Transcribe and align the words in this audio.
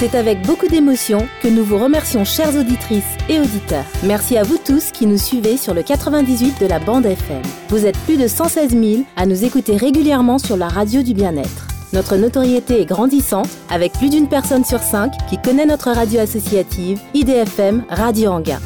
C'est 0.00 0.14
avec 0.14 0.40
beaucoup 0.46 0.66
d'émotion 0.66 1.28
que 1.42 1.48
nous 1.48 1.62
vous 1.62 1.76
remercions 1.76 2.24
chères 2.24 2.56
auditrices 2.56 3.18
et 3.28 3.38
auditeurs. 3.38 3.84
Merci 4.02 4.38
à 4.38 4.44
vous 4.44 4.56
tous 4.56 4.92
qui 4.92 5.04
nous 5.04 5.18
suivez 5.18 5.58
sur 5.58 5.74
le 5.74 5.82
98 5.82 6.58
de 6.58 6.64
la 6.64 6.78
bande 6.78 7.04
FM. 7.04 7.42
Vous 7.68 7.84
êtes 7.84 7.98
plus 8.06 8.16
de 8.16 8.26
116 8.26 8.70
000 8.70 9.02
à 9.16 9.26
nous 9.26 9.44
écouter 9.44 9.76
régulièrement 9.76 10.38
sur 10.38 10.56
la 10.56 10.68
radio 10.68 11.02
du 11.02 11.12
bien-être. 11.12 11.68
Notre 11.92 12.16
notoriété 12.16 12.80
est 12.80 12.86
grandissante 12.86 13.50
avec 13.68 13.92
plus 13.92 14.08
d'une 14.08 14.26
personne 14.26 14.64
sur 14.64 14.80
cinq 14.80 15.12
qui 15.28 15.36
connaît 15.36 15.66
notre 15.66 15.90
radio 15.90 16.20
associative 16.20 16.98
IDFM 17.12 17.84
Radio 17.90 18.30
Anguin. 18.30 18.60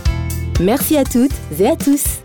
Merci 0.60 0.96
à 0.96 1.02
toutes 1.02 1.34
et 1.58 1.66
à 1.66 1.74
tous. 1.74 2.23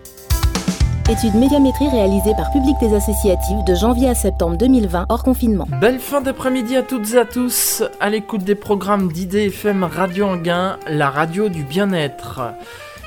Étude 1.09 1.33
médiamétrie 1.33 1.89
réalisée 1.89 2.35
par 2.35 2.51
Public 2.51 2.75
des 2.79 2.93
Associatives 2.93 3.63
de 3.65 3.73
janvier 3.73 4.09
à 4.09 4.13
septembre 4.13 4.57
2020 4.57 5.07
hors 5.09 5.23
confinement. 5.23 5.65
Belle 5.81 5.97
fin 5.97 6.21
d'après-midi 6.21 6.75
à 6.75 6.83
toutes 6.83 7.15
et 7.15 7.17
à 7.17 7.25
tous 7.25 7.81
à 7.99 8.11
l'écoute 8.11 8.43
des 8.43 8.53
programmes 8.53 9.11
d'IDFM 9.11 9.85
Radio 9.85 10.27
Anguin, 10.27 10.77
la 10.87 11.09
radio 11.09 11.49
du 11.49 11.63
bien-être. 11.63 12.41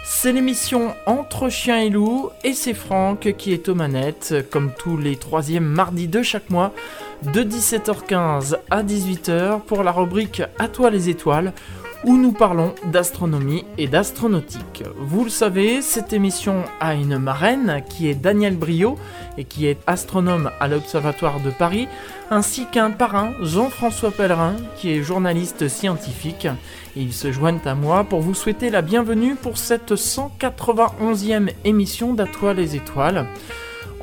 C'est 0.05 0.33
l'émission 0.33 0.97
Entre 1.07 1.49
chiens 1.49 1.79
et 1.79 1.91
loups 1.91 2.31
et 2.43 2.55
c'est 2.55 2.75
Franck 2.75 3.35
qui 3.39 3.53
est 3.53 3.69
aux 3.69 3.77
manettes, 3.77 4.35
comme 4.51 4.73
tous 4.77 4.97
les 4.97 5.15
troisièmes 5.15 5.65
mardis 5.65 6.09
de 6.09 6.25
chaque 6.25 6.51
mois, 6.51 6.73
de 7.33 7.45
17h15 7.45 8.57
à 8.69 8.83
18h 8.83 9.61
pour 9.61 9.85
la 9.85 9.93
rubrique 9.93 10.43
À 10.59 10.67
toi 10.67 10.91
les 10.91 11.09
étoiles 11.09 11.53
où 12.05 12.17
nous 12.17 12.33
parlons 12.33 12.75
d'astronomie 12.85 13.65
et 13.79 13.87
d'astronautique. 13.87 14.83
Vous 14.97 15.25
le 15.25 15.31
savez, 15.31 15.83
cette 15.83 16.13
émission 16.13 16.65
a 16.81 16.95
une 16.95 17.19
marraine 17.19 17.83
qui 17.89 18.09
est 18.09 18.15
Daniel 18.15 18.57
Brio 18.57 18.97
et 19.39 19.45
qui 19.45 19.67
est 19.67 19.79
astronome 19.87 20.51
à 20.61 20.69
l'Observatoire 20.69 21.41
de 21.41 21.51
Paris, 21.51 21.89
ainsi 22.31 22.67
qu'un 22.67 22.91
parrain, 22.91 23.33
Jean-François 23.41 24.11
Pellerin, 24.11 24.57
qui 24.77 24.93
est 24.93 25.03
journaliste 25.03 25.69
scientifique. 25.69 26.49
Ils 26.97 27.13
se 27.13 27.33
joignent 27.33 27.61
à 27.65 27.75
moi 27.75 28.05
pour 28.05 28.21
vous 28.21 28.35
souhaiter 28.35 28.71
la 28.71 28.83
bienvenue 28.83 29.35
pour 29.35 29.57
cette 29.57 29.93
191e 29.93 31.51
émission 31.65 32.15
d'Atoile 32.15 32.57
les 32.57 32.77
étoiles. 32.77 33.27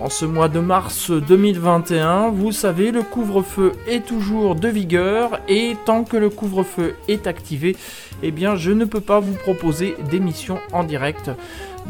En 0.02 0.10
ce 0.10 0.24
mois 0.24 0.48
de 0.48 0.62
mars 0.62 1.12
2021, 1.12 2.30
vous 2.30 2.54
savez, 2.54 2.92
le 2.92 3.04
couvre-feu 3.04 3.74
est 3.86 4.06
toujours 4.06 4.56
de 4.56 4.70
vigueur 4.70 5.42
et 5.50 5.76
tant 5.86 6.06
que 6.06 6.16
le 6.16 6.30
couvre-feu 6.30 6.96
est 7.10 7.28
activé, 7.28 7.76
eh 8.24 8.34
je 8.56 8.72
ne 8.72 8.86
peux 8.86 9.02
pas 9.02 9.20
vous 9.20 9.34
proposer 9.34 9.98
d'émission 10.10 10.60
en 10.72 10.86
direct. 10.86 11.32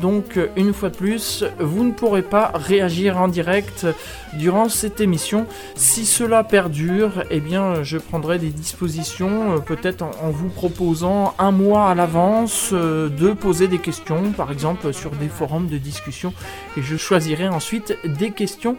Donc 0.02 0.40
une 0.56 0.74
fois 0.74 0.90
de 0.90 0.96
plus, 0.96 1.44
vous 1.60 1.84
ne 1.84 1.92
pourrez 1.92 2.22
pas 2.22 2.52
réagir 2.54 3.18
en 3.18 3.28
direct 3.28 3.86
durant 4.34 4.70
cette 4.70 5.02
émission. 5.02 5.46
Si 5.76 6.06
cela 6.06 6.44
perdure, 6.44 7.24
eh 7.30 7.40
bien 7.40 7.84
je 7.84 7.98
prendrai 7.98 8.40
des 8.40 8.50
dispositions, 8.50 9.56
euh, 9.56 9.60
peut-être 9.60 10.04
en, 10.04 10.30
vous 10.30 10.50
proposant 10.50 11.34
un 11.40 11.52
mois 11.52 11.90
à 11.90 11.96
l'avance 11.96 12.70
euh, 12.74 13.10
de 13.10 13.34
poser 13.34 13.68
des 13.68 13.80
questions, 13.80 14.32
par 14.32 14.52
exemple 14.52 14.94
sur 14.94 15.12
des 15.12 15.28
forums 15.28 15.68
de 15.68 15.78
discussion, 15.78 16.34
et 16.78 16.82
je 16.82 16.96
choisirai 16.96 17.48
ensuite 17.48 17.98
des 18.06 18.32
questions 18.32 18.78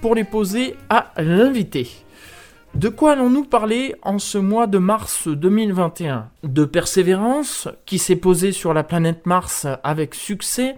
pour 0.00 0.14
les 0.14 0.24
poser 0.24 0.76
à 0.88 1.12
l'invité. 1.16 1.88
De 2.74 2.88
quoi 2.88 3.12
allons-nous 3.12 3.44
parler 3.44 3.96
en 4.02 4.18
ce 4.18 4.38
mois 4.38 4.68
de 4.68 4.78
mars 4.78 5.26
2021 5.26 6.30
De 6.44 6.64
persévérance, 6.64 7.68
qui 7.84 7.98
s'est 7.98 8.16
posée 8.16 8.52
sur 8.52 8.72
la 8.72 8.84
planète 8.84 9.26
Mars 9.26 9.66
avec 9.82 10.14
succès? 10.14 10.76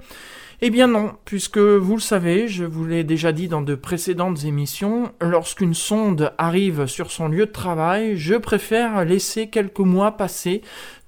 Eh 0.63 0.71
bien 0.71 0.87
non, 0.87 1.13
puisque 1.25 1.59
vous 1.59 1.97
le 1.97 2.01
savez, 2.01 2.49
je 2.49 2.65
vous 2.65 2.87
l'ai 2.87 3.05
déjà 3.05 3.33
dit 3.33 3.49
dans 3.49 3.63
de 3.63 3.75
précédentes 3.75 4.45
émissions, 4.45 5.13
lorsqu'une 5.21 5.75
sonde 5.75 6.33
arrive 6.39 6.87
sur 6.87 7.11
son 7.11 7.29
lieu 7.29 7.47
de 7.47 7.53
travail, 7.53 8.17
je 8.17 8.37
préfère 8.37 9.05
laisser 9.05 9.49
quelques 9.51 9.81
mois 9.81 10.13
passer 10.13 10.63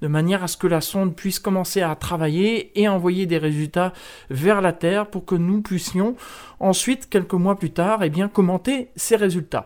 de 0.05 0.07
manière 0.07 0.43
à 0.43 0.47
ce 0.47 0.55
que 0.55 0.67
la 0.67 0.81
sonde 0.81 1.15
puisse 1.15 1.39
commencer 1.39 1.81
à 1.81 1.95
travailler 1.95 2.79
et 2.79 2.87
envoyer 2.87 3.25
des 3.25 3.39
résultats 3.39 3.91
vers 4.29 4.61
la 4.61 4.71
Terre 4.71 5.07
pour 5.07 5.25
que 5.25 5.33
nous 5.33 5.63
puissions 5.63 6.15
ensuite, 6.59 7.09
quelques 7.09 7.33
mois 7.33 7.57
plus 7.57 7.71
tard, 7.71 8.03
eh 8.03 8.09
bien, 8.09 8.27
commenter 8.27 8.89
ces 8.95 9.15
résultats. 9.15 9.65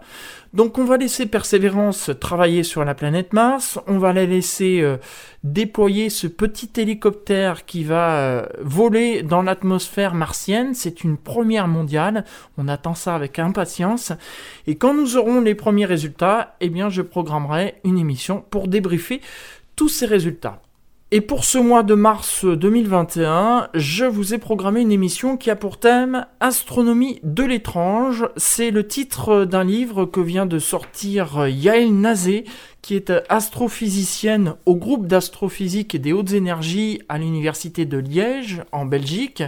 Donc 0.54 0.78
on 0.80 0.86
va 0.86 0.98
laisser 0.98 1.28
Persévérance 1.28 2.10
travailler 2.20 2.64
sur 2.64 2.84
la 2.84 2.96
planète 2.96 3.34
Mars, 3.34 3.80
on 3.86 4.00
va 4.00 4.14
la 4.14 4.26
laisser 4.26 4.80
euh, 4.82 4.98
déployer 5.44 6.10
ce 6.10 6.26
petit 6.26 6.72
hélicoptère 6.78 7.66
qui 7.66 7.84
va 7.84 8.14
euh, 8.14 8.46
voler 8.60 9.22
dans 9.22 9.44
l'atmosphère 9.44 10.16
martienne, 10.16 10.74
c'est 10.74 11.04
une 11.04 11.18
première 11.18 11.68
mondiale, 11.68 12.26
on 12.58 12.68
attend 12.68 12.96
ça 12.96 13.14
avec 13.14 13.38
impatience, 13.38 14.12
et 14.66 14.76
quand 14.76 14.96
nous 14.96 15.18
aurons 15.18 15.42
les 15.42 15.54
premiers 15.54 15.86
résultats, 15.86 16.56
eh 16.62 16.70
bien 16.70 16.90
je 16.90 17.04
programmerai 17.04 17.76
une 17.84 18.00
émission 18.00 18.44
pour 18.50 18.68
débriefer 18.68 19.22
tous 19.80 19.88
ces 19.88 20.06
résultats. 20.06 20.62
Et 21.12 21.22
pour 21.22 21.46
ce 21.46 21.58
mois 21.58 21.84
de 21.84 21.94
mars 21.94 22.44
2021, 22.44 23.70
je 23.74 24.04
vous 24.04 24.34
ai 24.34 24.38
programmé 24.38 24.82
une 24.82 24.92
émission 24.92 25.38
qui 25.38 25.50
a 25.50 25.56
pour 25.56 25.80
thème 25.80 26.26
Astronomie 26.42 27.22
de 27.24 27.46
l'étrange. 27.46 28.28
C'est 28.36 28.72
le 28.72 28.86
titre 28.86 29.46
d'un 29.46 29.64
livre 29.64 30.04
que 30.04 30.20
vient 30.20 30.46
de 30.46 30.60
sortir 30.60 31.48
Yael 31.48 31.98
Nazé, 31.98 32.44
qui 32.82 32.96
est 32.96 33.12
astrophysicienne 33.30 34.56
au 34.66 34.76
groupe 34.76 35.08
d'astrophysique 35.08 35.96
et 35.96 36.00
des 36.00 36.14
hautes 36.14 36.34
énergies 36.34 37.02
à 37.10 37.18
l'université 37.18 37.86
de 37.86 37.98
Liège, 37.98 38.64
en 38.72 38.86
Belgique. 38.86 39.44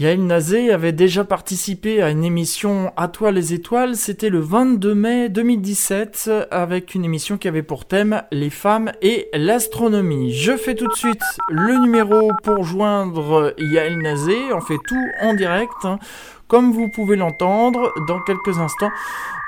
Yael 0.00 0.24
Nazé 0.24 0.72
avait 0.72 0.92
déjà 0.92 1.24
participé 1.24 2.02
à 2.02 2.10
une 2.10 2.24
émission 2.24 2.92
À 2.96 3.08
toi 3.08 3.32
les 3.32 3.52
étoiles, 3.52 3.96
c'était 3.96 4.30
le 4.30 4.40
22 4.40 4.94
mai 4.94 5.28
2017, 5.28 6.30
avec 6.50 6.94
une 6.94 7.04
émission 7.04 7.36
qui 7.38 7.48
avait 7.48 7.62
pour 7.62 7.84
thème 7.84 8.22
les 8.30 8.50
femmes 8.50 8.92
et 9.02 9.28
l'astronomie. 9.34 10.32
Je 10.32 10.56
fais 10.56 10.74
tout 10.74 10.88
de 10.88 10.96
suite 10.96 11.22
le 11.48 11.82
numéro 11.82 12.30
pour 12.42 12.64
joindre 12.64 13.54
Yael 13.58 13.98
Nazé, 13.98 14.36
on 14.52 14.60
fait 14.60 14.78
tout 14.86 15.08
en 15.20 15.34
direct. 15.34 15.84
Hein. 15.84 15.98
Comme 16.48 16.72
vous 16.72 16.88
pouvez 16.88 17.16
l'entendre, 17.16 17.92
dans 18.06 18.20
quelques 18.20 18.58
instants, 18.58 18.90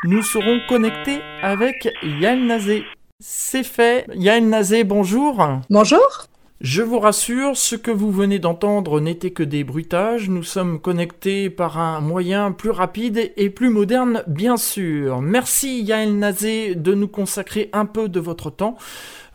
nous 0.04 0.22
serons 0.22 0.60
connectés 0.68 1.20
avec 1.42 1.88
Yael 2.02 2.46
Nazé. 2.46 2.84
C'est 3.22 3.64
fait. 3.64 4.06
Yann 4.14 4.48
Nazé, 4.48 4.82
bonjour. 4.82 5.46
Bonjour. 5.68 6.26
Je 6.62 6.80
vous 6.80 6.98
rassure, 6.98 7.54
ce 7.54 7.76
que 7.76 7.90
vous 7.90 8.10
venez 8.10 8.38
d'entendre 8.38 8.98
n'était 8.98 9.30
que 9.30 9.42
des 9.42 9.62
bruitages. 9.62 10.30
Nous 10.30 10.42
sommes 10.42 10.80
connectés 10.80 11.50
par 11.50 11.78
un 11.78 12.00
moyen 12.00 12.50
plus 12.50 12.70
rapide 12.70 13.30
et 13.36 13.50
plus 13.50 13.68
moderne, 13.68 14.24
bien 14.26 14.56
sûr. 14.56 15.20
Merci 15.20 15.82
Yael 15.82 16.18
Nazé 16.18 16.74
de 16.74 16.94
nous 16.94 17.08
consacrer 17.08 17.68
un 17.74 17.84
peu 17.84 18.08
de 18.08 18.20
votre 18.20 18.48
temps. 18.48 18.78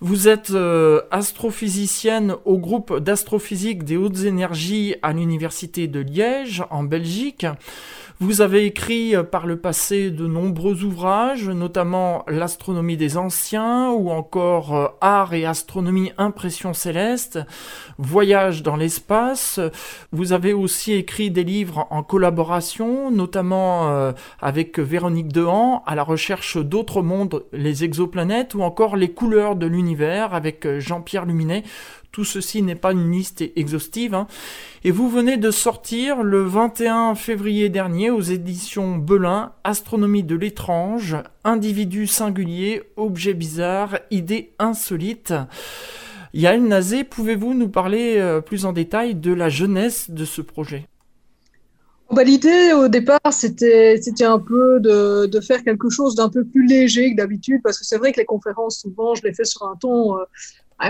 Vous 0.02 0.28
êtes 0.28 0.50
euh, 0.52 1.02
astrophysicienne 1.12 2.36
au 2.44 2.58
groupe 2.58 2.98
d'astrophysique 3.00 3.84
des 3.84 3.98
hautes 3.98 4.24
énergies 4.24 4.96
à 5.04 5.14
l'université 5.14 5.88
de 5.88 6.00
Liège, 6.00 6.64
en 6.72 6.84
Belgique. 6.84 7.46
Vous 8.22 8.40
avez 8.40 8.66
écrit 8.66 9.14
euh, 9.14 9.24
par 9.24 9.46
le 9.46 9.58
passé 9.58 10.10
de 10.10 10.26
nombreux 10.26 10.86
ouvrages, 10.86 11.50
notamment 11.50 12.24
L'astronomie 12.30 12.96
des 12.96 13.18
anciens 13.18 13.90
ou 13.92 14.10
encore 14.10 14.74
euh, 14.74 14.88
Art 15.02 15.34
et 15.34 15.46
astronomie 15.46 16.14
impression 16.18 16.74
céleste, 16.74 17.40
Voyage 17.98 18.64
dans 18.64 18.78
l'espace. 18.78 19.60
Vous 20.14 20.32
avez 20.32 20.54
aussi 20.54 20.94
écrit 20.94 21.30
des 21.30 21.44
livres 21.44 21.88
en 21.90 22.04
collaboration, 22.04 23.12
notamment 23.12 23.90
euh, 23.90 24.14
avec 24.40 24.80
Véronique 24.80 25.34
Dehan, 25.34 25.84
à 25.86 25.94
la 25.96 26.04
recherche 26.04 26.56
d'autres 26.56 27.02
mondes, 27.02 27.44
les 27.52 27.84
exoplanètes 27.84 28.56
ou 28.56 28.62
encore 28.62 28.96
les 28.96 29.12
couleurs 29.12 29.58
de 29.58 29.66
l'univers 29.66 30.34
avec 30.34 30.66
Jean-Pierre 30.80 31.26
Luminet. 31.26 31.64
Tout 32.16 32.24
ceci 32.24 32.62
n'est 32.62 32.76
pas 32.76 32.94
une 32.94 33.12
liste 33.12 33.44
exhaustive. 33.58 34.14
Hein. 34.14 34.28
Et 34.86 34.92
vous 34.92 35.10
venez 35.10 35.36
de 35.36 35.52
sortir 35.52 36.24
le 36.24 36.44
21 36.44 37.14
février 37.14 37.68
dernier 37.68 38.10
aux 38.10 38.22
éditions 38.22 38.96
Belin, 38.96 39.52
Astronomie 39.66 40.24
de 40.24 40.38
l'étrange, 40.38 41.18
individu 41.44 42.08
singulier, 42.08 42.84
objet 42.96 43.34
bizarre, 43.34 44.00
idée 44.12 44.54
insolite. 44.60 45.34
Yael 46.34 46.64
Nazé, 46.64 47.04
pouvez-vous 47.04 47.54
nous 47.54 47.68
parler 47.68 48.16
euh, 48.16 48.40
plus 48.40 48.64
en 48.64 48.72
détail 48.72 49.16
de 49.16 49.34
la 49.34 49.50
jeunesse 49.50 50.10
de 50.10 50.24
ce 50.24 50.42
projet? 50.42 50.88
Bah, 52.12 52.24
L'idée 52.24 52.72
au 52.72 52.88
départ, 52.88 53.20
c'était 53.32 54.00
un 54.22 54.40
peu 54.40 54.80
de, 54.80 55.26
de, 55.26 55.40
faire 55.42 55.66
quelque 55.66 55.90
chose 55.90 56.16
d'un 56.16 56.30
peu 56.30 56.46
plus 56.46 56.66
léger 56.66 57.12
que 57.12 57.18
d'habitude, 57.18 57.60
parce 57.62 57.78
que 57.78 57.84
c'est 57.84 57.98
vrai 57.98 58.14
que 58.14 58.22
les 58.22 58.26
conférences, 58.26 58.80
souvent, 58.80 59.16
je 59.16 59.24
les 59.24 59.34
fais 59.34 59.44
sur 59.44 59.64
un 59.64 59.76
ton 59.76 60.18
euh, 60.18 60.24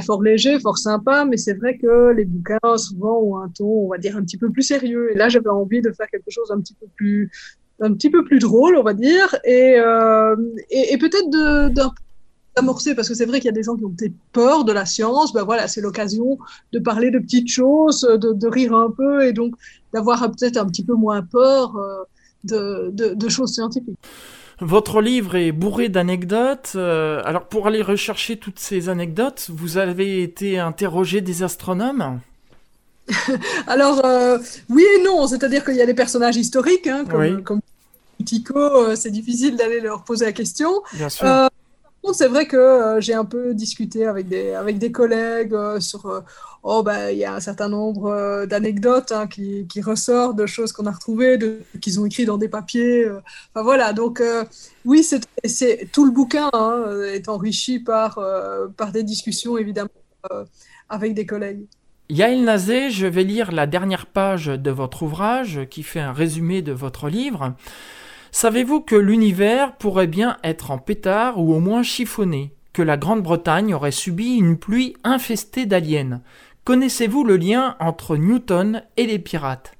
fort 0.01 0.21
léger, 0.21 0.59
fort 0.59 0.77
sympa, 0.77 1.25
mais 1.25 1.37
c'est 1.37 1.53
vrai 1.53 1.77
que 1.77 2.11
les 2.11 2.25
bouquins 2.25 2.77
souvent 2.77 3.19
ont 3.19 3.37
un 3.37 3.49
ton, 3.49 3.65
on 3.65 3.87
va 3.89 3.97
dire, 3.97 4.17
un 4.17 4.23
petit 4.23 4.37
peu 4.37 4.49
plus 4.49 4.63
sérieux. 4.63 5.11
Et 5.11 5.15
là, 5.15 5.29
j'avais 5.29 5.49
envie 5.49 5.81
de 5.81 5.91
faire 5.91 6.07
quelque 6.09 6.29
chose 6.29 6.51
un 6.51 6.59
petit 6.59 6.75
peu 6.79 6.87
plus, 6.95 7.31
un 7.79 7.93
petit 7.93 8.09
peu 8.09 8.23
plus 8.23 8.39
drôle, 8.39 8.77
on 8.77 8.83
va 8.83 8.93
dire, 8.93 9.35
et, 9.43 9.75
euh, 9.77 10.35
peut-être 10.99 11.29
d'amorcer, 12.55 12.95
parce 12.95 13.07
que 13.07 13.13
c'est 13.13 13.25
vrai 13.25 13.39
qu'il 13.39 13.47
y 13.47 13.49
a 13.49 13.53
des 13.53 13.63
gens 13.63 13.75
qui 13.75 13.85
ont 13.85 13.91
peut-être 13.91 14.15
peur 14.31 14.65
de 14.65 14.71
la 14.71 14.85
science, 14.85 15.33
ben 15.33 15.43
voilà, 15.43 15.67
c'est 15.67 15.81
l'occasion 15.81 16.37
de 16.73 16.79
parler 16.79 17.11
de 17.11 17.19
petites 17.19 17.49
choses, 17.49 18.01
de, 18.01 18.47
rire 18.47 18.73
un 18.73 18.91
peu, 18.91 19.25
et 19.25 19.33
donc 19.33 19.53
d'avoir 19.93 20.19
peut-être 20.31 20.57
un 20.57 20.65
petit 20.65 20.83
peu 20.83 20.93
moins 20.93 21.21
peur 21.21 21.75
euh, 21.77 22.91
de 22.91 23.29
choses 23.29 23.53
scientifiques. 23.53 23.99
Votre 24.61 25.01
livre 25.01 25.35
est 25.35 25.51
bourré 25.51 25.89
d'anecdotes. 25.89 26.73
Euh, 26.75 27.21
alors 27.25 27.47
pour 27.47 27.67
aller 27.67 27.81
rechercher 27.81 28.37
toutes 28.37 28.59
ces 28.59 28.89
anecdotes, 28.89 29.49
vous 29.49 29.77
avez 29.77 30.23
été 30.23 30.59
interrogé 30.59 31.21
des 31.21 31.43
astronomes 31.43 32.19
Alors 33.67 34.03
euh, 34.05 34.39
oui 34.69 34.83
et 34.97 35.03
non, 35.03 35.27
c'est-à-dire 35.27 35.63
qu'il 35.63 35.75
y 35.75 35.81
a 35.81 35.85
des 35.85 35.93
personnages 35.93 36.37
historiques, 36.37 36.87
hein, 36.87 37.05
comme, 37.07 37.43
comme 37.43 37.59
Tico, 38.25 38.57
euh, 38.57 38.95
c'est 38.95 39.11
difficile 39.11 39.57
d'aller 39.57 39.79
leur 39.79 40.03
poser 40.03 40.25
la 40.25 40.31
question. 40.31 40.81
Bien 40.93 41.09
sûr 41.09 41.49
c'est 42.13 42.27
vrai 42.27 42.45
que 42.47 42.57
euh, 42.57 43.01
j'ai 43.01 43.13
un 43.13 43.25
peu 43.25 43.53
discuté 43.53 44.05
avec 44.05 44.27
des, 44.27 44.51
avec 44.53 44.77
des 44.77 44.91
collègues 44.91 45.53
euh, 45.53 45.79
sur. 45.79 46.05
Euh, 46.05 46.21
oh, 46.63 46.83
ben, 46.83 47.09
il 47.09 47.17
y 47.17 47.25
a 47.25 47.33
un 47.33 47.39
certain 47.39 47.69
nombre 47.69 48.45
d'anecdotes 48.45 49.11
hein, 49.11 49.27
qui, 49.27 49.67
qui, 49.67 49.81
ressortent 49.81 50.35
de 50.35 50.45
choses 50.45 50.71
qu'on 50.71 50.85
a 50.85 50.91
retrouvées, 50.91 51.39
qu'ils 51.81 51.99
ont 51.99 52.05
écrit 52.05 52.25
dans 52.25 52.37
des 52.37 52.49
papiers. 52.49 53.07
Enfin, 53.09 53.63
voilà. 53.63 53.93
Donc, 53.93 54.21
oui, 54.83 55.03
c'est 55.03 55.91
tout 55.91 56.05
le 56.05 56.11
bouquin 56.11 56.49
hein, 56.53 56.85
est 57.13 57.29
enrichi 57.29 57.79
par, 57.79 58.19
par 58.77 58.91
des 58.91 59.03
discussions, 59.03 59.57
évidemment, 59.57 59.89
avec 60.89 61.13
des 61.13 61.25
collègues. 61.25 61.65
Yael 62.09 62.43
Nazé, 62.43 62.89
je 62.89 63.07
vais 63.07 63.23
lire 63.23 63.51
la 63.51 63.67
dernière 63.67 64.05
page 64.05 64.47
de 64.47 64.71
votre 64.71 65.03
ouvrage 65.03 65.61
qui 65.69 65.83
fait 65.83 65.99
un 65.99 66.13
résumé 66.13 66.61
de 66.61 66.71
votre 66.71 67.09
livre. 67.09 67.53
Savez-vous 68.37 68.81
que 68.81 68.97
l'univers 68.97 69.77
pourrait 69.77 70.07
bien 70.07 70.35
être 70.43 70.69
en 70.69 70.77
pétard 70.77 71.39
ou 71.39 71.53
au 71.53 71.61
moins 71.61 71.83
chiffonné, 71.83 72.51
que 72.73 72.81
la 72.81 72.97
Grande-Bretagne 72.97 73.73
aurait 73.73 73.91
subi 73.91 74.35
une 74.35 74.57
pluie 74.57 74.93
infestée 75.05 75.65
d'aliens? 75.65 76.19
Connaissez-vous 76.65 77.23
le 77.23 77.37
lien 77.37 77.77
entre 77.79 78.17
Newton 78.17 78.83
et 78.97 79.05
les 79.05 79.19
pirates? 79.19 79.77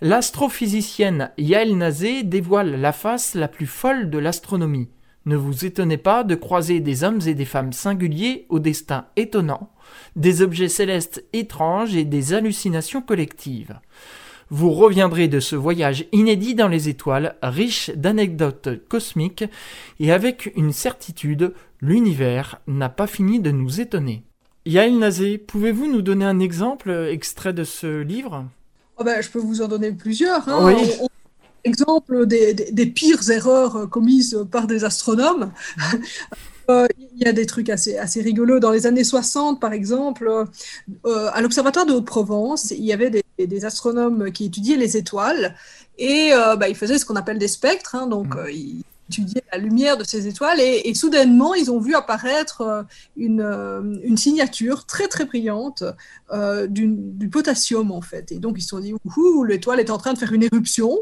L'astrophysicienne 0.00 1.32
Yael 1.36 1.76
Nazé 1.76 2.22
dévoile 2.22 2.80
la 2.80 2.92
face 2.92 3.34
la 3.34 3.48
plus 3.48 3.66
folle 3.66 4.08
de 4.08 4.18
l'astronomie. 4.18 4.88
Ne 5.24 5.34
vous 5.34 5.64
étonnez 5.64 5.98
pas 5.98 6.22
de 6.22 6.36
croiser 6.36 6.78
des 6.78 7.02
hommes 7.02 7.22
et 7.26 7.34
des 7.34 7.44
femmes 7.44 7.72
singuliers 7.72 8.46
au 8.50 8.60
destin 8.60 9.06
étonnant, 9.16 9.72
des 10.14 10.42
objets 10.42 10.68
célestes 10.68 11.24
étranges 11.32 11.96
et 11.96 12.04
des 12.04 12.34
hallucinations 12.34 13.02
collectives. 13.02 13.80
Vous 14.50 14.70
reviendrez 14.70 15.26
de 15.26 15.40
ce 15.40 15.56
voyage 15.56 16.06
inédit 16.12 16.54
dans 16.54 16.68
les 16.68 16.88
étoiles, 16.88 17.36
riche 17.42 17.90
d'anecdotes 17.90 18.68
cosmiques, 18.88 19.44
et 19.98 20.12
avec 20.12 20.52
une 20.54 20.72
certitude, 20.72 21.52
l'univers 21.80 22.60
n'a 22.68 22.88
pas 22.88 23.08
fini 23.08 23.40
de 23.40 23.50
nous 23.50 23.80
étonner. 23.80 24.22
Yael 24.64 24.98
Nazé, 24.98 25.38
pouvez-vous 25.38 25.90
nous 25.90 26.02
donner 26.02 26.24
un 26.24 26.38
exemple 26.38 26.90
extrait 27.10 27.52
de 27.52 27.64
ce 27.64 28.02
livre? 28.02 28.44
Oh 28.98 29.04
ben, 29.04 29.20
Je 29.20 29.30
peux 29.30 29.40
vous 29.40 29.62
en 29.62 29.68
donner 29.68 29.92
plusieurs. 29.92 30.48
Hein. 30.48 30.74
Oui. 30.74 31.08
exemple 31.64 32.26
des, 32.26 32.54
des, 32.54 32.86
pires 32.86 33.28
erreurs 33.30 33.90
commises 33.90 34.46
par 34.50 34.68
des 34.68 34.84
astronomes. 34.84 35.52
Euh, 36.70 36.86
il 36.98 37.22
y 37.22 37.28
a 37.28 37.32
des 37.32 37.46
trucs 37.46 37.70
assez, 37.70 37.96
assez 37.96 38.20
rigolos. 38.20 38.58
Dans 38.58 38.70
les 38.70 38.86
années 38.86 39.04
60, 39.04 39.60
par 39.60 39.72
exemple, 39.72 40.28
euh, 41.06 41.30
à 41.32 41.40
l'Observatoire 41.40 41.86
de 41.86 41.92
Haute-Provence, 41.92 42.72
il 42.72 42.84
y 42.84 42.92
avait 42.92 43.10
des, 43.10 43.24
des, 43.38 43.64
astronomes 43.64 44.32
qui 44.32 44.46
étudiaient 44.46 44.76
les 44.76 44.96
étoiles 44.96 45.54
et 45.98 46.30
euh, 46.32 46.56
bah, 46.56 46.68
ils 46.68 46.76
faisaient 46.76 46.98
ce 46.98 47.04
qu'on 47.04 47.16
appelle 47.16 47.38
des 47.38 47.48
spectres. 47.48 47.94
Hein, 47.94 48.06
donc, 48.08 48.34
mmh. 48.34 48.50
ils 48.50 48.84
étudiaient 49.08 49.44
la 49.52 49.58
lumière 49.58 49.96
de 49.96 50.02
ces 50.02 50.26
étoiles 50.26 50.60
et, 50.60 50.92
soudainement, 50.94 51.54
ils 51.54 51.70
ont 51.70 51.78
vu 51.78 51.94
apparaître 51.94 52.84
une, 53.16 54.00
une 54.02 54.16
signature 54.16 54.84
très, 54.84 55.06
très 55.06 55.24
brillante 55.24 55.84
du 56.68 57.28
potassium, 57.30 57.92
en 57.92 58.02
fait. 58.02 58.32
Et 58.32 58.38
donc, 58.40 58.56
ils 58.58 58.62
se 58.62 58.70
sont 58.70 58.80
dit, 58.80 58.92
ouh, 59.16 59.44
l'étoile 59.44 59.78
est 59.78 59.90
en 59.90 59.98
train 59.98 60.12
de 60.12 60.18
faire 60.18 60.32
une 60.32 60.42
éruption. 60.42 60.98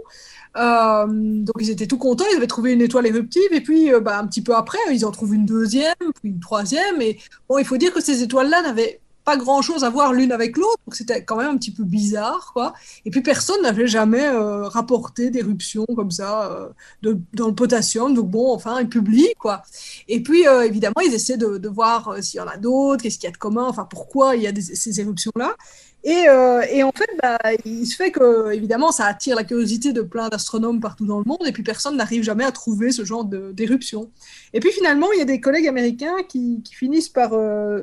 Euh, 0.56 1.06
donc 1.08 1.54
ils 1.60 1.70
étaient 1.70 1.86
tout 1.86 1.98
contents, 1.98 2.24
ils 2.32 2.36
avaient 2.36 2.46
trouvé 2.46 2.72
une 2.72 2.82
étoile 2.82 3.06
éruptive, 3.06 3.52
et 3.52 3.60
puis 3.60 3.92
euh, 3.92 4.00
bah, 4.00 4.18
un 4.18 4.26
petit 4.26 4.42
peu 4.42 4.54
après, 4.54 4.78
ils 4.92 5.04
en 5.04 5.10
trouvent 5.10 5.34
une 5.34 5.46
deuxième, 5.46 5.94
puis 5.98 6.30
une 6.30 6.40
troisième, 6.40 7.00
et 7.00 7.18
bon, 7.48 7.58
il 7.58 7.64
faut 7.64 7.76
dire 7.76 7.92
que 7.92 8.00
ces 8.00 8.22
étoiles-là 8.22 8.62
n'avaient 8.62 9.00
pas 9.24 9.36
grand-chose 9.38 9.84
à 9.84 9.90
voir 9.90 10.12
l'une 10.12 10.32
avec 10.32 10.56
l'autre, 10.58 10.78
donc 10.86 10.94
c'était 10.94 11.24
quand 11.24 11.36
même 11.36 11.50
un 11.52 11.56
petit 11.56 11.72
peu 11.72 11.82
bizarre, 11.82 12.52
quoi. 12.52 12.74
Et 13.06 13.10
puis 13.10 13.22
personne 13.22 13.62
n'avait 13.62 13.86
jamais 13.86 14.26
euh, 14.26 14.68
rapporté 14.68 15.30
d'éruption 15.30 15.86
comme 15.96 16.10
ça 16.10 16.70
de, 17.02 17.18
dans 17.32 17.48
le 17.48 17.54
potassium, 17.54 18.14
donc 18.14 18.30
bon, 18.30 18.52
enfin, 18.52 18.80
ils 18.82 18.88
publient, 18.88 19.34
quoi. 19.38 19.62
Et 20.08 20.22
puis 20.22 20.44
évidemment, 20.64 21.00
ils 21.04 21.14
essaient 21.14 21.38
de, 21.38 21.68
voir 21.68 22.22
s'il 22.22 22.38
y 22.38 22.40
en 22.42 22.46
a 22.46 22.58
d'autres, 22.58 23.02
qu'est-ce 23.02 23.16
qu'il 23.18 23.26
y 23.26 23.28
a 23.28 23.32
de 23.32 23.38
commun, 23.38 23.64
enfin, 23.66 23.86
pourquoi 23.90 24.36
il 24.36 24.42
y 24.42 24.46
a 24.46 24.52
ces 24.54 25.00
éruptions-là. 25.00 25.56
Euh, 26.06 26.62
et, 26.70 26.82
en 26.82 26.92
fait, 26.92 27.08
bah, 27.22 27.38
il 27.64 27.86
se 27.86 27.96
fait 27.96 28.10
que, 28.10 28.52
évidemment, 28.52 28.92
ça 28.92 29.06
attire 29.06 29.36
la 29.36 29.44
curiosité 29.44 29.92
de 29.92 30.02
plein 30.02 30.28
d'astronomes 30.28 30.80
partout 30.80 31.06
dans 31.06 31.18
le 31.18 31.24
monde, 31.24 31.46
et 31.46 31.52
puis 31.52 31.62
personne 31.62 31.96
n'arrive 31.96 32.22
jamais 32.22 32.44
à 32.44 32.52
trouver 32.52 32.92
ce 32.92 33.04
genre 33.04 33.24
d'éruption. 33.24 34.10
Et 34.52 34.60
puis 34.60 34.70
finalement, 34.70 35.10
il 35.12 35.18
y 35.18 35.22
a 35.22 35.26
des 35.26 35.40
collègues 35.40 35.68
américains 35.68 36.16
qui, 36.28 36.62
finissent 36.70 37.08
par 37.08 37.32
euh, 37.32 37.82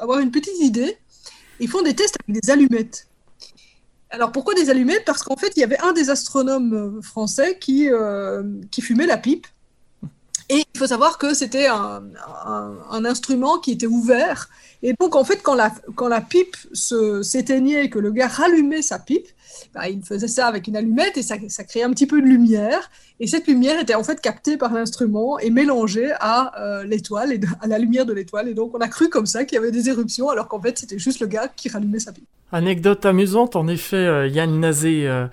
avoir 0.00 0.20
une 0.20 0.30
petite 0.30 0.58
idée. 0.60 0.96
Ils 1.60 1.68
font 1.68 1.82
des 1.82 1.94
tests 1.94 2.16
avec 2.26 2.40
des 2.40 2.50
allumettes. 2.50 3.08
Alors 4.10 4.32
pourquoi 4.32 4.54
des 4.54 4.70
allumettes? 4.70 5.04
Parce 5.04 5.22
qu'en 5.22 5.36
fait, 5.36 5.52
il 5.56 5.60
y 5.60 5.64
avait 5.64 5.78
un 5.80 5.92
des 5.92 6.10
astronomes 6.10 6.74
euh, 6.74 7.02
français 7.02 7.58
qui, 7.58 7.88
qui 8.70 8.80
fumait 8.80 9.06
la 9.06 9.18
pipe. 9.18 9.46
Et 10.52 10.64
il 10.74 10.78
faut 10.78 10.86
savoir 10.86 11.16
que 11.16 11.32
c'était 11.32 11.66
un, 11.66 12.02
instrument 13.04 13.58
qui 13.58 13.72
était 13.72 13.86
ouvert. 13.86 14.50
Et 14.82 14.92
donc, 15.00 15.16
en 15.16 15.24
fait, 15.24 15.42
quand 15.42 15.54
la, 15.54 15.72
quand 15.94 16.08
la 16.08 16.20
pipe 16.20 16.56
s'éteignait 17.22 17.86
et 17.86 17.90
que 17.90 17.98
le 17.98 18.10
gars 18.10 18.28
rallumait 18.28 18.82
sa 18.82 18.98
pipe, 18.98 19.28
bah, 19.74 19.88
il 19.88 20.02
faisait 20.02 20.28
ça 20.28 20.46
avec 20.46 20.66
une 20.66 20.76
allumette 20.76 21.16
et 21.16 21.22
ça, 21.22 21.36
ça, 21.48 21.64
créait 21.64 21.82
un 21.82 21.90
petit 21.90 22.06
peu 22.06 22.20
de 22.20 22.26
lumière. 22.26 22.90
Et 23.20 23.26
cette 23.26 23.46
lumière 23.46 23.80
était 23.80 23.94
en 23.94 24.04
fait 24.04 24.20
captée 24.20 24.56
par 24.56 24.72
l'instrument 24.72 25.38
et 25.38 25.50
mélangée 25.50 26.12
à 26.20 26.60
euh, 26.60 26.84
l'étoile 26.84 27.32
à 27.60 27.66
la 27.66 27.78
lumière 27.78 28.06
de 28.06 28.12
l'étoile. 28.12 28.48
Et 28.48 28.54
donc, 28.54 28.72
on 28.74 28.80
a 28.80 28.88
cru 28.88 29.08
comme 29.08 29.26
ça 29.26 29.44
qu'il 29.44 29.56
y 29.56 29.58
avait 29.58 29.70
des 29.70 29.88
éruptions, 29.88 30.28
alors 30.28 30.48
qu'en 30.48 30.60
fait, 30.60 30.78
c'était 30.78 30.98
juste 30.98 31.20
le 31.20 31.26
gars 31.26 31.48
qui 31.54 31.68
rallumait 31.68 32.00
sa 32.00 32.12
pipe. 32.12 32.26
Anecdote 32.50 33.06
amusante, 33.06 33.56
en 33.56 33.66
effet, 33.66 33.96
euh, 33.96 34.28
Yann 34.28 34.60
Nazé. 34.60 35.08
Euh. 35.08 35.26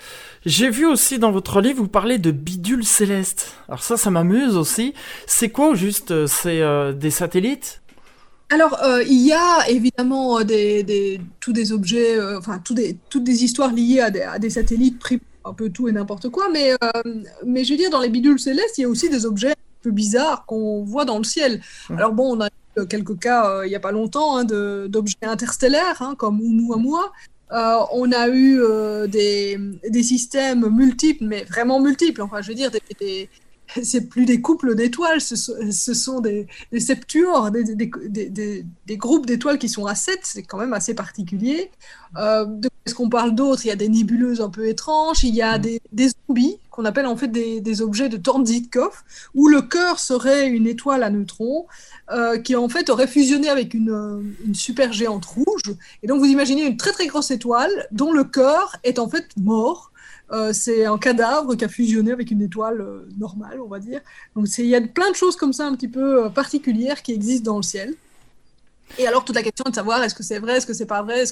J'ai 0.45 0.69
vu 0.69 0.85
aussi 0.85 1.19
dans 1.19 1.31
votre 1.31 1.59
livre, 1.59 1.79
vous 1.79 1.87
parlez 1.87 2.17
de 2.17 2.31
bidules 2.31 2.85
célestes. 2.85 3.53
Alors 3.67 3.83
ça, 3.83 3.97
ça 3.97 4.09
m'amuse 4.09 4.55
aussi. 4.55 4.93
C'est 5.27 5.49
quoi 5.49 5.75
juste 5.75 6.27
C'est 6.27 6.61
des 6.93 7.11
satellites? 7.11 7.81
Alors, 8.51 8.81
euh, 8.83 9.03
il 9.03 9.25
y 9.25 9.31
a 9.31 9.69
évidemment 9.69 10.39
euh, 10.39 10.43
des, 10.43 11.21
tous 11.39 11.53
des 11.53 11.71
objets, 11.71 12.17
euh, 12.17 12.39
enfin 12.39 12.61
des, 12.71 12.97
toutes 13.09 13.23
des 13.23 13.43
histoires 13.43 13.71
liées 13.71 13.99
à 13.99 14.39
des, 14.39 14.49
satellites 14.49 14.97
pris 14.97 15.21
un 15.45 15.53
peu 15.53 15.69
tout 15.69 15.87
et 15.87 15.91
n'importe 15.91 16.29
quoi, 16.29 16.49
mais, 16.51 16.73
mais 17.45 17.63
je 17.63 17.71
veux 17.71 17.77
dire, 17.77 17.89
dans 17.89 18.01
les 18.01 18.09
bidules 18.09 18.39
célestes, 18.39 18.77
il 18.77 18.81
y 18.81 18.85
a 18.85 18.89
aussi 18.89 19.09
des 19.09 19.25
objets 19.25 19.51
un 19.51 19.81
peu 19.83 19.91
bizarres 19.91 20.45
qu'on 20.45 20.83
voit 20.83 21.05
dans 21.05 21.17
le 21.17 21.23
ciel. 21.23 21.61
Mmh. 21.89 21.97
Alors 21.97 22.13
bon, 22.13 22.35
on 22.35 22.41
a 22.41 22.47
eu 22.47 22.87
quelques 22.87 23.19
cas 23.19 23.63
il 23.63 23.69
n'y 23.69 23.75
a 23.75 23.79
pas 23.79 23.91
longtemps 23.91 24.37
hein, 24.37 24.43
d'objets 24.43 25.17
interstellaires, 25.21 26.01
hein, 26.01 26.15
comme 26.17 26.41
Oumuamua. 26.41 27.11
On 27.51 28.11
a 28.11 28.29
eu 28.29 28.59
des, 29.07 29.57
des, 29.89 30.03
systèmes 30.03 30.69
multiples, 30.69 31.23
mais 31.23 31.43
vraiment 31.43 31.79
multiples. 31.79 32.21
Enfin, 32.21 32.41
je 32.41 32.49
veux 32.49 32.55
dire, 32.55 32.69
des, 32.71 33.29
c'est 33.83 34.09
plus 34.09 34.25
des 34.25 34.41
couples 34.41 34.75
d'étoiles, 34.75 35.21
ce, 35.21 35.35
sont 35.35 36.19
des, 36.21 36.47
des 36.71 36.79
septuors, 36.79 37.51
des, 37.51 38.97
groupes 38.97 39.25
d'étoiles 39.25 39.59
qui 39.59 39.69
sont 39.69 39.85
à 39.85 39.95
7, 39.95 40.19
c'est 40.23 40.43
quand 40.43 40.57
même 40.57 40.73
assez 40.73 40.93
particulier. 40.93 41.71
Euh, 42.17 42.45
Est-ce 42.85 42.95
qu'on 42.95 43.09
parle 43.09 43.35
d'autres 43.35 43.65
Il 43.65 43.69
y 43.69 43.71
a 43.71 43.75
des 43.75 43.89
nébuleuses 43.89 44.41
un 44.41 44.49
peu 44.49 44.67
étranges, 44.67 45.23
il 45.23 45.35
y 45.35 45.41
a 45.41 45.57
mm. 45.57 45.61
des, 45.91 46.09
zombies 46.27 46.57
qu'on 46.71 46.85
appelle 46.85 47.05
en 47.05 47.17
fait 47.17 47.27
des, 47.27 47.81
objets 47.81 48.09
de 48.09 48.17
Tornzikov, 48.17 49.03
où 49.35 49.47
le 49.47 49.61
cœur 49.61 49.99
serait 49.99 50.47
une 50.47 50.65
étoile 50.65 51.03
à 51.03 51.09
neutrons 51.09 51.67
euh, 52.11 52.39
qui 52.39 52.55
en 52.55 52.69
fait 52.69 52.89
aurait 52.89 53.07
fusionné 53.07 53.49
avec 53.49 53.73
une, 53.73 54.33
une 54.45 54.55
super 54.55 54.93
géante 54.93 55.25
rouge. 55.25 55.75
Et 56.03 56.07
donc 56.07 56.19
vous 56.19 56.25
imaginez 56.25 56.65
une 56.65 56.77
très 56.77 56.91
très 56.91 57.07
grosse 57.07 57.31
étoile 57.31 57.71
dont 57.91 58.11
le 58.11 58.23
cœur 58.23 58.75
est 58.83 58.97
en 58.97 59.09
fait 59.09 59.27
mort 59.37 59.91
euh, 60.31 60.53
c'est 60.53 60.85
un 60.85 60.97
cadavre 60.97 61.55
qui 61.55 61.65
a 61.65 61.67
fusionné 61.67 62.11
avec 62.11 62.29
une 62.31 62.41
étoile 62.41 62.81
euh, 62.81 63.07
normale, 63.17 63.59
on 63.63 63.67
va 63.67 63.79
dire. 63.79 64.01
Donc 64.35 64.47
il 64.57 64.67
y 64.67 64.75
a 64.75 64.81
plein 64.81 65.09
de 65.09 65.15
choses 65.15 65.35
comme 65.35 65.53
ça 65.53 65.65
un 65.65 65.75
petit 65.75 65.87
peu 65.87 66.25
euh, 66.25 66.29
particulières 66.29 67.01
qui 67.01 67.13
existent 67.13 67.51
dans 67.51 67.57
le 67.57 67.63
ciel. 67.63 67.95
Et 68.97 69.07
alors 69.07 69.25
toute 69.25 69.35
la 69.35 69.43
question 69.43 69.65
est 69.65 69.71
de 69.71 69.75
savoir 69.75 70.03
est-ce 70.03 70.15
que 70.15 70.23
c'est 70.23 70.39
vrai, 70.39 70.57
est-ce 70.57 70.67
que 70.67 70.73
c'est 70.73 70.85
pas 70.85 71.01
vrai, 71.01 71.23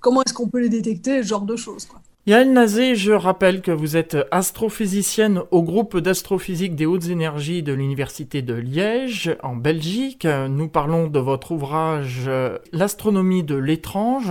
comment 0.00 0.22
est-ce 0.22 0.34
qu'on 0.34 0.48
peut 0.48 0.60
les 0.60 0.68
détecter, 0.68 1.22
ce 1.22 1.28
genre 1.28 1.42
de 1.42 1.56
choses. 1.56 1.88
Yael 2.26 2.52
Nazé, 2.52 2.94
je 2.94 3.12
rappelle 3.12 3.62
que 3.62 3.70
vous 3.70 3.96
êtes 3.96 4.18
astrophysicienne 4.30 5.40
au 5.50 5.62
groupe 5.62 5.96
d'astrophysique 5.96 6.74
des 6.74 6.84
hautes 6.84 7.06
énergies 7.06 7.62
de 7.62 7.72
l'Université 7.72 8.42
de 8.42 8.52
Liège, 8.52 9.34
en 9.42 9.56
Belgique. 9.56 10.26
Nous 10.26 10.68
parlons 10.68 11.06
de 11.06 11.18
votre 11.18 11.52
ouvrage 11.52 12.28
L'astronomie 12.72 13.44
de 13.44 13.54
l'étrange. 13.54 14.30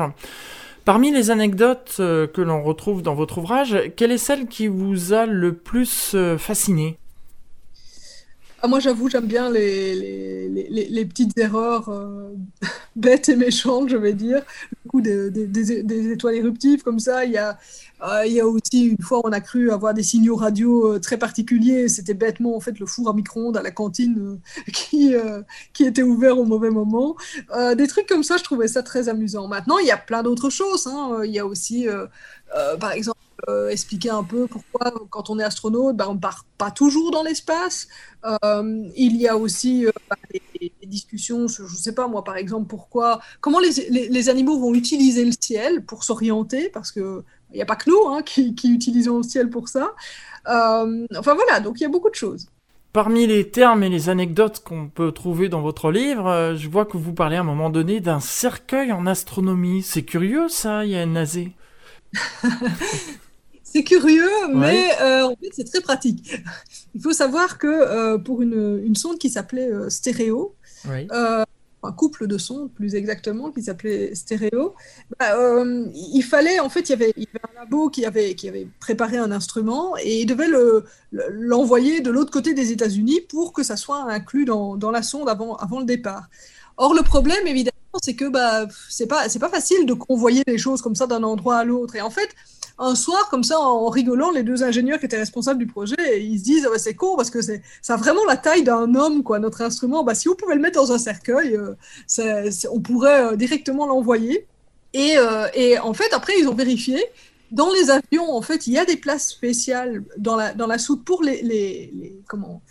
Parmi 0.87 1.11
les 1.11 1.31
anecdotes 1.31 1.97
euh, 1.99 2.27
que 2.27 2.39
l'on 2.39 2.63
retrouve 2.63 3.01
dans 3.01 3.13
votre 3.13 3.39
ouvrage, 3.39 3.77
quelle 3.97 4.13
est 4.13 4.17
celle 4.17 4.47
qui 4.47 4.67
vous 4.67 5.11
a 5.11 5.25
le 5.25 5.51
plus 5.51 6.13
euh, 6.15 6.37
fasciné? 6.37 6.97
Ah, 8.61 8.67
Moi, 8.67 8.79
j'avoue, 8.79 9.09
j'aime 9.09 9.27
bien 9.27 9.51
les, 9.51 10.49
les, 10.49 11.05
petites 11.05 11.37
erreurs 11.37 11.89
euh, 11.89 12.33
bête 12.95 13.29
et 13.29 13.35
méchante, 13.35 13.89
je 13.89 13.97
vais 13.97 14.13
dire. 14.13 14.41
Le 14.83 14.89
coup 14.89 15.01
des, 15.01 15.29
des, 15.29 16.11
étoiles 16.11 16.35
éruptives 16.35 16.81
comme 16.81 16.99
ça. 16.99 17.23
Il 17.25 17.33
y, 17.33 17.37
a, 17.37 17.59
euh, 18.03 18.25
il 18.25 18.33
y 18.33 18.39
a 18.39 18.47
aussi 18.47 18.87
une 18.87 19.01
fois, 19.01 19.21
on 19.23 19.31
a 19.31 19.41
cru 19.41 19.69
avoir 19.71 19.93
des 19.93 20.01
signaux 20.01 20.35
radio 20.35 20.93
euh, 20.93 20.99
très 20.99 21.17
particuliers. 21.17 21.87
C'était 21.87 22.15
bêtement 22.15 22.55
en 22.55 22.59
fait 22.59 22.79
le 22.79 22.87
four 22.87 23.09
à 23.09 23.13
micro-ondes 23.13 23.57
à 23.57 23.61
la 23.61 23.71
cantine 23.71 24.39
qui, 24.73 25.13
qui 25.73 25.83
était 25.83 26.03
ouvert 26.03 26.39
au 26.39 26.45
mauvais 26.45 26.71
moment. 26.71 27.15
des 27.75 27.87
trucs 27.87 28.07
comme 28.07 28.23
ça, 28.23 28.37
je 28.37 28.43
trouvais 28.43 28.67
ça 28.67 28.81
très 28.81 29.07
amusant. 29.07 29.47
Maintenant, 29.47 29.77
il 29.77 29.87
y 29.87 29.91
a 29.91 29.97
plein 29.97 30.23
d'autres 30.23 30.49
choses. 30.49 30.87
Hein. 30.87 31.21
Il 31.23 31.31
y 31.31 31.39
a 31.39 31.45
aussi, 31.45 31.87
par 32.79 32.91
exemple, 32.93 33.16
euh, 33.47 33.69
expliquer 33.69 34.09
un 34.09 34.23
peu 34.23 34.47
pourquoi, 34.47 34.91
quand 35.09 35.29
on 35.29 35.37
est 35.37 35.43
astronaute, 35.43 35.95
ben, 35.95 36.07
on 36.09 36.15
ne 36.15 36.19
part 36.19 36.45
pas 36.57 36.71
toujours 36.71 37.11
dans 37.11 37.21
l'espace. 37.21 37.87
Euh, 38.25 38.89
il 38.95 39.15
y 39.15 39.27
a 39.27 39.37
aussi 39.37 39.85
euh, 39.85 39.91
bah, 40.09 40.15
des, 40.59 40.71
discussions 40.87 41.47
sur, 41.47 41.67
je 41.67 41.73
ne 41.73 41.77
sais 41.79 41.93
pas 41.93 42.07
moi, 42.07 42.23
par 42.23 42.37
exemple, 42.37 42.67
pourquoi, 42.67 43.19
comment 43.39 43.59
les, 43.59 44.09
les, 44.09 44.29
animaux 44.29 44.57
vont 44.57 44.73
utiliser 44.73 45.23
le 45.23 45.33
ciel 45.39 45.85
pour 45.85 46.03
s'orienter, 46.03 46.69
parce 46.69 46.91
qu'il 46.91 47.21
n'y 47.53 47.61
a 47.61 47.65
pas 47.65 47.75
que 47.75 47.89
nous 47.89 48.07
hein, 48.07 48.23
qui, 48.23 48.55
qui, 48.55 48.73
utilisons 48.73 49.17
le 49.17 49.23
ciel 49.23 49.49
pour 49.49 49.67
ça. 49.67 49.93
enfin 50.45 51.35
voilà, 51.35 51.59
donc 51.59 51.79
il 51.79 51.83
y 51.83 51.85
a 51.85 51.89
beaucoup 51.89 52.09
de 52.09 52.15
choses. 52.15 52.47
Parmi 52.93 53.27
les 53.27 53.49
termes 53.51 53.83
et 53.83 53.89
les 53.89 54.09
anecdotes 54.09 54.63
qu'on 54.63 54.87
peut 54.87 55.11
trouver 55.11 55.49
dans 55.49 55.61
votre 55.61 55.91
livre, 55.91 56.55
je 56.57 56.69
vois 56.69 56.85
que 56.85 56.97
vous 56.97 57.13
parlez 57.13 57.35
à 57.35 57.41
un 57.41 57.43
moment 57.43 57.69
donné 57.69 57.99
d'un 57.99 58.21
cercueil 58.21 58.91
en 58.91 59.05
astronomie. 59.05 59.83
C'est 59.83 60.03
curieux 60.03 60.47
ça, 60.47 60.85
Yann 60.85 61.13
Nazé? 61.13 61.51
C'est 63.77 63.83
curieux, 63.83 64.27
mais 64.55 64.89
euh, 65.01 65.25
en 65.25 65.35
fait, 65.35 65.51
c'est 65.51 65.65
très 65.65 65.81
pratique. 65.81 66.35
Il 66.95 67.01
faut 67.01 67.13
savoir 67.13 67.59
que 67.59 67.67
euh, 67.67 68.17
pour 68.17 68.41
une, 68.41 68.81
une, 68.83 68.95
sonde 68.95 69.19
qui 69.19 69.29
s'appelait 69.29 69.71
euh, 69.71 69.87
Stéréo, 69.91 70.55
un 71.83 71.91
couple 71.91 72.25
de 72.25 72.39
sondes 72.39 72.71
plus 72.73 72.95
exactement, 72.95 73.51
qui 73.51 73.61
s'appelait 73.61 74.15
Stéréo, 74.15 74.73
bah, 75.19 75.35
il 75.93 76.23
fallait, 76.23 76.59
en 76.59 76.69
fait, 76.69 76.89
il 76.89 76.93
y, 76.93 76.93
avait, 76.93 77.13
il 77.17 77.25
y, 77.25 77.27
avait, 77.27 77.53
un 77.53 77.59
labo 77.59 77.91
qui 77.91 78.03
avait, 78.03 78.33
qui 78.33 78.49
avait 78.49 78.67
préparé 78.79 79.17
un 79.17 79.29
instrument 79.29 79.95
et 80.01 80.21
il 80.21 80.25
devait 80.25 80.49
l'envoyer 81.11 81.97
le, 81.97 82.01
de 82.01 82.09
l'autre 82.09 82.31
côté 82.31 82.55
des 82.55 82.71
États-Unis 82.71 83.21
pour 83.29 83.53
que 83.53 83.61
ça 83.61 83.77
soit 83.77 84.11
inclus 84.11 84.45
dans, 84.45 84.75
dans 84.75 84.89
la 84.89 85.03
sonde 85.03 85.29
avant, 85.29 85.55
avant 85.57 85.77
le 85.77 85.85
départ. 85.85 86.29
Or, 86.77 86.95
le 86.95 87.03
problème, 87.03 87.45
évidemment, 87.45 87.77
c'est 88.03 88.15
que 88.15 88.27
bah, 88.27 88.67
c'est 88.89 89.07
pas, 89.07 89.27
pas 89.39 89.49
facile 89.49 89.85
de 89.85 89.93
convoyer 89.93 90.41
les 90.47 90.57
choses 90.57 90.81
comme 90.81 90.95
ça 90.95 91.05
d'un 91.05 91.21
endroit 91.21 91.57
à 91.57 91.63
l'autre. 91.63 91.95
Et 91.95 92.01
en 92.01 92.09
fait, 92.09 92.29
un 92.79 92.95
soir, 92.95 93.27
comme 93.29 93.43
ça, 93.43 93.59
en 93.59 93.89
rigolant, 93.89 94.29
les 94.29 94.43
deux 94.43 94.63
ingénieurs 94.63 94.99
qui 94.99 95.05
étaient 95.05 95.17
responsables 95.17 95.59
du 95.59 95.65
projet, 95.65 96.21
ils 96.21 96.39
se 96.39 96.43
disent 96.43 96.69
c'est 96.77 96.93
con 96.93 97.15
parce 97.15 97.29
que 97.29 97.41
c'est 97.41 97.61
ça 97.81 97.95
a 97.95 97.97
vraiment 97.97 98.23
la 98.25 98.37
taille 98.37 98.63
d'un 98.63 98.93
homme, 98.93 99.23
quoi. 99.23 99.39
Notre 99.39 99.61
instrument, 99.61 100.03
bah, 100.03 100.13
si 100.13 100.29
on 100.29 100.35
pouvait 100.35 100.55
le 100.55 100.61
mettre 100.61 100.79
dans 100.79 100.91
un 100.91 100.99
cercueil, 100.99 101.55
euh, 101.55 102.49
on 102.71 102.79
pourrait 102.79 103.33
euh, 103.33 103.35
directement 103.35 103.87
l'envoyer. 103.87 104.45
Et, 104.93 105.17
euh, 105.17 105.47
et, 105.53 105.79
en 105.79 105.93
fait, 105.93 106.13
après, 106.13 106.33
ils 106.39 106.47
ont 106.47 106.53
vérifié. 106.53 107.03
Dans 107.51 107.71
les 107.71 107.89
avions, 107.89 108.29
en 108.31 108.41
fait, 108.41 108.67
il 108.67 108.73
y 108.73 108.77
a 108.77 108.85
des 108.85 108.97
places 108.97 109.29
spéciales 109.29 110.03
dans 110.17 110.35
la, 110.35 110.53
dans 110.53 110.67
la 110.67 110.77
soute 110.77 111.05
pour 111.05 111.23
les, 111.23 111.41
les, 111.41 112.13
comment 112.27 112.61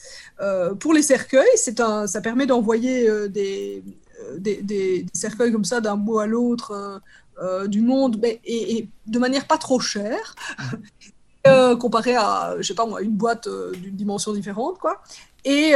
pour 0.80 0.92
les 0.92 1.02
cercueils. 1.02 1.46
C'est 1.56 1.80
un, 1.80 2.06
ça 2.06 2.20
permet 2.20 2.44
d'envoyer 2.46 3.08
des, 3.30 3.82
des, 4.36 4.62
des, 4.62 5.06
cercueils 5.14 5.50
comme 5.50 5.64
ça 5.64 5.80
d'un 5.80 5.96
bout 5.96 6.18
à 6.18 6.26
l'autre 6.26 7.00
euh, 7.42 7.66
du 7.66 7.82
monde, 7.82 8.18
mais, 8.20 8.40
et, 8.44 8.88
de 9.06 9.18
manière 9.18 9.46
pas 9.46 9.58
trop 9.58 9.78
chère, 9.78 10.34
euh, 11.46 11.76
comparé 11.76 12.16
à, 12.16 12.56
je 12.58 12.66
sais 12.66 12.74
pas 12.74 12.86
moi, 12.86 13.02
une 13.02 13.12
boîte 13.12 13.46
euh, 13.46 13.72
d'une 13.72 13.94
dimension 13.94 14.32
différente, 14.32 14.78
quoi. 14.78 15.02
Et, 15.44 15.74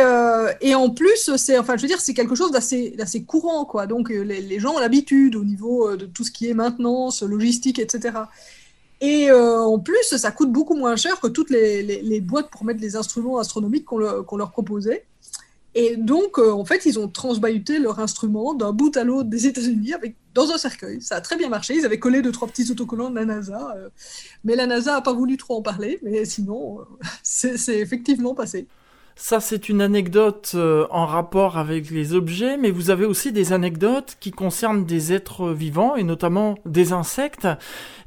et, 0.62 0.74
en 0.74 0.90
plus, 0.90 1.36
c'est, 1.36 1.56
enfin, 1.56 1.76
je 1.76 1.82
veux 1.82 1.86
dire, 1.86 2.00
c'est 2.00 2.12
quelque 2.12 2.34
chose 2.34 2.50
d'assez, 2.50 2.90
d'assez 2.90 3.22
courant, 3.22 3.64
quoi. 3.64 3.86
Donc, 3.86 4.08
les, 4.08 4.58
gens 4.58 4.74
ont 4.74 4.80
l'habitude 4.80 5.36
au 5.36 5.44
niveau 5.44 5.96
de 5.96 6.06
tout 6.06 6.24
ce 6.24 6.32
qui 6.32 6.48
est 6.50 6.54
maintenance, 6.54 7.22
logistique, 7.22 7.78
etc. 7.78 8.18
Et 9.00 9.30
en 9.30 9.78
plus, 9.78 10.16
ça 10.16 10.32
coûte 10.32 10.50
beaucoup 10.50 10.74
moins 10.74 10.96
cher 10.96 11.20
que 11.20 11.28
toutes 11.28 11.50
les, 11.50 11.84
les, 11.84 12.20
boîtes 12.20 12.50
pour 12.50 12.64
mettre 12.64 12.80
les 12.80 12.96
instruments 12.96 13.38
astronomiques 13.38 13.84
qu'on, 13.84 14.36
leur 14.36 14.50
proposait. 14.50 15.04
Et 15.74 15.96
donc, 15.96 16.38
euh, 16.38 16.50
en 16.50 16.64
fait, 16.64 16.84
ils 16.86 16.98
ont 16.98 17.08
transbahuté 17.08 17.78
leur 17.78 18.00
instrument 18.00 18.54
d'un 18.54 18.72
bout 18.72 18.96
à 18.96 19.04
l'autre 19.04 19.28
des 19.28 19.46
États-Unis 19.46 19.94
avec 19.94 20.16
dans 20.34 20.50
un 20.50 20.58
cercueil. 20.58 21.00
Ça 21.00 21.16
a 21.16 21.20
très 21.20 21.36
bien 21.36 21.48
marché. 21.48 21.74
Ils 21.74 21.84
avaient 21.84 21.98
collé 21.98 22.22
deux 22.22 22.32
trois 22.32 22.48
petits 22.48 22.70
autocollants 22.70 23.10
de 23.10 23.16
la 23.16 23.24
NASA, 23.24 23.74
euh, 23.76 23.88
mais 24.44 24.56
la 24.56 24.66
NASA 24.66 24.96
a 24.96 25.00
pas 25.00 25.12
voulu 25.12 25.36
trop 25.36 25.58
en 25.58 25.62
parler. 25.62 25.98
Mais 26.02 26.24
sinon, 26.24 26.80
euh, 26.80 26.84
c'est 27.22 27.78
effectivement 27.78 28.34
passé. 28.34 28.66
Ça, 29.16 29.38
c'est 29.38 29.68
une 29.68 29.82
anecdote 29.82 30.56
en 30.56 31.04
rapport 31.04 31.58
avec 31.58 31.90
les 31.90 32.14
objets, 32.14 32.56
mais 32.56 32.70
vous 32.70 32.88
avez 32.88 33.04
aussi 33.04 33.32
des 33.32 33.52
anecdotes 33.52 34.16
qui 34.18 34.30
concernent 34.30 34.86
des 34.86 35.12
êtres 35.12 35.50
vivants, 35.50 35.94
et 35.94 36.04
notamment 36.04 36.54
des 36.64 36.94
insectes. 36.94 37.46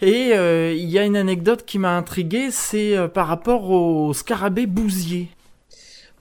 Et 0.02 0.30
il 0.30 0.90
y 0.90 0.98
a 0.98 1.06
une 1.06 1.16
anecdote 1.16 1.66
qui 1.68 1.78
m'a 1.78 1.96
intrigué, 1.96 2.50
c'est 2.50 2.98
par 3.14 3.28
rapport 3.28 3.70
au 3.70 4.12
scarabée 4.16 4.66
bousier. 4.66 5.30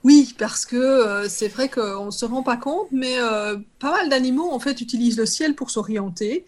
Oui, 0.03 0.35
parce 0.37 0.65
que 0.65 0.75
euh, 0.75 1.29
c'est 1.29 1.47
vrai 1.47 1.69
qu'on 1.69 2.07
ne 2.07 2.11
se 2.11 2.25
rend 2.25 2.43
pas 2.43 2.57
compte, 2.57 2.87
mais 2.91 3.15
euh, 3.19 3.57
pas 3.79 3.91
mal 3.91 4.09
d'animaux 4.09 4.51
en 4.51 4.59
fait 4.59 4.81
utilisent 4.81 5.17
le 5.17 5.25
ciel 5.25 5.55
pour 5.55 5.71
s'orienter. 5.71 6.45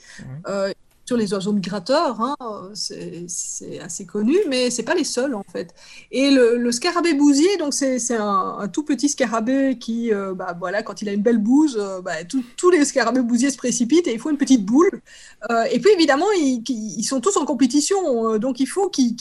Euh, 0.47 0.71
sur 1.07 1.17
les 1.17 1.35
oiseaux 1.35 1.53
migrateurs, 1.53 2.19
hein, 2.19 2.35
c'est 2.73 3.79
assez 3.79 4.07
connu, 4.07 4.35
mais 4.49 4.71
c'est 4.71 4.81
pas 4.81 4.95
les 4.95 5.03
seuls 5.03 5.35
en 5.35 5.43
fait. 5.43 5.71
Et 6.09 6.31
le, 6.31 6.71
scarabée 6.71 7.13
bousier, 7.13 7.57
donc 7.57 7.75
c'est 7.75 8.17
un, 8.17 8.67
tout 8.73 8.81
petit 8.81 9.07
scarabée 9.07 9.77
qui, 9.79 10.09
bah, 10.35 10.57
voilà, 10.59 10.81
quand 10.81 11.03
il 11.03 11.09
a 11.09 11.13
une 11.13 11.21
belle 11.21 11.37
bouse, 11.37 11.79
bah, 12.03 12.23
tous 12.25 12.71
les 12.71 12.83
scarabées 12.85 13.21
bousiers 13.21 13.51
se 13.51 13.57
précipitent 13.57 14.07
et 14.07 14.13
il 14.13 14.19
faut 14.19 14.31
une 14.31 14.39
petite 14.39 14.65
boule. 14.65 14.99
et 15.71 15.79
puis 15.79 15.91
évidemment, 15.91 16.25
ils, 16.35 17.03
sont 17.03 17.21
tous 17.21 17.37
en 17.37 17.45
compétition, 17.45 18.39
donc 18.39 18.59
il 18.59 18.65
faut 18.65 18.89
qu'ils 18.89 19.15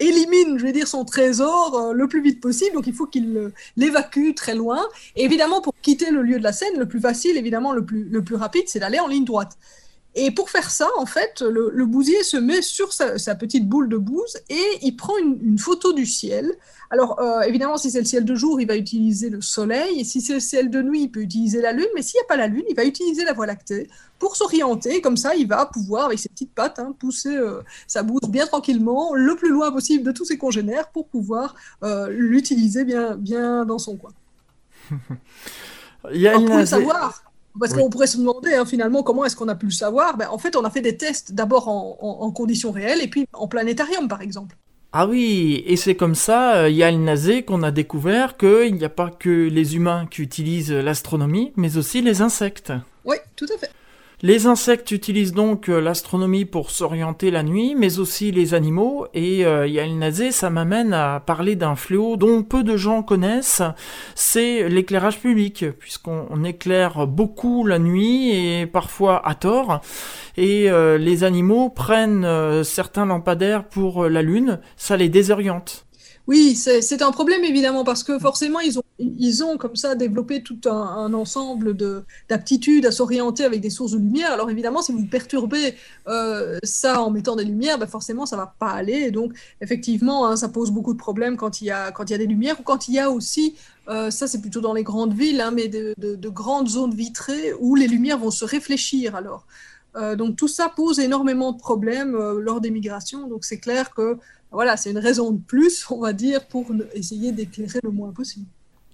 élimine, 0.00 0.58
je 0.58 0.64
vais 0.64 0.72
dire, 0.72 0.86
son 0.86 1.04
trésor 1.04 1.76
euh, 1.76 1.92
le 1.92 2.08
plus 2.08 2.22
vite 2.22 2.40
possible. 2.40 2.74
Donc, 2.74 2.86
il 2.86 2.94
faut 2.94 3.06
qu'il 3.06 3.52
l'évacue 3.76 4.34
très 4.34 4.54
loin. 4.54 4.80
Évidemment, 5.14 5.60
pour 5.60 5.74
quitter 5.82 6.10
le 6.10 6.22
lieu 6.22 6.38
de 6.38 6.44
la 6.44 6.52
scène, 6.52 6.78
le 6.78 6.86
plus 6.86 7.00
facile, 7.00 7.36
évidemment, 7.36 7.72
le 7.72 7.84
plus, 7.84 8.04
le 8.04 8.22
plus 8.22 8.36
rapide, 8.36 8.64
c'est 8.66 8.80
d'aller 8.80 9.00
en 9.00 9.06
ligne 9.06 9.24
droite. 9.24 9.56
Et 10.18 10.30
pour 10.30 10.48
faire 10.48 10.70
ça, 10.70 10.88
en 10.96 11.04
fait, 11.04 11.42
le, 11.42 11.84
bousier 11.84 12.22
se 12.22 12.38
met 12.38 12.62
sur 12.62 12.90
sa, 12.94 13.34
petite 13.34 13.68
boule 13.68 13.90
de 13.90 13.98
bouse 13.98 14.38
et 14.48 14.64
il 14.80 14.96
prend 14.96 15.12
une, 15.18 15.58
photo 15.58 15.92
du 15.92 16.06
ciel. 16.06 16.54
Alors, 16.88 17.20
euh, 17.20 17.42
évidemment, 17.42 17.76
si 17.76 17.90
c'est 17.90 17.98
le 17.98 18.06
ciel 18.06 18.24
de 18.24 18.34
jour, 18.34 18.58
il 18.58 18.66
va 18.66 18.76
utiliser 18.76 19.28
le 19.28 19.42
soleil. 19.42 20.00
Et 20.00 20.04
si 20.04 20.22
c'est 20.22 20.32
le 20.32 20.40
ciel 20.40 20.70
de 20.70 20.80
nuit, 20.80 21.02
il 21.02 21.08
peut 21.10 21.20
utiliser 21.20 21.60
la 21.60 21.72
lune. 21.72 21.88
Mais 21.94 22.00
s'il 22.00 22.18
n'y 22.18 22.24
a 22.24 22.28
pas 22.28 22.38
la 22.38 22.46
lune, 22.46 22.64
il 22.66 22.74
va 22.74 22.86
utiliser 22.86 23.24
la 23.24 23.34
voie 23.34 23.44
lactée 23.44 23.90
pour 24.18 24.36
s'orienter. 24.36 25.02
Comme 25.02 25.18
ça, 25.18 25.34
il 25.36 25.48
va 25.48 25.66
pouvoir, 25.66 26.06
avec 26.06 26.18
ses 26.18 26.30
petites 26.30 26.54
pattes, 26.54 26.78
hein, 26.78 26.94
pousser 26.98 27.36
euh, 27.36 27.60
sa 27.86 28.02
bouse 28.02 28.22
bien 28.30 28.46
tranquillement, 28.46 29.12
le 29.12 29.36
plus 29.36 29.50
loin 29.50 29.70
possible 29.70 30.02
de 30.02 30.12
tous 30.12 30.24
ses 30.24 30.38
congénères 30.38 30.88
pour 30.88 31.08
pouvoir 31.08 31.54
euh, 31.82 32.08
l'utiliser 32.08 32.84
bien, 32.84 33.16
bien 33.16 33.66
dans 33.66 33.78
son 33.78 33.96
coin. 33.96 34.12
il 36.10 36.20
y 36.22 36.28
a 36.28 36.38
pour 36.38 36.56
le 36.56 36.64
savoir, 36.64 37.22
parce 37.58 37.72
qu'on 37.72 37.90
pourrait 37.90 38.06
se 38.06 38.18
demander 38.18 38.54
hein, 38.54 38.64
finalement 38.64 39.02
comment 39.02 39.24
est-ce 39.24 39.36
qu'on 39.36 39.48
a 39.48 39.54
pu 39.54 39.66
le 39.66 39.72
savoir? 39.72 40.16
Ben, 40.16 40.28
en 40.30 40.38
fait, 40.38 40.56
on 40.56 40.64
a 40.64 40.70
fait 40.70 40.80
des 40.80 40.96
tests 40.96 41.32
d'abord 41.32 41.68
en, 41.68 42.30
conditions 42.30 42.72
réelles 42.72 43.02
et 43.02 43.08
puis 43.08 43.26
en 43.32 43.48
planétarium, 43.48 44.08
par 44.08 44.22
exemple. 44.22 44.56
Ah 44.92 45.06
oui, 45.06 45.62
et 45.66 45.76
c'est 45.76 45.94
comme 45.94 46.14
ça, 46.14 46.68
il 46.68 46.76
y 46.76 46.82
a 46.82 46.90
le 46.90 46.96
Nazé 46.96 47.42
qu'on 47.42 47.62
a 47.62 47.70
découvert 47.70 48.36
qu'il 48.36 48.74
n'y 48.74 48.84
a 48.84 48.88
pas 48.88 49.10
que 49.10 49.48
les 49.48 49.76
humains 49.76 50.06
qui 50.10 50.22
utilisent 50.22 50.72
l'astronomie, 50.72 51.52
mais 51.56 51.76
aussi 51.76 52.00
les 52.00 52.22
insectes. 52.22 52.72
Oui, 53.04 53.16
tout 53.36 53.46
à 53.54 53.58
fait. 53.58 53.70
Les 54.22 54.46
insectes 54.46 54.92
utilisent 54.92 55.34
donc 55.34 55.68
euh, 55.68 55.78
l'astronomie 55.78 56.46
pour 56.46 56.70
s'orienter 56.70 57.30
la 57.30 57.42
nuit, 57.42 57.74
mais 57.76 57.98
aussi 57.98 58.32
les 58.32 58.54
animaux, 58.54 59.06
et 59.12 59.44
euh, 59.44 59.66
Yael 59.66 59.98
Nazé, 59.98 60.32
ça 60.32 60.48
m'amène 60.48 60.94
à 60.94 61.20
parler 61.20 61.54
d'un 61.54 61.76
fléau 61.76 62.16
dont 62.16 62.42
peu 62.42 62.64
de 62.64 62.78
gens 62.78 63.02
connaissent, 63.02 63.60
c'est 64.14 64.70
l'éclairage 64.70 65.20
public, 65.20 65.66
puisqu'on 65.78 66.44
éclaire 66.44 67.06
beaucoup 67.06 67.66
la 67.66 67.78
nuit, 67.78 68.30
et 68.30 68.64
parfois 68.64 69.20
à 69.28 69.34
tort, 69.34 69.82
et 70.38 70.70
euh, 70.70 70.96
les 70.96 71.22
animaux 71.22 71.68
prennent 71.68 72.64
certains 72.64 73.04
lampadaires 73.04 73.64
pour 73.64 74.08
la 74.08 74.22
lune, 74.22 74.60
ça 74.78 74.96
les 74.96 75.10
désoriente. 75.10 75.86
Oui, 76.26 76.56
c'est 76.56 77.02
un 77.02 77.12
problème 77.12 77.44
évidemment 77.44 77.84
parce 77.84 78.02
que 78.02 78.18
forcément 78.18 78.58
ils 78.58 79.44
ont, 79.44 79.56
comme 79.58 79.76
ça 79.76 79.94
développé 79.94 80.42
tout 80.42 80.58
un, 80.68 81.14
ensemble 81.14 81.76
d'aptitudes 82.28 82.84
à 82.84 82.90
s'orienter 82.90 83.44
avec 83.44 83.60
des 83.60 83.70
sources 83.70 83.92
de 83.92 83.98
lumière. 83.98 84.32
Alors 84.32 84.50
évidemment, 84.50 84.82
si 84.82 84.90
vous 84.90 85.06
perturbez 85.06 85.76
euh, 86.08 86.58
ça 86.64 87.00
en 87.00 87.10
mettant 87.10 87.36
des 87.36 87.44
lumières, 87.44 87.78
ben 87.78 87.86
forcément 87.86 88.26
ça 88.26 88.36
va 88.36 88.52
pas 88.58 88.70
aller. 88.70 88.94
Et 88.94 89.10
donc 89.12 89.34
effectivement, 89.60 90.26
hein, 90.26 90.34
ça 90.34 90.48
pose 90.48 90.72
beaucoup 90.72 90.94
de 90.94 90.98
problèmes 90.98 91.36
quand 91.36 91.60
il 91.60 91.66
y 91.66 91.70
a, 91.70 91.92
quand 91.92 92.10
il 92.10 92.12
y 92.12 92.16
a 92.16 92.18
des 92.18 92.26
lumières 92.26 92.58
ou 92.58 92.64
quand 92.64 92.88
il 92.88 92.94
y 92.94 92.98
a 92.98 93.08
aussi, 93.08 93.54
euh, 93.88 94.10
ça 94.10 94.26
c'est 94.26 94.40
plutôt 94.40 94.60
dans 94.60 94.74
les 94.74 94.82
grandes 94.82 95.14
villes, 95.14 95.40
hein, 95.40 95.52
mais 95.52 95.68
de, 95.68 95.94
de, 95.96 96.28
grandes 96.28 96.68
zones 96.68 96.94
vitrées 96.94 97.52
où 97.60 97.76
les 97.76 97.86
lumières 97.86 98.18
vont 98.18 98.32
se 98.32 98.44
réfléchir 98.44 99.14
alors. 99.14 99.46
Euh, 99.94 100.16
donc 100.16 100.36
tout 100.36 100.48
ça 100.48 100.68
pose 100.68 100.98
énormément 100.98 101.52
de 101.52 101.58
problèmes 101.58 102.16
lors 102.16 102.60
des 102.60 102.70
migrations. 102.70 103.28
Donc 103.28 103.44
c'est 103.44 103.58
clair 103.60 103.94
que 103.94 104.18
voilà, 104.50 104.76
c'est 104.76 104.90
une 104.90 104.98
raison 104.98 105.32
de 105.32 105.40
plus, 105.40 105.90
on 105.90 106.00
va 106.00 106.12
dire, 106.12 106.46
pour 106.48 106.66
essayer 106.94 107.32
d'éclairer 107.32 107.80
le 107.82 107.90
moins 107.90 108.12
possible. 108.12 108.46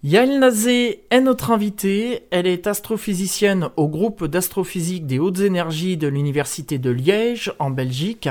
Yael 0.05 0.41
Nazé 0.41 1.05
est 1.11 1.21
notre 1.21 1.53
invitée. 1.53 2.27
Elle 2.33 2.49
est 2.49 2.67
astrophysicienne 2.67 3.69
au 3.77 3.87
groupe 3.87 4.25
d'astrophysique 4.25 5.07
des 5.07 5.21
hautes 5.21 5.39
énergies 5.39 5.97
de 5.97 6.09
l'Université 6.09 6.79
de 6.79 6.91
Liège, 6.91 7.53
en 7.61 7.71
Belgique. 7.71 8.29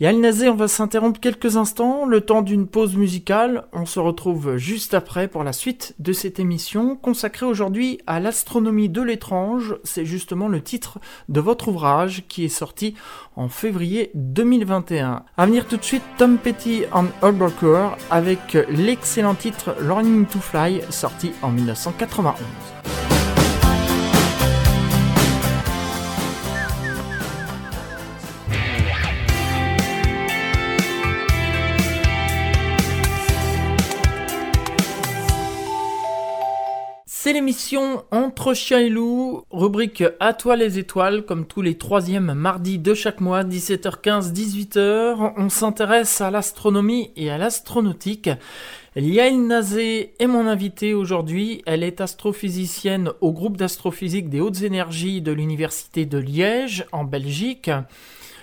Yael 0.00 0.18
Nazé, 0.18 0.48
on 0.48 0.56
va 0.56 0.66
s'interrompre 0.66 1.20
quelques 1.20 1.56
instants, 1.56 2.04
le 2.04 2.20
temps 2.20 2.42
d'une 2.42 2.66
pause 2.66 2.96
musicale. 2.96 3.68
On 3.72 3.86
se 3.86 4.00
retrouve 4.00 4.56
juste 4.56 4.92
après 4.92 5.28
pour 5.28 5.44
la 5.44 5.52
suite 5.52 5.94
de 6.00 6.12
cette 6.12 6.40
émission 6.40 6.96
consacrée 6.96 7.46
aujourd'hui 7.46 8.00
à 8.08 8.18
l'astronomie 8.18 8.88
de 8.88 9.00
l'étrange. 9.00 9.76
C'est 9.84 10.04
justement 10.04 10.48
le 10.48 10.62
titre 10.62 10.98
de 11.28 11.38
votre 11.38 11.68
ouvrage 11.68 12.24
qui 12.26 12.44
est 12.44 12.48
sorti 12.48 12.94
en 13.36 13.48
février 13.48 14.10
2021. 14.14 15.22
À 15.36 15.46
venir 15.46 15.68
tout 15.68 15.76
de 15.76 15.84
suite, 15.84 16.02
Tom 16.18 16.38
Petty 16.38 16.82
and 16.92 17.06
Herbert 17.22 17.96
avec 18.10 18.58
l'excellent 18.68 19.36
titre 19.36 19.76
Learning 19.80 20.26
to 20.26 20.40
Fly 20.40 20.80
sorti 21.04 21.32
en 21.42 21.50
1991. 21.50 22.34
C'est 37.06 37.34
l'émission 37.34 38.04
Entre 38.10 38.54
chien 38.54 38.80
et 38.80 38.88
loup, 38.88 39.44
rubrique 39.50 40.04
À 40.20 40.32
toi 40.32 40.56
les 40.56 40.78
étoiles, 40.78 41.26
comme 41.26 41.46
tous 41.46 41.60
les 41.60 41.76
troisièmes 41.76 42.32
mardis 42.32 42.78
de 42.78 42.94
chaque 42.94 43.20
mois, 43.20 43.44
17h15, 43.44 44.32
18h. 44.32 45.34
On 45.36 45.50
s'intéresse 45.50 46.22
à 46.22 46.30
l'astronomie 46.30 47.12
et 47.16 47.30
à 47.30 47.36
l'astronautique. 47.36 48.30
Liaïl 48.96 49.48
Nazé 49.48 50.14
est 50.20 50.28
mon 50.28 50.46
invitée 50.46 50.94
aujourd'hui. 50.94 51.62
Elle 51.66 51.82
est 51.82 52.00
astrophysicienne 52.00 53.10
au 53.20 53.32
groupe 53.32 53.56
d'astrophysique 53.56 54.28
des 54.28 54.40
hautes 54.40 54.62
énergies 54.62 55.20
de 55.20 55.32
l'Université 55.32 56.06
de 56.06 56.16
Liège, 56.16 56.86
en 56.92 57.02
Belgique. 57.02 57.72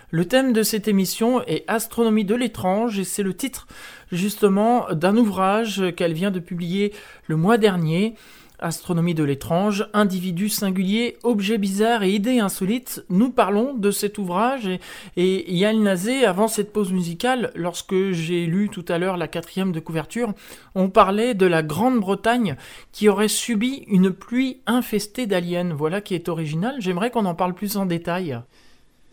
Le 0.10 0.26
thème 0.26 0.52
de 0.52 0.62
cette 0.62 0.90
émission 0.90 1.42
est 1.48 1.64
Astronomie 1.70 2.26
de 2.26 2.36
l'étrange 2.36 3.00
et 3.00 3.06
c'est 3.06 3.24
le 3.24 3.34
titre 3.34 3.66
justement 4.12 4.88
d'un 4.92 5.16
ouvrage 5.16 5.84
qu'elle 5.96 6.12
vient 6.12 6.32
de 6.32 6.42
publier 6.42 6.92
le 7.28 7.38
mois 7.38 7.58
dernier. 7.58 8.16
Astronomie 8.62 9.16
de 9.16 9.24
l'étrange, 9.24 9.88
individus 9.94 10.50
singuliers, 10.50 11.18
objets 11.24 11.58
bizarres 11.58 12.04
et 12.04 12.12
idées 12.12 12.40
insolites. 12.40 13.04
Nous 13.10 13.32
parlons 13.32 13.74
de 13.74 13.92
cet 13.92 14.18
ouvrage 14.18 14.68
et, 14.68 14.80
et 15.18 15.54
Yann 15.56 15.82
Nazé, 15.82 16.26
avant 16.26 16.48
cette 16.48 16.72
pause 16.72 16.92
musicale, 16.92 17.52
lorsque 17.56 18.12
j'ai 18.12 18.46
lu 18.46 18.70
tout 18.70 18.86
à 18.88 18.98
l'heure 18.98 19.18
la 19.18 19.28
quatrième 19.28 19.72
de 19.72 19.80
couverture, 19.80 20.34
on 20.76 20.90
parlait 20.90 21.34
de 21.34 21.46
la 21.46 21.64
Grande-Bretagne 21.64 22.56
qui 22.92 23.10
aurait 23.10 23.28
subi 23.28 23.84
une 23.88 24.12
pluie 24.12 24.62
infestée 24.68 25.28
d'aliens. 25.28 25.74
Voilà 25.74 26.02
qui 26.02 26.16
est 26.16 26.30
original. 26.30 26.76
J'aimerais 26.80 27.12
qu'on 27.12 27.26
en 27.26 27.36
parle 27.36 27.54
plus 27.54 27.78
en 27.78 27.86
détail. 27.86 28.40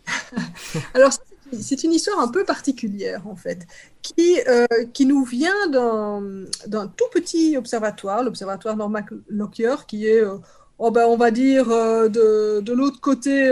Alors, 0.93 1.11
c'est 1.59 1.83
une 1.83 1.93
histoire 1.93 2.19
un 2.19 2.27
peu 2.27 2.43
particulière 2.43 3.27
en 3.27 3.35
fait, 3.35 3.67
qui, 4.01 4.39
euh, 4.47 4.65
qui 4.93 5.05
nous 5.05 5.23
vient 5.23 5.67
d'un 5.69 6.87
tout 6.87 7.05
petit 7.11 7.57
observatoire, 7.57 8.23
l'observatoire 8.23 8.75
Norman 8.75 9.01
Lockyer, 9.27 9.75
qui 9.87 10.07
est, 10.07 10.23
euh, 10.23 10.37
oh 10.77 10.91
ben, 10.91 11.05
on 11.07 11.17
va 11.17 11.31
dire, 11.31 11.69
euh, 11.69 12.07
de, 12.07 12.61
de 12.61 12.73
l'autre 12.73 12.99
côté 12.99 13.49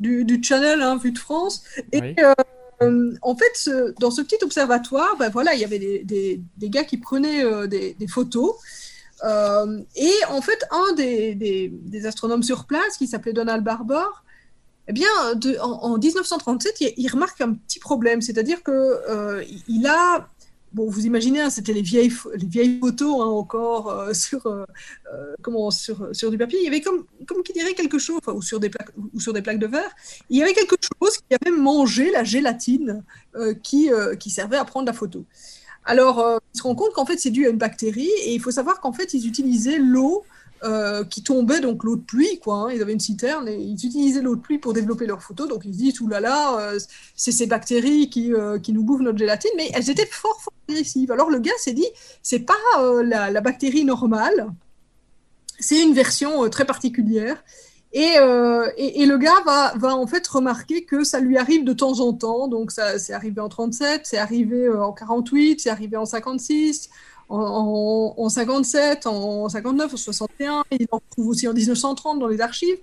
du, 0.00 0.24
du, 0.24 0.42
Channel, 0.42 0.82
hein, 0.82 0.96
vu 0.96 1.12
de 1.12 1.18
France. 1.18 1.64
Et 1.92 2.16
en 3.22 3.36
fait, 3.36 3.70
dans 4.00 4.10
ce 4.10 4.22
petit 4.22 4.42
observatoire, 4.42 5.16
ben, 5.18 5.30
voilà, 5.30 5.54
il 5.54 5.60
y 5.60 5.64
avait 5.64 5.78
des, 5.78 6.04
des, 6.04 6.40
des 6.56 6.70
gars 6.70 6.84
qui 6.84 6.96
prenaient 6.96 7.66
des, 7.68 7.94
des, 7.94 8.08
photos. 8.08 8.54
et 9.24 10.12
en 10.28 10.40
fait, 10.42 10.64
un 10.70 10.92
des, 10.94 11.34
des, 11.34 12.06
astronomes 12.06 12.42
sur 12.42 12.64
place, 12.66 12.96
qui 12.98 13.06
s'appelait 13.06 13.32
Donald 13.32 13.62
Barber, 13.62 14.06
eh 14.88 14.92
bien, 14.92 15.08
en, 15.60 15.96
1937, 15.96 16.94
il, 16.96 17.08
remarque 17.08 17.40
un 17.40 17.54
petit 17.54 17.78
problème, 17.78 18.20
c'est-à-dire 18.20 18.62
que 18.64 18.72
euh, 18.72 19.44
il 19.68 19.86
a, 19.86 20.28
bon, 20.72 20.90
vous 20.90 21.06
imaginez, 21.06 21.40
hein, 21.40 21.50
c'était 21.50 21.72
les 21.72 21.82
vieilles, 21.82 22.12
les 22.34 22.46
vieilles 22.46 22.80
photos 22.80 23.20
hein, 23.20 23.26
encore 23.26 23.90
euh, 23.90 24.12
sur, 24.14 24.44
euh, 24.46 24.64
comment, 25.40 25.70
sur, 25.70 26.30
du 26.30 26.36
papier. 26.36 26.58
Il 26.60 26.64
y 26.64 26.68
avait 26.68 26.80
comme, 26.80 27.04
comme 27.26 27.44
qui 27.44 27.52
dirait 27.52 27.74
quelque 27.74 27.98
chose, 27.98 28.20
ou 28.26 28.42
sur 28.42 28.58
des 28.58 28.70
plaques, 28.70 28.90
ou 29.14 29.20
sur 29.20 29.32
des 29.32 29.42
plaques 29.42 29.60
de 29.60 29.68
verre. 29.68 29.90
Il 30.30 30.38
y 30.38 30.42
avait 30.42 30.54
quelque 30.54 30.76
chose 31.00 31.16
qui 31.16 31.36
avait 31.40 31.56
mangé 31.56 32.10
la 32.10 32.24
gélatine 32.24 33.04
qui, 33.62 33.88
qui 34.18 34.30
servait 34.30 34.58
à 34.58 34.64
prendre 34.64 34.86
la 34.86 34.92
photo. 34.92 35.24
Alors, 35.84 36.40
il 36.54 36.58
se 36.58 36.62
rend 36.62 36.74
compte 36.74 36.92
qu'en 36.92 37.06
fait, 37.06 37.18
c'est 37.18 37.30
dû 37.30 37.46
à 37.46 37.50
une 37.50 37.56
bactérie, 37.56 38.10
et 38.24 38.34
il 38.34 38.40
faut 38.40 38.50
savoir 38.50 38.80
qu'en 38.80 38.92
fait, 38.92 39.14
ils 39.14 39.26
utilisaient 39.26 39.78
l'eau 39.78 40.24
euh, 40.64 41.02
qui 41.04 41.24
tombait, 41.24 41.60
donc 41.60 41.82
l'eau 41.82 41.96
de 41.96 42.02
pluie, 42.02 42.38
quoi. 42.40 42.54
Hein. 42.54 42.72
Ils 42.72 42.80
avaient 42.82 42.92
une 42.92 43.00
citerne 43.00 43.48
et 43.48 43.56
ils 43.56 43.74
utilisaient 43.74 44.22
l'eau 44.22 44.36
de 44.36 44.40
pluie 44.40 44.58
pour 44.58 44.72
développer 44.72 45.06
leurs 45.06 45.20
photos. 45.20 45.48
Donc 45.48 45.62
ils 45.64 45.72
se 45.72 45.78
disent, 45.78 46.00
oulala, 46.00 46.28
là 46.28 46.28
là, 46.28 46.60
euh, 46.60 46.78
c'est 47.16 47.32
ces 47.32 47.46
bactéries 47.46 48.08
qui, 48.10 48.32
euh, 48.32 48.60
qui, 48.60 48.72
nous 48.72 48.84
bouffent 48.84 49.00
notre 49.00 49.18
gélatine, 49.18 49.50
mais 49.56 49.70
elles 49.74 49.90
étaient 49.90 50.06
fort, 50.06 50.40
fort 50.40 50.52
agressives. 50.68 51.10
Alors 51.10 51.30
le 51.30 51.40
gars 51.40 51.50
s'est 51.58 51.72
dit, 51.72 51.88
c'est 52.22 52.40
pas 52.40 52.54
la, 53.02 53.30
la, 53.30 53.40
bactérie 53.40 53.84
normale, 53.84 54.52
c'est 55.58 55.82
une 55.82 55.94
version 55.94 56.48
très 56.48 56.64
particulière. 56.64 57.42
Et, 57.92 58.14
et, 58.76 59.02
et, 59.02 59.06
le 59.06 59.18
gars 59.18 59.42
va, 59.44 59.74
va, 59.76 59.94
en 59.96 60.06
fait 60.06 60.26
remarquer 60.26 60.84
que 60.84 61.04
ça 61.04 61.20
lui 61.20 61.36
arrive 61.36 61.64
de 61.64 61.72
temps 61.72 62.00
en 62.00 62.12
temps. 62.12 62.48
Donc 62.48 62.70
ça 62.70 62.98
c'est 62.98 63.12
arrivé 63.12 63.40
en 63.40 63.48
37, 63.48 64.02
c'est 64.04 64.16
arrivé 64.16 64.68
en 64.70 64.92
48, 64.92 65.60
c'est 65.60 65.70
arrivé 65.70 65.96
en 65.96 66.06
56 66.06 66.88
en, 67.32 68.28
57, 68.28 69.06
en 69.06 69.48
59, 69.48 69.94
en 69.94 69.96
61, 69.96 70.64
il 70.70 70.86
en 70.90 71.00
trouve 71.10 71.28
aussi 71.28 71.48
en 71.48 71.54
1930 71.54 72.18
dans 72.18 72.26
les 72.26 72.40
archives. 72.40 72.76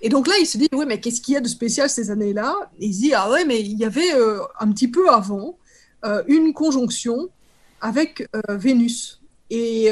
Et 0.00 0.08
donc 0.08 0.26
là, 0.26 0.34
il 0.40 0.46
se 0.46 0.58
dit, 0.58 0.68
oui, 0.72 0.84
mais 0.86 1.00
qu'est-ce 1.00 1.20
qu'il 1.20 1.34
y 1.34 1.36
a 1.36 1.40
de 1.40 1.48
spécial 1.48 1.88
ces 1.88 2.10
années-là? 2.10 2.54
Il 2.78 2.94
se 2.94 3.00
dit, 3.00 3.14
ah 3.14 3.30
ouais, 3.30 3.44
mais 3.44 3.60
il 3.60 3.78
y 3.78 3.84
avait 3.84 4.14
euh, 4.14 4.40
un 4.60 4.70
petit 4.72 4.88
peu 4.88 5.10
avant 5.10 5.56
euh, 6.04 6.22
une 6.26 6.52
conjonction 6.52 7.28
avec 7.80 8.28
euh, 8.34 8.56
Vénus. 8.56 9.20
Et 9.50 9.90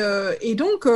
donc, 0.54 0.86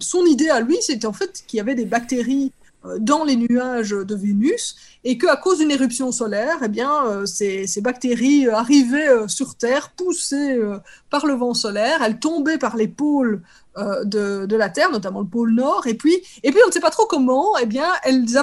son 0.00 0.26
idée 0.26 0.50
à 0.50 0.60
lui, 0.60 0.76
c'était 0.82 1.06
en 1.06 1.12
fait 1.12 1.42
qu'il 1.46 1.56
y 1.56 1.60
avait 1.60 1.74
des 1.74 1.86
bactéries 1.86 2.52
dans 2.98 3.24
les 3.24 3.36
nuages 3.36 3.90
de 3.90 4.14
Vénus 4.14 4.76
et 5.04 5.18
qu'à 5.18 5.36
cause 5.36 5.58
d'une 5.58 5.70
éruption 5.70 6.12
solaire, 6.12 6.58
eh 6.62 6.68
bien, 6.68 7.06
euh, 7.06 7.26
ces, 7.26 7.66
ces, 7.66 7.80
bactéries 7.80 8.46
euh, 8.46 8.54
arrivaient 8.54 9.08
euh, 9.08 9.28
sur 9.28 9.54
Terre, 9.54 9.90
poussées 9.90 10.60
par 11.08 11.26
le 11.26 11.34
vent 11.34 11.54
solaire, 11.54 12.02
elles 12.02 12.18
tombaient 12.18 12.58
par 12.58 12.76
les 12.76 12.88
pôles 12.88 13.42
de, 13.76 14.46
de, 14.46 14.56
la 14.56 14.68
Terre, 14.68 14.90
notamment 14.90 15.20
le 15.20 15.26
pôle 15.26 15.52
Nord, 15.52 15.86
et 15.86 15.94
puis, 15.94 16.16
et 16.42 16.50
puis 16.50 16.60
on 16.64 16.68
ne 16.68 16.72
sait 16.72 16.80
pas 16.80 16.90
trop 16.90 17.06
comment, 17.06 17.56
eh 17.58 17.66
bien, 17.66 17.88
elles 18.02 18.36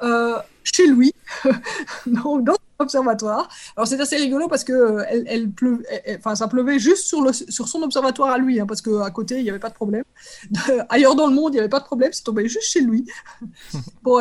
applaudissaient 0.00 0.48
chez 0.64 0.86
lui, 0.86 1.12
dans, 2.06 2.38
dans 2.38 2.56
l'observatoire. 2.80 3.48
Alors 3.76 3.86
c'est 3.86 4.00
assez 4.00 4.16
rigolo 4.16 4.48
parce 4.48 4.64
que 4.64 5.04
elle, 5.08 5.24
elle 5.28 5.50
pleu, 5.50 5.82
enfin 6.16 6.34
ça 6.34 6.48
pleuvait 6.48 6.78
juste 6.78 7.04
sur, 7.04 7.22
le, 7.22 7.32
sur 7.32 7.68
son 7.68 7.82
observatoire 7.82 8.30
à 8.30 8.38
lui, 8.38 8.58
hein, 8.58 8.66
parce 8.66 8.82
qu'à 8.82 9.10
côté 9.10 9.38
il 9.38 9.44
n'y 9.44 9.50
avait 9.50 9.58
pas 9.58 9.68
de 9.68 9.74
problème. 9.74 10.04
ailleurs 10.88 11.14
dans 11.14 11.26
le 11.26 11.34
monde 11.34 11.52
il 11.52 11.56
n'y 11.56 11.60
avait 11.60 11.68
pas 11.68 11.80
de 11.80 11.84
problème, 11.84 12.12
c'est 12.12 12.24
tombé 12.24 12.48
juste 12.48 12.70
chez 12.70 12.80
lui. 12.80 13.06
bon, 14.02 14.20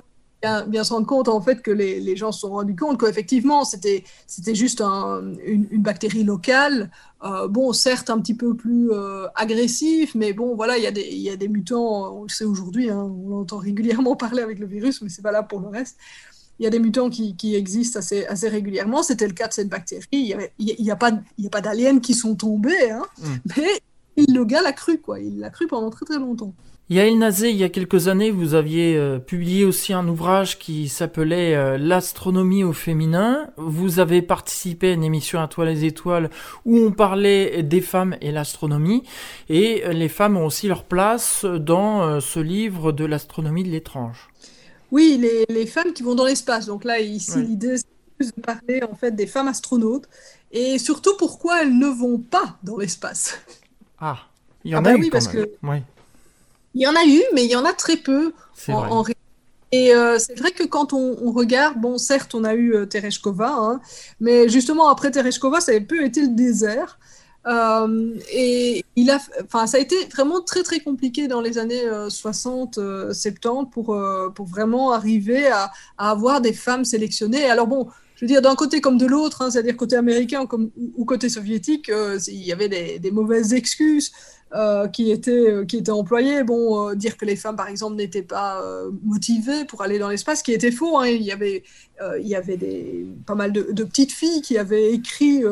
bien, 0.68 0.84
se 0.84 0.94
rendre 0.94 1.08
compte 1.08 1.28
en 1.28 1.42
fait 1.42 1.62
que 1.62 1.72
les, 1.72 2.00
les 2.00 2.16
gens 2.16 2.32
se 2.32 2.42
sont 2.42 2.52
rendus 2.52 2.76
compte 2.76 3.00
qu'effectivement 3.00 3.64
c'était 3.64 4.04
c'était 4.28 4.56
juste 4.56 4.82
une, 4.82 5.68
bactérie 5.82 6.24
locale 6.24 6.92
euh, 7.24 7.48
bon 7.48 7.72
certes 7.74 8.10
un 8.10 8.20
petit 8.20 8.34
peu 8.34 8.56
plus 8.56 8.92
euh, 8.92 9.28
agressif 9.36 10.16
mais 10.16 10.34
bon 10.34 10.56
voilà 10.56 10.78
il 10.78 10.84
y 10.84 10.88
a 10.88 10.92
des 10.92 11.08
il 11.10 11.22
y 11.22 11.30
a 11.30 11.36
des 11.36 11.48
mutants 11.48 12.18
on 12.20 12.24
le 12.24 12.30
sait 12.30 12.46
aujourd'hui 12.46 12.90
hein, 12.90 13.10
on 13.28 13.42
entend 13.42 13.58
régulièrement 13.58 14.16
parler 14.18 14.42
avec 14.42 14.60
le 14.60 14.68
virus 14.68 15.02
mais 15.02 15.10
c'est 15.10 15.22
pas 15.22 15.32
là 15.32 15.44
pour 15.44 15.60
le 15.60 15.68
reste 15.68 15.98
il 16.60 16.64
y 16.64 16.68
a 16.68 16.70
des 16.70 16.80
mutants 16.80 17.10
qui, 17.10 17.36
qui 17.36 17.56
existent 17.56 17.98
assez, 17.98 18.28
assez 18.28 18.48
régulièrement. 18.48 19.02
C'était 19.02 19.26
le 19.26 19.34
cas 19.34 19.48
de 19.48 19.54
cette 19.54 19.70
bactérie. 19.70 20.06
Il 20.12 20.76
n'y 20.80 20.92
a, 20.92 20.94
a, 20.94 20.96
pas, 20.96 21.12
pas 21.52 21.62
d'aliens 21.62 22.00
qui 22.00 22.14
sont 22.14 22.36
tombés, 22.36 22.92
hein, 22.92 23.02
mm. 23.18 23.36
mais 23.58 23.82
le 24.32 24.46
gars 24.46 24.62
l'a 24.62 24.74
cru, 24.74 25.00
quoi. 25.00 25.20
Il 25.20 25.40
l'a 25.40 25.50
cru 25.50 25.68
pendant 25.68 25.90
très 25.90 26.06
très 26.06 26.20
longtemps. 26.20 26.54
Yael 26.90 27.18
Nazé, 27.18 27.50
il 27.50 27.56
y 27.56 27.64
a 27.64 27.70
quelques 27.70 28.10
années, 28.10 28.30
vous 28.30 28.56
aviez 28.56 28.98
euh, 28.98 29.18
publié 29.18 29.64
aussi 29.64 29.94
un 29.94 30.06
ouvrage 30.06 30.60
qui 30.60 30.90
s'appelait 30.90 31.56
euh, 31.56 31.78
L'astronomie 31.78 32.66
au 32.66 32.74
féminin. 32.74 33.50
Vous 33.56 34.00
avez 34.00 34.22
participé 34.22 34.90
à 34.90 34.92
une 34.92 35.04
émission 35.04 35.40
à 35.40 35.48
toi 35.48 35.64
les 35.64 35.86
étoiles 35.86 36.30
où 36.66 36.78
on 36.78 36.92
parlait 36.92 37.64
des 37.64 37.80
femmes 37.80 38.18
et 38.20 38.34
l'astronomie. 38.34 39.04
Et 39.48 39.86
euh, 39.86 39.94
les 39.94 40.10
femmes 40.10 40.36
ont 40.36 40.46
aussi 40.46 40.68
leur 40.68 40.84
place 40.84 41.46
dans 41.46 42.20
ce 42.20 42.40
livre 42.40 42.92
de 42.92 43.06
l'astronomie 43.06 43.64
de 43.64 43.70
l'étrange. 43.70 44.28
Oui, 44.92 45.18
les, 45.20 45.46
les, 45.50 45.66
femmes 45.66 45.94
qui 45.94 46.04
vont 46.04 46.16
dans 46.16 46.26
l'espace. 46.26 46.66
Donc 46.66 46.84
là, 46.84 47.00
ici, 47.00 47.42
l'idée, 47.42 47.78
c'est 48.20 48.36
de 48.36 48.42
parler 48.42 48.84
en 48.84 48.94
fait 48.94 49.16
des 49.16 49.26
femmes 49.26 49.48
astronautes 49.48 50.08
et 50.52 50.78
surtout 50.78 51.16
pourquoi 51.18 51.64
elles 51.64 51.78
ne 51.78 51.88
vont 51.88 52.20
pas 52.20 52.58
dans 52.62 52.78
l'espace? 52.78 53.40
Ah, 54.06 54.18
il 54.66 54.72
y 54.72 54.76
en 54.76 54.84
ah 54.84 54.90
a 54.90 54.92
bah 54.92 54.98
eu 54.98 55.04
oui, 55.04 55.10
parce 55.10 55.30
que 55.30 55.50
oui. 55.64 55.78
Il 56.76 56.82
y 56.82 56.88
en 56.88 56.96
a 56.96 57.06
eu, 57.06 57.22
mais 57.34 57.46
il 57.46 57.52
y 57.52 57.56
en 57.56 57.64
a 57.64 57.72
très 57.72 57.96
peu 57.96 58.34
en, 58.68 59.06
Et 59.72 59.96
euh, 59.96 60.20
c'est 60.20 60.38
vrai 60.38 60.52
que 60.52 60.64
quand 60.64 60.92
on, 60.92 61.32
regarde, 61.32 61.80
bon, 61.80 61.98
certes, 61.98 62.36
on 62.36 62.44
a 62.44 62.54
eu 62.54 62.76
euh, 62.76 62.86
Tereshkova, 62.86 63.50
hein, 63.50 63.82
mais 64.20 64.50
justement 64.50 64.90
après 64.90 65.10
Tereshkova, 65.10 65.62
ça 65.62 65.72
avait 65.72 65.82
peu 65.82 66.04
été 66.04 66.22
le 66.22 66.30
désert. 66.30 67.00
Euh, 67.46 68.18
et 68.32 68.86
il 68.96 69.12
a, 69.12 69.20
enfin, 69.44 69.68
ça 69.68 69.78
a 69.78 69.80
été 69.80 69.96
vraiment 70.06 70.42
très 70.42 70.64
très 70.64 70.80
compliqué 70.80 71.28
dans 71.28 71.42
les 71.42 71.58
années 71.58 71.84
60, 72.10 72.78
euh, 72.78 73.14
70 73.14 73.48
euh, 73.48 73.66
pour, 73.66 73.98
pour 74.34 74.46
vraiment 74.46 74.92
arriver 74.92 75.48
à, 75.48 75.72
à, 75.98 76.12
avoir 76.12 76.42
des 76.42 76.54
femmes 76.54 76.86
sélectionnées. 76.86 77.46
Alors 77.46 77.68
bon, 77.68 77.90
veux 78.24 78.28
dire, 78.28 78.42
d'un 78.42 78.56
côté 78.56 78.82
comme 78.82 78.98
de 78.98 79.06
l'autre, 79.06 79.42
hein, 79.42 79.52
c'est-à-dire 79.52 79.78
côté 79.78 79.96
américain 79.96 80.46
ou, 80.96 81.06
côté 81.06 81.30
soviétique, 81.30 81.92
il 82.28 82.44
y 82.44 82.52
avait 82.52 83.00
des 83.00 83.12
mauvaises 83.12 83.54
excuses. 83.54 84.12
Euh, 84.56 84.88
qui, 84.88 85.10
étaient, 85.10 85.32
euh, 85.32 85.66
qui 85.66 85.78
étaient 85.78 85.90
employés. 85.90 86.44
Bon, 86.44 86.90
euh, 86.90 86.94
dire 86.94 87.18
que 87.18 87.26
les 87.26 87.36
femmes, 87.36 87.56
par 87.56 87.70
exemple, 87.70 87.96
n'étaient 87.96 88.22
pas 88.22 88.62
motivées 89.04 89.66
pour 89.66 89.82
aller 89.82 89.98
dans 89.98 90.10
l'espace, 90.10 90.44
qui 90.44 90.54
était 90.54 90.70
faux. 90.70 91.00
Hein. 91.00 91.08
Il 91.08 91.24
y 91.24 91.32
avait, 91.32 91.64
il 92.20 92.28
y 92.28 92.36
avait 92.36 92.58
des, 92.58 93.08
pas 93.26 93.34
mal 93.34 93.52
de, 93.52 93.84
petites 93.84 94.12
filles 94.12 94.42
qui 94.42 94.60
avaient 94.60 94.92
écrit 94.94 95.44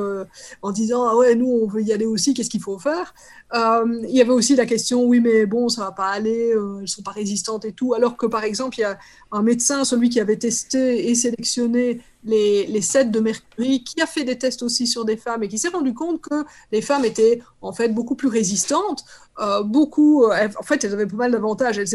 en 0.62 0.72
disant 0.72 1.06
Ah 1.06 1.18
ouais, 1.18 1.34
nous, 1.34 1.48
on 1.48 1.68
veut 1.68 1.82
y 1.82 1.92
aller 1.92 2.06
aussi, 2.06 2.36
qu'est-ce 2.36 2.50
qu'il 2.50 2.62
faut 2.62 2.78
faire? 2.78 3.16
Il 3.54 4.16
y 4.16 4.22
avait 4.22 4.32
aussi 4.32 4.56
la 4.56 4.66
question 4.68 5.04
Oui, 5.04 5.20
mais 5.20 5.46
bon, 5.48 5.68
ça 5.70 5.86
va 5.86 5.92
pas 5.92 6.10
aller, 6.10 6.54
elles 6.80 6.88
sont 6.88 7.02
pas 7.02 7.12
résistantes 7.12 7.66
et 7.66 7.72
tout. 7.72 7.96
Alors 7.96 8.18
que, 8.18 8.28
par 8.28 8.44
exemple, 8.44 8.78
il 8.78 8.82
y 8.82 8.86
a 8.86 9.00
un 9.32 9.42
médecin, 9.42 9.84
celui 9.84 10.10
qui 10.10 10.20
avait 10.20 10.38
testé 10.38 11.10
et 11.10 11.16
sélectionné 11.16 12.02
les, 12.24 12.68
les 12.68 12.82
sets 12.82 13.06
de 13.06 13.20
mercury, 13.20 13.84
qui 13.84 14.02
a 14.02 14.06
fait 14.06 14.24
des 14.24 14.38
tests 14.38 14.62
aussi 14.64 14.88
sur 14.88 15.06
des 15.06 15.18
femmes 15.18 15.44
et 15.44 15.48
qui 15.48 15.58
s'est 15.58 15.70
rendu 15.70 15.94
compte 15.94 16.22
que 16.22 16.46
les 16.72 16.82
femmes 16.82 17.06
étaient 17.06 17.42
en 17.62 17.74
fait 17.74 17.90
beaucoup 17.90 18.16
plus 18.16 18.28
résistantes, 18.28 18.91
euh, 19.40 19.64
beaucoup, 19.64 20.26
euh, 20.26 20.48
en 20.60 20.64
fait 20.64 20.84
elles 20.84 20.94
avaient 20.94 21.08
pas 21.08 21.16
mal 21.16 21.32
d'avantages, 21.32 21.78
elles, 21.78 21.88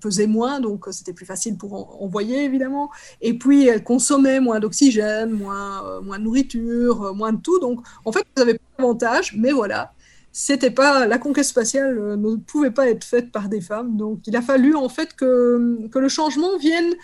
pesaient 0.00 0.26
moins, 0.26 0.60
donc 0.60 0.88
euh, 0.88 0.92
c'était 0.92 1.12
plus 1.12 1.26
facile 1.26 1.56
pour 1.56 1.74
en, 1.74 2.04
envoyer 2.04 2.44
évidemment, 2.44 2.90
et 3.20 3.34
puis 3.34 3.66
elles 3.66 3.84
consommaient 3.84 4.40
moins 4.40 4.60
d'oxygène, 4.60 5.30
moins, 5.30 6.00
moins 6.00 6.18
de 6.18 6.24
nourriture, 6.24 7.14
moins 7.14 7.32
de 7.32 7.40
tout, 7.40 7.58
donc 7.58 7.80
en 8.04 8.12
fait 8.12 8.26
elles 8.36 8.42
avaient 8.42 8.54
pas 8.54 8.64
d'avantages, 8.78 9.34
mais 9.36 9.52
voilà, 9.52 9.92
c'était 10.32 10.70
pas 10.70 11.06
la 11.06 11.18
conquête 11.18 11.44
spatiale 11.44 12.16
ne 12.16 12.36
pouvait 12.36 12.70
pas 12.70 12.88
être 12.88 13.04
faite 13.04 13.32
par 13.32 13.48
des 13.48 13.60
femmes, 13.60 13.96
donc 13.96 14.20
il 14.26 14.36
a 14.36 14.42
fallu 14.42 14.74
en 14.74 14.88
fait 14.88 15.14
que, 15.14 15.88
que 15.90 15.98
le 15.98 16.08
changement 16.08 16.58
vienne 16.58 16.94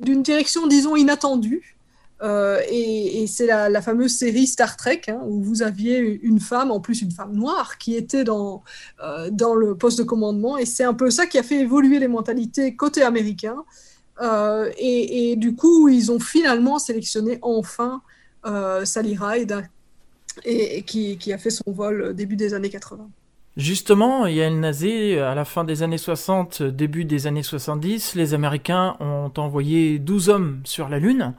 d'une 0.00 0.22
direction, 0.22 0.66
disons, 0.66 0.96
inattendue. 0.96 1.76
Euh, 2.22 2.60
et, 2.68 3.26
c'est 3.26 3.46
la, 3.46 3.82
fameuse 3.82 4.12
série 4.12 4.46
Star 4.46 4.76
Trek, 4.76 5.02
hein, 5.08 5.20
où 5.26 5.42
vous 5.42 5.62
aviez 5.62 5.98
une 6.22 6.40
femme, 6.40 6.70
en 6.70 6.80
plus 6.80 7.02
une 7.02 7.10
femme 7.10 7.34
noire, 7.34 7.78
qui 7.78 7.96
était 7.96 8.24
dans, 8.24 8.62
euh, 9.02 9.30
dans 9.30 9.54
le 9.54 9.74
poste 9.74 9.98
de 9.98 10.04
commandement. 10.04 10.58
Et 10.58 10.66
c'est 10.66 10.84
un 10.84 10.94
peu 10.94 11.10
ça 11.10 11.26
qui 11.26 11.38
a 11.38 11.42
fait 11.42 11.60
évoluer 11.60 11.98
les 11.98 12.08
mentalités 12.08 12.76
côté 12.76 13.02
américain. 13.02 13.56
Euh, 14.20 14.70
et, 14.78 15.36
du 15.36 15.54
coup, 15.54 15.88
ils 15.88 16.12
ont 16.12 16.20
finalement 16.20 16.78
sélectionné 16.78 17.38
enfin 17.42 18.02
Sally 18.84 19.16
Ride, 19.18 19.68
et, 20.44 20.82
qui, 20.82 21.32
a 21.32 21.38
fait 21.38 21.50
son 21.50 21.70
vol 21.72 22.14
début 22.14 22.36
des 22.36 22.54
années 22.54 22.70
80. 22.70 23.08
Justement, 23.56 24.26
Yael 24.26 24.60
Nazé, 24.60 25.18
à 25.18 25.34
la 25.34 25.44
fin 25.44 25.64
des 25.64 25.82
années 25.82 25.98
60, 25.98 26.62
début 26.62 27.04
des 27.04 27.26
années 27.26 27.42
70, 27.42 28.14
les 28.14 28.32
Américains 28.32 28.96
ont 29.00 29.32
envoyé 29.36 29.98
12 29.98 30.28
hommes 30.28 30.60
sur 30.64 30.88
la 30.88 30.98
Lune. 30.98 31.34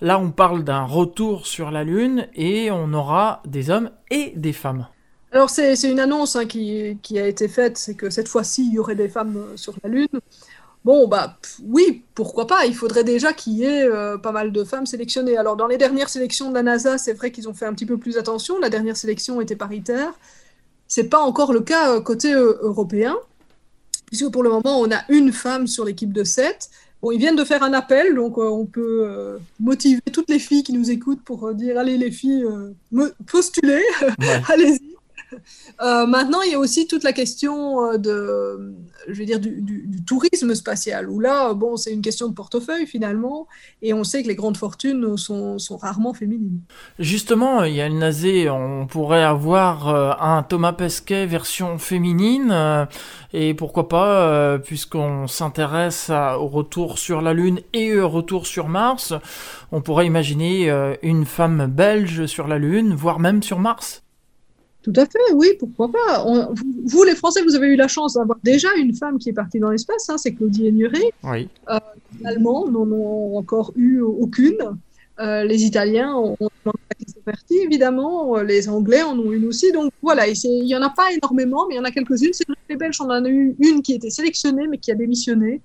Là, 0.00 0.18
on 0.18 0.30
parle 0.30 0.62
d'un 0.62 0.84
retour 0.84 1.46
sur 1.46 1.70
la 1.70 1.82
Lune 1.82 2.28
et 2.34 2.70
on 2.70 2.92
aura 2.92 3.42
des 3.46 3.70
hommes 3.70 3.90
et 4.10 4.32
des 4.36 4.52
femmes. 4.52 4.86
Alors, 5.32 5.50
c'est 5.50 5.74
une 5.84 6.00
annonce 6.00 6.36
hein, 6.36 6.46
qui, 6.46 7.18
a 7.18 7.26
été 7.26 7.48
faite, 7.48 7.78
c'est 7.78 7.94
que 7.94 8.10
cette 8.10 8.28
fois-ci, 8.28 8.66
il 8.66 8.74
y 8.74 8.78
aurait 8.78 8.94
des 8.94 9.08
femmes 9.08 9.42
sur 9.56 9.74
la 9.82 9.88
Lune. 9.88 10.20
Bon, 10.84 11.08
bah 11.08 11.36
oui, 11.64 12.04
pourquoi 12.14 12.46
pas? 12.46 12.64
Il 12.66 12.74
faudrait 12.74 13.04
déjà 13.04 13.32
qu'il 13.32 13.54
y 13.54 13.64
ait 13.64 13.84
euh, 13.84 14.18
pas 14.18 14.32
mal 14.32 14.52
de 14.52 14.64
femmes 14.64 14.86
sélectionnées. 14.86 15.36
Alors, 15.36 15.56
dans 15.56 15.66
les 15.66 15.78
dernières 15.78 16.08
sélections 16.08 16.50
de 16.50 16.54
la 16.54 16.62
NASA, 16.62 16.96
c'est 16.96 17.12
vrai 17.12 17.32
qu'ils 17.32 17.48
ont 17.48 17.54
fait 17.54 17.66
un 17.66 17.72
petit 17.72 17.86
peu 17.86 17.98
plus 17.98 18.18
attention. 18.18 18.58
La 18.60 18.70
dernière 18.70 18.96
sélection 18.96 19.40
était 19.40 19.56
paritaire. 19.56 20.12
C'est 20.86 21.08
pas 21.08 21.18
encore 21.18 21.52
le 21.52 21.60
cas 21.60 21.92
euh, 21.92 22.00
côté 22.00 22.32
euh, 22.32 22.58
européen, 22.62 23.16
puisque 24.06 24.30
pour 24.30 24.42
le 24.42 24.50
moment, 24.50 24.78
on 24.78 24.90
a 24.92 25.00
une 25.08 25.32
femme 25.32 25.66
sur 25.66 25.84
l'équipe 25.84 26.12
de 26.12 26.22
7. 26.22 26.70
Bon, 27.06 27.12
ils 27.12 27.20
viennent 27.20 27.36
de 27.36 27.44
faire 27.44 27.62
un 27.62 27.72
appel, 27.72 28.16
donc 28.16 28.36
euh, 28.36 28.48
on 28.48 28.66
peut 28.66 29.38
motiver 29.60 30.00
toutes 30.12 30.28
les 30.28 30.40
filles 30.40 30.64
qui 30.64 30.72
nous 30.72 30.90
écoutent 30.90 31.22
pour 31.22 31.54
dire 31.54 31.78
allez 31.78 31.96
les 31.96 32.10
filles, 32.10 32.44
postulez, 33.30 33.84
allez-y. 34.48 34.96
Euh, 35.82 36.06
maintenant, 36.06 36.40
il 36.40 36.52
y 36.52 36.54
a 36.54 36.58
aussi 36.58 36.86
toute 36.86 37.04
la 37.04 37.12
question 37.12 37.84
euh, 37.84 37.98
de, 37.98 38.74
je 39.08 39.18
veux 39.18 39.26
dire, 39.26 39.38
du, 39.38 39.86
tourisme 40.06 40.54
spatial, 40.54 41.10
où 41.10 41.20
là, 41.20 41.52
bon, 41.52 41.76
c'est 41.76 41.92
une 41.92 42.00
question 42.00 42.28
de 42.28 42.34
portefeuille 42.34 42.86
finalement, 42.86 43.46
et 43.82 43.92
on 43.92 44.02
sait 44.02 44.22
que 44.22 44.28
les 44.28 44.34
grandes 44.34 44.56
fortunes 44.56 45.16
sont, 45.18 45.58
rarement 45.78 46.14
féminines. 46.14 46.60
Justement, 46.98 47.64
il 47.64 47.74
y 47.74 47.82
a 47.82 47.88
le 47.88 47.94
Nazé, 47.94 48.48
on 48.48 48.86
pourrait 48.86 49.22
avoir 49.22 49.88
euh, 49.88 50.12
un 50.18 50.42
Thomas 50.42 50.72
Pesquet 50.72 51.26
version 51.26 51.76
féminine, 51.76 52.86
et 53.34 53.52
pourquoi 53.52 53.88
pas, 53.88 54.58
puisqu'on 54.58 55.26
s'intéresse 55.26 56.10
au 56.10 56.46
retour 56.46 56.98
sur 56.98 57.20
la 57.20 57.34
Lune 57.34 57.60
et 57.74 57.98
au 57.98 58.08
retour 58.08 58.46
sur 58.46 58.68
Mars, 58.68 59.12
on 59.72 59.82
pourrait 59.82 60.06
imaginer 60.06 60.70
une 61.02 61.26
femme 61.26 61.66
belge 61.66 62.26
sur 62.26 62.48
la 62.48 62.58
Lune, 62.58 62.94
voire 62.94 63.20
même 63.20 63.42
sur 63.42 63.58
Mars. 63.58 64.05
Tout 64.86 64.92
à 64.94 65.04
fait, 65.04 65.34
oui, 65.34 65.48
pourquoi 65.58 65.90
pas. 65.90 66.24
vous, 66.84 67.02
les 67.02 67.16
Français, 67.16 67.42
vous 67.42 67.56
avez 67.56 67.66
eu 67.66 67.74
la 67.74 67.88
chance 67.88 68.14
d'avoir 68.14 68.38
déjà 68.44 68.68
une 68.76 68.94
femme 68.94 69.18
qui 69.18 69.30
est 69.30 69.32
partie 69.32 69.58
dans 69.58 69.70
l'espace, 69.70 70.08
hein, 70.08 70.16
c'est 70.16 70.32
Claudie 70.32 70.68
Aigneret. 70.68 71.10
Oui. 71.24 71.48
Euh, 71.68 71.80
les 72.20 72.26
Allemands 72.26 72.68
n'en 72.68 72.88
ont 72.92 73.36
encore 73.36 73.72
eu 73.74 74.00
aucune. 74.00 74.78
Euh, 75.18 75.42
les 75.42 75.64
Italiens 75.64 76.14
ont, 76.14 76.36
qui 76.36 77.10
sont 77.10 77.20
partis, 77.24 77.58
évidemment. 77.58 78.36
Les 78.42 78.68
Anglais 78.68 79.02
en 79.02 79.18
ont 79.18 79.32
une 79.32 79.46
aussi. 79.46 79.72
Donc 79.72 79.92
voilà, 80.02 80.28
il 80.28 80.64
n'y 80.64 80.76
en 80.76 80.82
a 80.82 80.90
pas 80.90 81.10
énormément, 81.10 81.66
mais 81.66 81.74
il 81.74 81.78
y 81.78 81.80
en 81.80 81.84
a 81.84 81.90
quelques-unes. 81.90 82.32
C'est 82.32 82.46
les 82.68 82.76
Belges, 82.76 83.00
on 83.00 83.06
en 83.06 83.24
a 83.24 83.28
eu 83.28 83.56
une 83.58 83.82
qui 83.82 83.92
était 83.92 84.10
sélectionnée, 84.10 84.68
mais 84.68 84.78
qui 84.78 84.92
a 84.92 84.94
démissionné. 84.94 85.62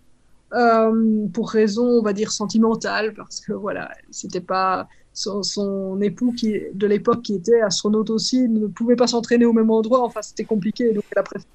Euh, 0.54 1.28
pour 1.32 1.52
raison, 1.52 1.86
on 1.86 2.02
va 2.02 2.14
dire, 2.14 2.32
sentimentale, 2.32 3.14
parce 3.14 3.40
que 3.40 3.54
voilà, 3.54 3.92
c'était 4.10 4.42
pas 4.42 4.88
son, 5.14 6.02
époux 6.02 6.34
qui, 6.34 6.60
de 6.74 6.88
l'époque 6.88 7.22
qui 7.22 7.36
était 7.36 7.62
astronaute 7.62 8.10
aussi 8.10 8.48
ne 8.48 8.68
pouvait 8.68 8.96
pas 8.96 9.08
s'entraîner 9.08 9.46
au 9.46 9.54
même 9.54 9.70
endroit. 9.70 10.04
Enfin, 10.04 10.22
c'était 10.22 10.46
compliqué. 10.46 10.94
Donc, 10.94 11.04
elle 11.12 11.20
a 11.20 11.24
préféré 11.24 11.48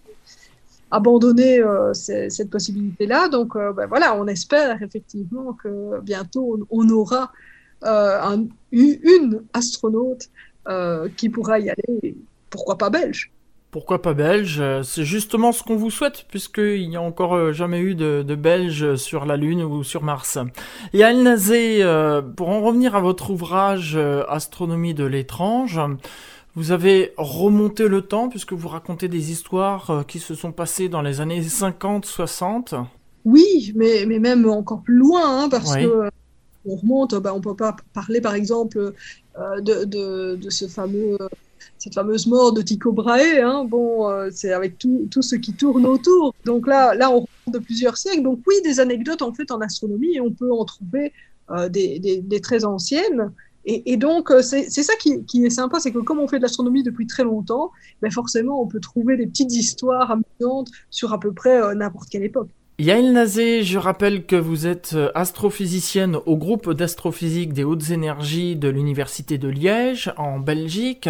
abandonner 0.90 1.61
euh, 1.61 1.92
cette 1.95 2.51
possibilité-là. 2.51 3.29
Donc, 3.29 3.57
euh, 3.57 3.73
ben 3.73 3.87
voilà, 3.87 4.16
on 4.16 4.27
espère 4.27 4.83
effectivement 4.83 5.53
que 5.53 6.01
bientôt 6.01 6.66
on, 6.71 6.88
aura 6.90 7.33
euh, 7.85 8.37
une 8.73 9.42
astronaute 9.53 10.29
qui 11.16 11.29
pourra 11.29 11.61
y 11.61 11.71
aller. 11.71 12.16
Pourquoi 12.51 12.79
pas 12.79 12.90
belge 12.90 13.31
pourquoi 13.77 14.01
pas 14.01 14.15
belge 14.15 14.62
C'est 14.85 15.05
justement 15.05 15.53
ce 15.53 15.62
qu'on 15.62 15.77
vous 15.77 15.91
souhaite, 15.91 16.25
puisqu'il 16.31 16.89
n'y 16.89 16.97
a 16.97 17.03
encore 17.03 17.35
euh, 17.35 17.53
jamais 17.53 17.79
eu 17.81 17.95
de, 17.95 18.25
de 18.27 18.35
Belges 18.35 18.97
sur 18.97 19.27
la 19.27 19.37
Lune 19.37 19.62
ou 19.62 19.85
sur 19.85 20.03
Mars. 20.03 20.39
Et 20.95 21.05
Al 21.05 21.23
Nazé, 21.23 21.83
euh, 21.83 22.23
pour 22.23 22.49
en 22.49 22.62
revenir 22.62 22.97
à 22.97 23.01
votre 23.01 23.29
ouvrage 23.29 23.93
euh, 23.95 24.25
Astronomie 24.31 24.95
de 24.95 25.05
l'étrange, 25.05 25.79
vous 26.55 26.73
avez 26.73 27.12
remonté 27.19 27.87
le 27.87 28.01
temps, 28.01 28.31
puisque 28.31 28.55
vous 28.55 28.69
racontez 28.69 29.09
des 29.09 29.31
histoires 29.31 30.05
qui 30.09 30.21
se 30.21 30.35
sont 30.35 30.53
passées 30.53 30.89
dans 30.89 31.03
les 31.03 31.21
années 31.21 31.43
50-60. 31.43 32.83
Oui, 33.27 33.75
mais, 33.77 34.07
mais 34.07 34.19
même 34.19 34.49
encore 34.49 34.81
plus 34.81 34.97
loin, 34.97 35.43
hein, 35.43 35.49
parce 35.51 35.77
que 35.77 36.09
on 36.65 36.77
remonte, 36.77 37.15
bah, 37.17 37.35
on 37.35 37.43
peut 37.43 37.55
pas 37.55 37.77
parler 37.93 38.23
par 38.23 38.35
exemple 38.35 38.95
de, 39.37 39.85
de, 39.85 40.37
de, 40.37 40.49
ce 40.49 40.67
fameux 40.67 41.19
cette 41.79 41.95
fameuse 41.95 42.27
mort 42.27 42.53
de 42.53 42.62
Tycho 42.62 42.92
Brahe, 42.92 43.40
hein, 43.42 43.64
bon, 43.64 44.09
euh, 44.09 44.29
c'est 44.31 44.53
avec 44.53 44.79
tout, 44.79 45.09
tout, 45.11 45.23
ce 45.23 45.37
qui 45.37 45.53
tourne 45.53 45.87
autour. 45.87 46.35
Donc 46.45 46.66
là, 46.66 46.95
là, 46.95 47.11
on 47.11 47.21
remonte 47.21 47.29
de 47.49 47.59
plusieurs 47.59 47.97
siècles. 47.97 48.23
Donc 48.23 48.40
oui, 48.47 48.55
des 48.64 48.81
anecdotes 48.81 49.23
en 49.23 49.33
fait 49.33 49.51
en 49.51 49.61
astronomie, 49.61 50.16
et 50.16 50.21
on 50.21 50.31
peut 50.31 50.53
en 50.53 50.64
trouver 50.64 51.12
euh, 51.51 51.69
des, 51.69 52.40
très 52.42 52.64
anciennes. 52.64 53.33
Et, 53.64 53.92
et 53.92 53.97
donc, 53.97 54.31
euh, 54.31 54.42
c'est 54.42 54.69
ça 54.71 54.95
qui, 55.01 55.25
qui, 55.25 55.45
est 55.45 55.51
sympa, 55.51 55.81
c'est 55.81 55.92
que 55.92 55.99
comme 55.99 56.21
on 56.21 56.29
fait 56.29 56.38
de 56.38 56.42
l'astronomie 56.42 56.83
depuis 56.83 57.07
très 57.07 57.25
longtemps, 57.25 57.73
ben 58.01 58.11
forcément, 58.11 58.62
on 58.62 58.66
peut 58.66 58.81
trouver 58.81 59.16
des 59.16 59.27
petites 59.27 59.53
histoires 59.53 60.11
amusantes 60.11 60.71
sur 60.90 61.12
à 61.12 61.19
peu 61.19 61.33
près 61.33 61.75
n'importe 61.75 62.09
quelle 62.09 62.25
époque. 62.25 62.49
Yael 62.79 63.15
Nazé, 63.15 63.62
je 63.62 63.79
rappelle 63.79 64.27
que 64.27 64.37
vous 64.37 64.67
êtes 64.67 64.93
euh, 64.97 65.11
astrophysicienne 65.15 66.19
au 66.27 66.37
groupe 66.37 66.75
d'astrophysique 66.75 67.55
des 67.55 67.65
hautes 67.65 67.89
énergies 67.89 68.55
de 68.55 68.69
l'Université 68.69 69.39
de 69.39 69.49
Liège, 69.49 70.12
en 70.19 70.39
Belgique. 70.39 71.09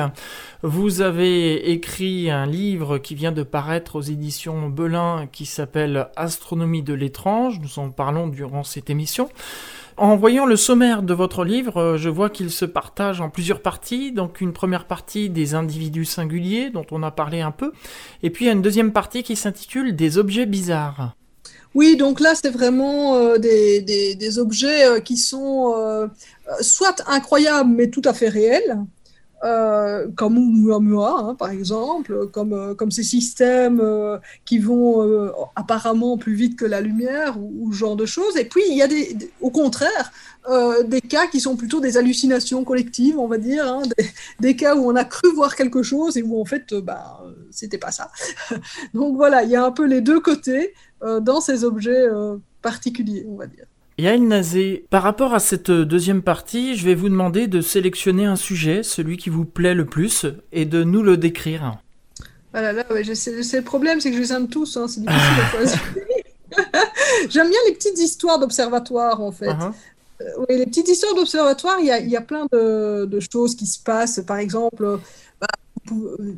Vous 0.63 1.01
avez 1.01 1.73
écrit 1.73 2.31
un 2.31 2.47
livre 2.47 2.99
qui 2.99 3.17
vient 3.17 3.33
de 3.33 3.43
paraître 3.43 3.97
aux 3.97 4.01
éditions 4.01 4.69
Belin 4.69 5.27
qui 5.33 5.45
s'appelle 5.45 6.07
Astronomie 6.15 6.85
de 6.85 6.95
l'étrange. 6.95 7.59
Nous 7.59 7.81
en 7.81 7.91
parlons 7.91 8.29
durant 8.29 8.63
cette 8.63 8.89
émission. 8.89 9.29
En 9.97 10.15
voyant 10.15 10.47
le 10.47 10.55
sommaire 10.55 11.03
de 11.03 11.15
votre 11.15 11.45
livre, 11.45 11.79
euh, 11.79 11.97
je 11.97 12.09
vois 12.09 12.31
qu'il 12.31 12.53
se 12.53 12.65
partage 12.65 13.21
en 13.21 13.29
plusieurs 13.29 13.61
parties. 13.61 14.13
Donc 14.13 14.41
une 14.41 14.53
première 14.53 14.85
partie 14.85 15.31
des 15.31 15.57
individus 15.57 16.05
singuliers 16.05 16.71
dont 16.71 16.87
on 16.93 17.03
a 17.03 17.11
parlé 17.11 17.41
un 17.41 17.51
peu, 17.51 17.73
et 18.23 18.31
puis 18.31 18.49
une 18.49 18.63
deuxième 18.63 18.93
partie 18.93 19.25
qui 19.25 19.35
s'intitule 19.35 19.97
Des 19.97 20.17
objets 20.17 20.47
bizarres. 20.47 21.17
Oui, 21.77 21.99
donc 21.99 22.21
là, 22.21 22.33
c'est 22.35 22.49
vraiment 22.49 23.17
euh, 23.17 23.37
des, 23.37 24.39
objets 24.39 24.87
euh, 24.87 24.99
qui 24.99 25.19
sont 25.19 25.75
euh, 25.77 26.07
soit 26.63 27.03
incroyables, 27.07 27.69
mais 27.69 27.91
tout 27.91 28.01
à 28.07 28.15
fait 28.15 28.31
réels, 28.31 28.79
comme 30.17 30.39
Oumuamua, 30.39 31.17
hein, 31.21 31.35
par 31.35 31.51
exemple, 31.51 32.29
comme, 32.33 32.91
ces 32.91 33.03
systèmes 33.05 33.81
qui 34.45 34.59
vont 34.59 35.31
apparemment 35.55 36.19
plus 36.19 36.35
vite 36.35 36.59
que 36.59 36.65
la 36.65 36.81
lumière 36.81 37.39
ou, 37.39 37.73
ce 37.73 37.77
genre 37.77 37.95
de 37.95 38.07
choses. 38.07 38.37
Et 38.37 38.47
puis, 38.47 38.63
il 38.69 38.77
y 38.77 38.83
a 38.83 38.89
au 39.41 39.51
contraire 39.51 40.11
des 40.87 41.01
cas 41.01 41.29
qui 41.29 41.39
sont 41.39 41.55
plutôt 41.55 41.79
des 41.79 41.97
hallucinations 41.97 42.65
collectives, 42.65 43.21
on 43.21 43.29
va 43.29 43.39
dire, 43.39 43.67
hein, 43.67 43.83
des, 44.41 44.57
cas 44.57 44.75
où 44.75 44.91
on 44.91 44.97
a 44.97 45.05
cru 45.05 45.33
voir 45.33 45.55
quelque 45.55 45.85
chose 45.85 46.17
et 46.17 46.23
où 46.23 46.41
en 46.41 46.45
fait, 46.45 46.75
bah, 46.75 47.23
c'était 47.53 47.79
pas 47.79 47.93
ça. 47.93 48.11
Donc 48.95 49.15
voilà, 49.15 49.45
il 49.45 49.51
y 49.51 49.57
a 49.57 49.65
un 49.65 49.71
peu 49.71 49.87
les 49.87 50.01
deux 50.01 50.19
côtés 50.19 50.75
dans 51.03 51.41
ces 51.41 51.65
objets 51.65 52.07
particuliers, 52.63 53.27
on 53.29 53.37
va 53.37 53.47
dire. 53.47 53.65
Yael 53.99 54.27
Nazé, 54.27 54.85
par 54.91 55.03
rapport 55.03 55.33
à 55.33 55.39
cette 55.39 55.71
deuxième 55.71 56.23
partie, 56.23 56.77
je 56.77 56.85
vais 56.85 56.95
vous 56.95 57.09
demander 57.09 57.47
de 57.47 57.63
sélectionner 57.63 58.27
un 58.27 58.37
sujet, 58.37 58.83
celui 58.83 59.17
qui 59.17 59.31
vous 59.31 59.47
plaît 59.47 59.75
le 59.75 59.87
plus, 59.87 60.27
et 60.53 60.67
de 60.67 60.85
nous 60.85 61.03
le 61.03 61.17
décrire. 61.17 61.79
Voilà, 62.53 62.73
là, 62.73 62.85
ouais, 62.91 63.05
c'est 63.15 63.57
le 63.57 63.63
problème, 63.63 64.01
c'est 64.01 64.11
que 64.11 64.17
je 64.17 64.23
les 64.23 64.33
aime 64.33 64.49
tous, 64.49 64.77
hein, 64.77 64.87
c'est 64.89 65.01
difficile 65.01 65.43
à 65.43 65.51
choisir. 65.51 65.81
J'aime 67.29 67.49
bien 67.49 67.59
les 67.69 67.75
petites 67.75 67.99
histoires 67.99 68.39
d'observatoire, 68.39 69.21
en 69.23 69.33
fait. 69.33 69.49
Uh-huh. 69.49 69.73
Euh, 70.21 70.25
oui, 70.39 70.59
les 70.59 70.67
petites 70.67 70.89
histoires 70.89 71.15
d'observatoire, 71.15 71.79
il 71.81 71.85
y, 71.85 72.11
y 72.11 72.17
a, 72.17 72.21
plein 72.21 72.47
de, 72.53 73.05
de, 73.05 73.21
choses 73.21 73.55
qui 73.55 73.67
se 73.67 73.83
passent. 73.83 74.23
Par 74.27 74.39
exemple, 74.39 75.01
bah, 75.41 75.47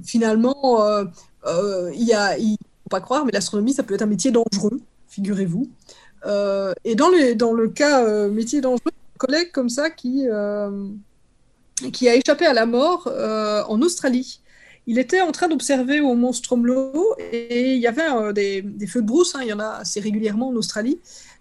finalement, 0.04 0.84
euh, 0.84 1.04
euh, 1.46 1.90
il 1.94 2.04
y 2.04 2.14
a, 2.14 2.36
il 2.38 2.56
pas 2.88 3.00
croire, 3.00 3.24
mais 3.24 3.32
l'astronomie, 3.32 3.72
ça 3.72 3.82
peut 3.82 3.94
être 3.94 4.02
un 4.02 4.06
métier 4.06 4.30
dangereux, 4.30 4.80
figurez-vous. 5.08 5.68
Euh, 6.26 6.72
et 6.84 6.94
dans, 6.94 7.08
les, 7.10 7.34
dans 7.34 7.52
le 7.52 7.68
cas 7.68 8.04
euh, 8.04 8.28
métier 8.28 8.60
dangereux, 8.60 8.90
un 8.90 9.18
collègue 9.18 9.50
comme 9.52 9.68
ça 9.68 9.90
qui, 9.90 10.26
euh, 10.28 10.88
qui 11.92 12.08
a 12.08 12.14
échappé 12.14 12.46
à 12.46 12.52
la 12.52 12.66
mort 12.66 13.08
en 13.68 13.82
Australie. 13.82 14.40
Il 14.86 14.98
était 14.98 15.20
en 15.20 15.32
train 15.32 15.48
d'observer 15.48 16.00
au 16.00 16.14
mont 16.14 16.32
Stromlo 16.32 17.14
et 17.32 17.74
il 17.74 17.80
y 17.80 17.86
avait 17.86 18.32
des, 18.32 18.62
des, 18.62 18.86
feux 18.86 19.02
de 19.02 19.06
brousse, 19.06 19.34
hein, 19.34 19.40
il 19.42 19.48
y 19.48 19.52
en 19.52 19.60
a 19.60 19.80
assez 19.80 20.00
régulièrement 20.00 20.48
en 20.48 20.56
Australie. 20.56 20.98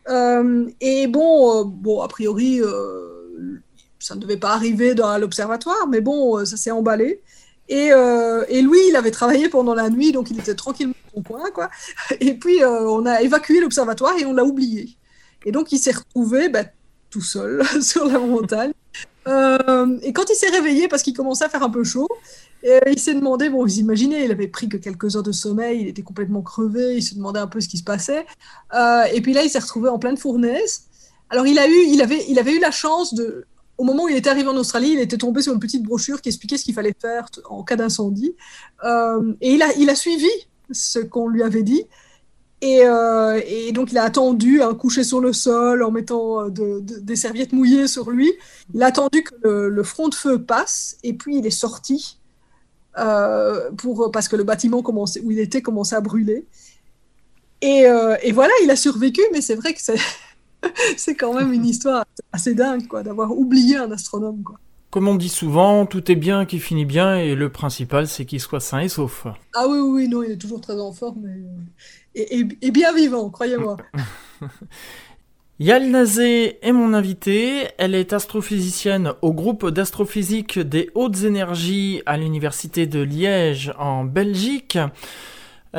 et 0.09 1.07
bon, 1.07 1.63
bon, 1.63 2.01
a 2.01 2.07
priori, 2.09 2.59
ça 3.99 4.15
ne 4.15 4.19
devait 4.19 4.37
pas 4.37 4.51
arriver 4.51 4.95
dans 4.95 5.17
l'observatoire, 5.17 5.87
mais 5.87 6.01
bon, 6.01 6.43
ça 6.45 6.57
s'est 6.57 6.71
emballé. 6.71 7.21
Et, 7.69 7.89
et, 8.49 8.61
lui, 8.61 8.79
il 8.89 8.95
avait 8.95 9.11
travaillé 9.11 9.49
pendant 9.49 9.73
la 9.73 9.89
nuit, 9.89 10.11
donc 10.11 10.31
il 10.31 10.39
était 10.39 10.55
tranquillement 10.55 10.93
point, 11.21 11.49
quoi. 11.51 11.69
Et 12.19 12.33
puis, 12.33 12.63
euh, 12.63 12.87
on 12.89 13.05
a 13.05 13.21
évacué 13.21 13.59
l'observatoire 13.59 14.17
et 14.17 14.25
on 14.25 14.33
l'a 14.33 14.43
oublié. 14.43 14.89
Et 15.45 15.51
donc, 15.51 15.71
il 15.71 15.77
s'est 15.77 15.91
retrouvé 15.91 16.49
bah, 16.49 16.63
tout 17.09 17.21
seul 17.21 17.63
sur 17.81 18.05
la 18.05 18.19
montagne. 18.19 18.71
Euh, 19.27 19.97
et 20.03 20.13
quand 20.13 20.29
il 20.29 20.35
s'est 20.35 20.49
réveillé, 20.49 20.87
parce 20.87 21.03
qu'il 21.03 21.13
commençait 21.13 21.45
à 21.45 21.49
faire 21.49 21.63
un 21.63 21.69
peu 21.69 21.83
chaud, 21.83 22.07
et 22.63 22.79
il 22.87 22.99
s'est 22.99 23.13
demandé, 23.13 23.49
bon, 23.49 23.63
vous 23.63 23.79
imaginez, 23.79 24.23
il 24.25 24.31
avait 24.31 24.47
pris 24.47 24.67
que 24.67 24.77
quelques 24.77 25.15
heures 25.15 25.23
de 25.23 25.31
sommeil, 25.31 25.81
il 25.81 25.87
était 25.87 26.01
complètement 26.01 26.41
crevé, 26.41 26.95
il 26.95 27.03
se 27.03 27.13
demandait 27.15 27.39
un 27.39 27.47
peu 27.47 27.61
ce 27.61 27.67
qui 27.67 27.77
se 27.77 27.83
passait. 27.83 28.25
Euh, 28.73 29.03
et 29.13 29.21
puis 29.21 29.33
là, 29.33 29.43
il 29.43 29.49
s'est 29.49 29.59
retrouvé 29.59 29.89
en 29.89 29.99
pleine 29.99 30.17
fournaise. 30.17 30.83
Alors, 31.29 31.45
il, 31.45 31.59
a 31.59 31.67
eu, 31.67 31.85
il, 31.87 32.01
avait, 32.01 32.25
il 32.29 32.39
avait 32.39 32.53
eu 32.53 32.59
la 32.59 32.71
chance 32.71 33.13
de, 33.13 33.45
au 33.77 33.83
moment 33.83 34.05
où 34.05 34.09
il 34.09 34.15
était 34.15 34.29
arrivé 34.29 34.47
en 34.47 34.57
Australie, 34.57 34.91
il 34.93 34.99
était 34.99 35.17
tombé 35.17 35.41
sur 35.41 35.53
une 35.53 35.59
petite 35.59 35.83
brochure 35.83 36.21
qui 36.21 36.29
expliquait 36.29 36.57
ce 36.57 36.65
qu'il 36.65 36.73
fallait 36.73 36.95
faire 36.99 37.27
en 37.49 37.63
cas 37.63 37.75
d'incendie. 37.75 38.35
et 38.83 39.51
il 39.51 39.89
a, 39.89 39.95
suivi 39.95 40.29
ce 40.71 40.99
qu'on 40.99 41.27
lui 41.27 41.43
avait 41.43 41.63
dit. 41.63 41.85
Euh, 42.63 43.39
et, 43.45 43.71
donc, 43.71 43.91
il 43.91 43.97
a 43.97 44.03
attendu, 44.03 44.61
un 44.61 44.73
couché 44.73 45.03
sur 45.03 45.19
le 45.19 45.33
sol, 45.33 45.83
en 45.83 45.91
mettant 45.91 46.45
euh, 46.45 46.79
des 46.81 47.15
serviettes 47.15 47.53
mouillées 47.53 47.87
sur 47.87 48.09
lui. 48.09 48.31
Il 48.73 48.81
a 48.81 48.87
attendu 48.87 49.23
que 49.23 49.67
le, 49.67 49.83
front 49.83 50.09
de 50.09 50.15
feu 50.15 50.41
passe, 50.41 50.97
et 51.03 51.13
puis 51.13 51.37
il 51.37 51.45
est 51.45 51.51
sorti 51.51 52.19
euh, 52.97 53.69
parce 54.11 54.27
que 54.27 54.35
le 54.35 54.43
bâtiment 54.43 54.81
commençait, 54.81 55.21
où 55.21 55.31
il 55.31 55.39
était 55.39 55.61
commençait 55.61 55.95
à 55.95 56.01
brûler. 56.01 56.45
Et, 57.61 57.85
et 58.21 58.31
voilà, 58.33 58.53
il 58.63 58.69
a 58.69 58.75
survécu, 58.75 59.21
mais 59.31 59.41
c'est 59.41 59.55
vrai 59.55 59.73
que 59.73 59.81
c'est 59.81 59.97
quand 61.19 61.33
même 61.33 61.53
une 61.53 61.65
histoire 61.65 62.05
assez 62.31 62.53
dingue, 62.55 62.87
quoi, 62.87 63.03
d'avoir 63.03 63.31
oublié 63.31 63.77
un 63.77 63.91
astronome, 63.91 64.43
quoi. 64.43 64.59
Comme 64.89 65.09
on 65.09 65.15
dit 65.15 65.29
souvent, 65.29 65.85
tout 65.85 66.09
est 66.11 66.15
bien 66.15 66.45
qui 66.45 66.59
finit 66.59 66.85
bien 66.85 67.17
et 67.17 67.35
le 67.35 67.51
principal 67.51 68.07
c'est 68.07 68.23
qu'il 68.25 68.39
soit 68.39 68.61
sain 68.61 68.79
et 68.79 68.87
sauf. 68.87 69.27
Ah 69.53 69.67
oui, 69.67 69.79
oui, 69.79 70.07
non, 70.07 70.23
il 70.23 70.31
est 70.31 70.37
toujours 70.37 70.61
très 70.61 70.79
en 70.79 70.93
forme 70.93 71.27
et, 72.15 72.71
bien 72.71 72.93
vivant, 72.93 73.29
croyez-moi. 73.29 73.77
Yal 75.59 75.89
Nazé 75.89 76.57
est 76.65 76.71
mon 76.71 76.93
invitée. 76.93 77.67
Elle 77.77 77.95
est 77.95 78.13
astrophysicienne 78.13 79.13
au 79.21 79.33
groupe 79.33 79.69
d'astrophysique 79.69 80.57
des 80.57 80.89
hautes 80.95 81.23
énergies 81.23 82.01
à 82.05 82.17
l'université 82.17 82.87
de 82.87 82.99
Liège 82.99 83.73
en 83.77 84.03
Belgique. 84.03 84.79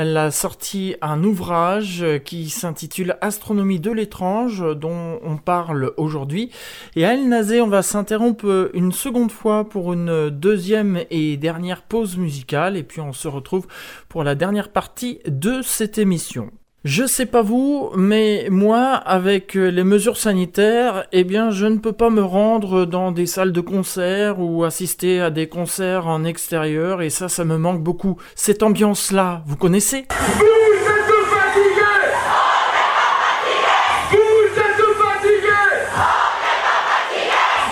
Elle 0.00 0.16
a 0.16 0.30
sorti 0.30 0.94
un 1.02 1.24
ouvrage 1.24 2.04
qui 2.24 2.50
s'intitule 2.50 3.16
Astronomie 3.20 3.80
de 3.80 3.90
l'étrange, 3.90 4.64
dont 4.76 5.18
on 5.24 5.38
parle 5.38 5.92
aujourd'hui. 5.96 6.52
Et 6.94 7.04
à 7.04 7.14
El 7.14 7.28
Nazé, 7.28 7.61
on 7.61 7.66
va 7.66 7.82
s'interrompre 7.82 8.70
une 8.74 8.92
seconde 8.92 9.32
fois 9.32 9.68
pour 9.68 9.92
une 9.92 10.30
deuxième 10.30 11.00
et 11.11 11.37
dernière 11.37 11.82
pause 11.82 12.16
musicale, 12.16 12.76
et 12.76 12.84
puis 12.84 13.00
on 13.00 13.12
se 13.12 13.26
retrouve 13.26 13.66
pour 14.08 14.22
la 14.22 14.37
dernière 14.37 14.68
partie 14.68 15.18
de 15.26 15.62
cette 15.62 15.98
émission. 15.98 16.52
Je 16.88 17.05
sais 17.05 17.27
pas 17.27 17.42
vous, 17.42 17.90
mais 17.96 18.46
moi, 18.51 18.94
avec 18.94 19.59
euh, 19.59 19.68
les 19.68 19.85
mesures 19.85 20.16
sanitaires, 20.16 21.05
eh 21.12 21.22
bien, 21.22 21.51
je 21.51 21.66
ne 21.66 21.77
peux 21.77 21.92
pas 21.92 22.09
me 22.09 22.22
rendre 22.22 22.87
dans 22.87 23.12
des 23.12 23.27
salles 23.27 23.53
de 23.53 23.61
concert 23.61 24.40
ou 24.40 24.64
assister 24.64 25.20
à 25.20 25.29
des 25.29 25.48
concerts 25.51 26.07
en 26.07 26.24
extérieur, 26.24 27.03
et 27.03 27.11
ça, 27.11 27.29
ça 27.29 27.44
me 27.44 27.59
manque 27.59 27.83
beaucoup. 27.83 28.16
Cette 28.35 28.62
ambiance-là, 28.62 29.42
vous 29.44 29.57
connaissez? 29.57 30.07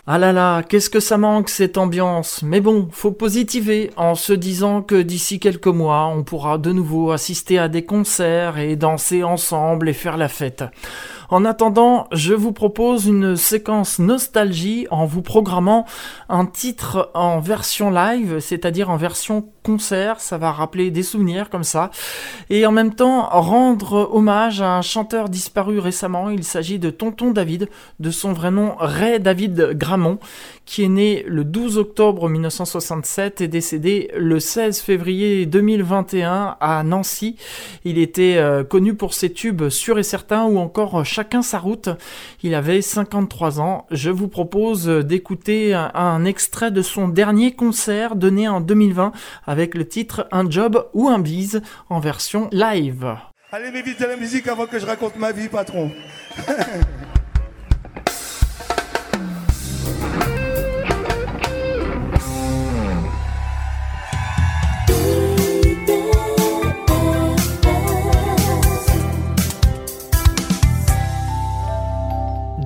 Ah 0.08 0.18
là 0.18 0.32
là, 0.32 0.62
qu'est-ce 0.62 0.88
que 0.88 1.00
ça 1.00 1.18
manque 1.18 1.48
cette 1.48 1.76
ambiance 1.76 2.44
Mais 2.44 2.60
bon, 2.60 2.88
faut 2.92 3.10
positiver 3.10 3.90
en 3.96 4.14
se 4.14 4.32
disant 4.32 4.80
que 4.80 5.02
d'ici 5.02 5.40
quelques 5.40 5.66
mois, 5.66 6.06
on 6.06 6.22
pourra 6.22 6.58
de 6.58 6.70
nouveau 6.70 7.10
assister 7.10 7.58
à 7.58 7.66
des 7.66 7.84
concerts 7.84 8.56
et 8.56 8.76
danser 8.76 9.24
ensemble 9.24 9.88
et 9.88 9.92
faire 9.92 10.16
la 10.16 10.28
fête. 10.28 10.62
En 11.28 11.44
attendant, 11.44 12.06
je 12.12 12.34
vous 12.34 12.52
propose 12.52 13.06
une 13.06 13.36
séquence 13.36 13.98
nostalgie 13.98 14.86
en 14.90 15.06
vous 15.06 15.22
programmant 15.22 15.84
un 16.28 16.46
titre 16.46 17.10
en 17.14 17.40
version 17.40 17.90
live, 17.90 18.38
c'est-à-dire 18.38 18.90
en 18.90 18.96
version 18.96 19.48
concert, 19.64 20.20
ça 20.20 20.38
va 20.38 20.52
rappeler 20.52 20.92
des 20.92 21.02
souvenirs 21.02 21.50
comme 21.50 21.64
ça, 21.64 21.90
et 22.50 22.64
en 22.66 22.72
même 22.72 22.94
temps 22.94 23.28
rendre 23.28 24.08
hommage 24.12 24.60
à 24.60 24.76
un 24.76 24.82
chanteur 24.82 25.28
disparu 25.28 25.80
récemment, 25.80 26.30
il 26.30 26.44
s'agit 26.44 26.78
de 26.78 26.90
Tonton 26.90 27.32
David, 27.32 27.68
de 27.98 28.10
son 28.10 28.32
vrai 28.32 28.52
nom 28.52 28.76
Ray 28.78 29.18
David 29.18 29.72
Gramont, 29.72 30.18
qui 30.66 30.83
est 30.85 30.88
né 30.88 31.24
le 31.26 31.44
12 31.44 31.79
octobre 31.79 32.29
1967 32.29 33.40
et 33.40 33.48
décédé 33.48 34.11
le 34.16 34.40
16 34.40 34.81
février 34.81 35.46
2021 35.46 36.57
à 36.61 36.83
Nancy. 36.83 37.37
Il 37.85 37.98
était 37.98 38.37
euh, 38.37 38.64
connu 38.64 38.94
pour 38.94 39.14
ses 39.14 39.33
tubes 39.33 39.68
Sûr 39.68 39.98
et 39.98 40.02
Certain 40.02 40.44
ou 40.44 40.59
encore 40.59 41.05
Chacun 41.05 41.40
sa 41.40 41.61
route. 41.61 41.88
Il 42.42 42.55
avait 42.55 42.83
53 42.83 43.61
ans. 43.61 43.87
Je 43.90 44.11
vous 44.11 44.29
propose 44.29 44.87
d'écouter 44.87 45.72
un, 45.74 46.24
extrait 46.24 46.72
de 46.72 46.83
son 46.83 47.09
dernier 47.09 47.52
concert 47.52 48.16
donné 48.16 48.48
en 48.48 48.61
2020 48.61 49.12
avec 49.46 49.74
le 49.74 49.87
titre 49.87 50.26
Un 50.33 50.50
job 50.50 50.88
ou 50.92 51.09
un 51.09 51.20
bise 51.20 51.62
en 51.88 52.00
version 52.00 52.48
live. 52.50 53.14
Allez, 53.52 53.70
mais 53.72 53.83
vite 53.83 54.00
de 54.00 54.07
la 54.07 54.16
musique 54.16 54.48
avant 54.48 54.66
que 54.66 54.79
je 54.81 54.87
raconte 54.87 55.16
ma 55.16 55.31
vie, 55.31 55.48
patron. 55.48 55.92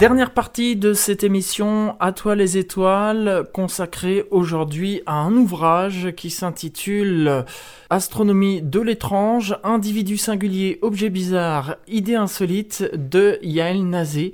Dernière 0.01 0.33
partie 0.33 0.77
de 0.77 0.95
cette 0.95 1.25
émission 1.25 1.95
À 2.01 2.13
toi 2.13 2.35
les 2.35 2.57
étoiles, 2.57 3.47
consacrée 3.53 4.25
aujourd'hui 4.31 5.03
à 5.05 5.17
un 5.17 5.37
ouvrage 5.37 6.13
qui 6.17 6.31
s'intitule 6.31 7.45
Astronomie 7.91 8.63
de 8.63 8.81
l'étrange, 8.81 9.59
individu 9.63 10.17
singulier, 10.17 10.79
objet 10.81 11.11
bizarre, 11.11 11.77
idée 11.87 12.15
insolite 12.15 12.89
de 12.95 13.39
Yael 13.43 13.87
Nazé 13.87 14.33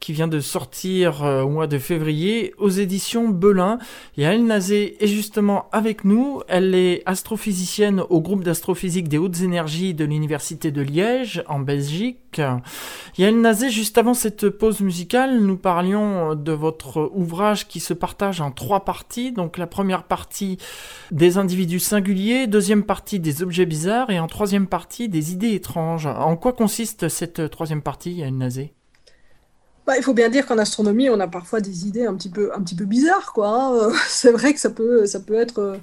qui 0.00 0.12
vient 0.12 0.28
de 0.28 0.40
sortir 0.40 1.24
euh, 1.24 1.42
au 1.42 1.48
mois 1.48 1.66
de 1.66 1.78
février 1.78 2.54
aux 2.58 2.68
éditions 2.68 3.28
Belin. 3.28 3.78
Yael 4.16 4.44
Nazé 4.44 5.02
est 5.02 5.08
justement 5.08 5.68
avec 5.72 6.04
nous. 6.04 6.40
Elle 6.48 6.74
est 6.74 7.02
astrophysicienne 7.06 8.02
au 8.08 8.20
groupe 8.20 8.44
d'astrophysique 8.44 9.08
des 9.08 9.18
hautes 9.18 9.40
énergies 9.40 9.94
de 9.94 10.04
l'Université 10.04 10.70
de 10.70 10.82
Liège 10.82 11.42
en 11.48 11.58
Belgique. 11.58 12.40
Yael 13.16 13.40
Nazé, 13.40 13.70
juste 13.70 13.98
avant 13.98 14.14
cette 14.14 14.48
pause 14.50 14.80
musicale, 14.80 15.07
nous 15.14 15.56
parlions 15.56 16.34
de 16.34 16.52
votre 16.52 17.10
ouvrage 17.14 17.68
qui 17.68 17.80
se 17.80 17.94
partage 17.94 18.40
en 18.40 18.50
trois 18.50 18.84
parties. 18.84 19.32
Donc 19.32 19.58
la 19.58 19.66
première 19.66 20.04
partie 20.04 20.58
des 21.10 21.38
individus 21.38 21.80
singuliers, 21.80 22.46
deuxième 22.46 22.84
partie 22.84 23.20
des 23.20 23.42
objets 23.42 23.66
bizarres 23.66 24.10
et 24.10 24.18
en 24.18 24.26
troisième 24.26 24.66
partie 24.66 25.08
des 25.08 25.32
idées 25.32 25.54
étranges. 25.54 26.06
En 26.06 26.36
quoi 26.36 26.52
consiste 26.52 27.08
cette 27.08 27.50
troisième 27.50 27.82
partie, 27.82 28.12
Yann 28.14 28.36
Nazé? 28.36 28.72
Bah, 29.86 29.96
il 29.96 30.02
faut 30.02 30.12
bien 30.12 30.28
dire 30.28 30.44
qu'en 30.44 30.58
astronomie, 30.58 31.08
on 31.08 31.18
a 31.18 31.28
parfois 31.28 31.62
des 31.62 31.86
idées 31.86 32.04
un 32.04 32.14
petit 32.14 32.28
peu, 32.28 32.54
un 32.54 32.60
petit 32.62 32.74
peu 32.74 32.84
bizarres. 32.84 33.32
Hein. 33.38 33.90
C'est 34.06 34.30
vrai 34.32 34.52
que 34.52 34.60
ça 34.60 34.68
peut, 34.68 35.06
ça 35.06 35.18
peut 35.18 35.32
être 35.32 35.78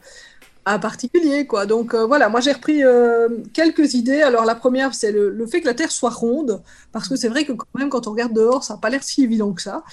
euh, 0.68 0.72
un 0.72 0.80
particulier, 0.80 1.46
quoi. 1.46 1.66
Donc 1.66 1.94
euh, 1.94 2.06
voilà, 2.06 2.30
moi 2.30 2.42
j'ai 2.42 2.52
repris 2.52 2.84
euh, 2.84 3.30
quelques 3.54 3.94
idées. 3.94 4.22
Alors 4.22 4.46
la 4.46 4.56
première, 4.56 4.94
c'est 4.94 5.12
le, 5.12 5.46
fait 5.48 5.62
que 5.62 5.68
la 5.68 5.74
Terre 5.74 5.92
soit 5.92 6.10
ronde, 6.10 6.62
parce 6.92 7.08
que 7.08 7.16
c'est 7.16 7.28
vrai 7.28 7.46
que 7.46 7.54
quand 7.54 7.68
même 7.76 7.90
quand 7.90 8.08
on 8.08 8.12
regarde 8.12 8.34
dehors, 8.34 8.64
ça 8.64 8.76
n'a 8.76 8.80
pas 8.80 8.90
l'air 8.90 9.04
si 9.04 9.24
évident 9.24 9.54
que 9.54 9.62
ça. 9.62 9.84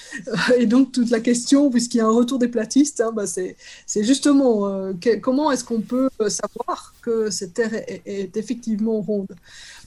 et 0.58 0.66
donc 0.66 0.92
toute 0.92 1.10
la 1.10 1.20
question, 1.20 1.70
puisqu'il 1.70 1.98
y 1.98 2.00
a 2.00 2.06
un 2.06 2.10
retour 2.10 2.38
des 2.38 2.48
platistes, 2.48 3.00
hein, 3.00 3.12
bah, 3.14 3.24
c'est 3.26 3.56
justement 4.02 4.92
comment 5.20 5.50
est-ce 5.50 5.64
qu'on 5.64 5.80
peut 5.80 6.10
savoir 6.28 6.94
que 7.02 7.30
cette 7.30 7.54
Terre 7.54 7.74
est 8.06 8.36
effectivement 8.36 9.00
ronde? 9.00 9.28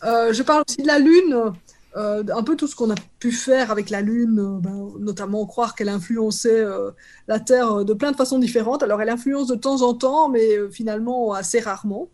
je 0.04 0.43
parle 0.43 0.63
aussi 0.67 0.82
de 0.82 0.88
la 0.88 1.00
Lune. 1.00 1.54
Euh, 1.95 2.23
un 2.34 2.43
peu 2.43 2.58
tout 2.58 2.67
ce 2.67 2.75
qu'on 2.75 2.89
a 2.91 2.95
pu 3.19 3.31
faire 3.31 3.71
avec 3.71 3.89
la 3.89 4.01
Lune, 4.01 4.39
euh, 4.39 4.60
ben, 4.60 4.91
notamment 4.99 5.45
croire 5.45 5.75
qu'elle 5.75 5.88
influençait 5.88 6.60
euh, 6.60 6.91
la 7.27 7.39
Terre 7.39 7.86
de 7.86 7.93
plein 7.93 8.12
de 8.12 8.17
façons 8.17 8.38
différentes. 8.38 8.84
Alors 8.84 9.01
elle 9.01 9.10
influence 9.10 9.47
de 9.47 9.55
temps 9.55 9.81
en 9.81 9.93
temps, 9.93 10.29
mais 10.29 10.69
finalement 10.71 11.34
assez 11.34 11.60
rarement. 11.60 12.10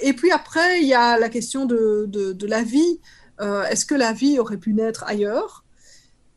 et 0.00 0.12
puis 0.12 0.30
après, 0.30 0.80
il 0.80 0.86
y 0.86 0.94
a 0.94 1.18
la 1.18 1.28
question 1.28 1.66
de, 1.66 2.06
de 2.06 2.46
la 2.46 2.62
vie. 2.62 3.00
Est-ce 3.40 3.84
que 3.84 3.94
la 3.94 4.12
vie 4.12 4.38
aurait 4.38 4.56
pu 4.56 4.72
naître 4.72 5.04
ailleurs? 5.06 5.65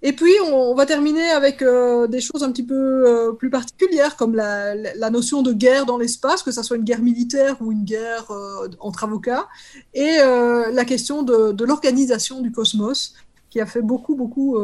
Et 0.01 0.13
puis, 0.13 0.31
on, 0.45 0.73
va 0.75 0.85
terminer 0.85 1.29
avec 1.29 1.62
euh, 1.62 2.07
des 2.07 2.21
choses 2.21 2.41
un 2.43 2.51
petit 2.53 2.63
peu 2.63 2.73
euh, 2.73 3.33
plus 3.33 3.49
particulières, 3.49 4.15
comme 4.15 4.33
la, 4.33 5.09
notion 5.09 5.41
de 5.41 5.51
guerre 5.51 5.85
dans 5.85 5.97
l'espace, 5.97 6.41
que 6.41 6.51
ce 6.51 6.63
soit 6.63 6.77
une 6.77 6.85
guerre 6.85 7.01
militaire 7.01 7.57
ou 7.62 7.73
une 7.73 7.83
guerre 7.83 8.31
euh, 8.31 8.69
entre 8.79 9.03
avocats, 9.03 9.49
et 9.93 10.17
la 10.19 10.85
question 10.85 11.23
de, 11.23 11.63
l'organisation 11.65 12.41
du 12.41 12.51
cosmos, 12.51 13.13
qui 13.49 13.59
a 13.59 13.65
fait 13.65 13.81
beaucoup, 13.81 14.15
beaucoup 14.15 14.57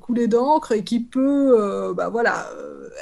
couler 0.00 0.28
d'encre 0.28 0.72
et 0.72 0.84
qui 0.84 1.00
peut 1.00 1.92
bah, 1.94 2.08
voilà, 2.08 2.48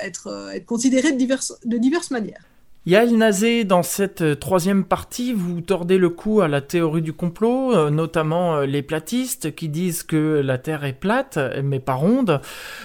être, 0.03 0.51
considérée 0.67 1.13
de 1.13 1.77
diverses 1.77 2.11
manières. 2.11 2.43
Yael 2.85 3.17
Nazé, 3.17 3.63
dans 3.63 3.85
cette 3.85 4.23
euh, 4.23 4.35
troisième 4.35 4.83
partie, 4.83 5.33
vous 5.33 5.61
tordez 5.61 5.99
le 5.99 6.09
cou 6.09 6.41
à 6.41 6.49
la 6.49 6.61
théorie 6.61 7.01
du 7.01 7.13
complot, 7.13 7.73
euh, 7.77 7.91
notamment 7.91 8.57
euh, 8.57 8.67
les 8.67 8.83
platistes 8.83 9.55
qui 9.55 9.69
disent 9.69 10.03
que 10.03 10.43
la 10.45 10.59
Terre 10.59 10.83
est 10.83 10.93
plate, 10.93 11.39
mais 11.63 11.79
pas 11.79 11.95
ronde. 11.95 12.41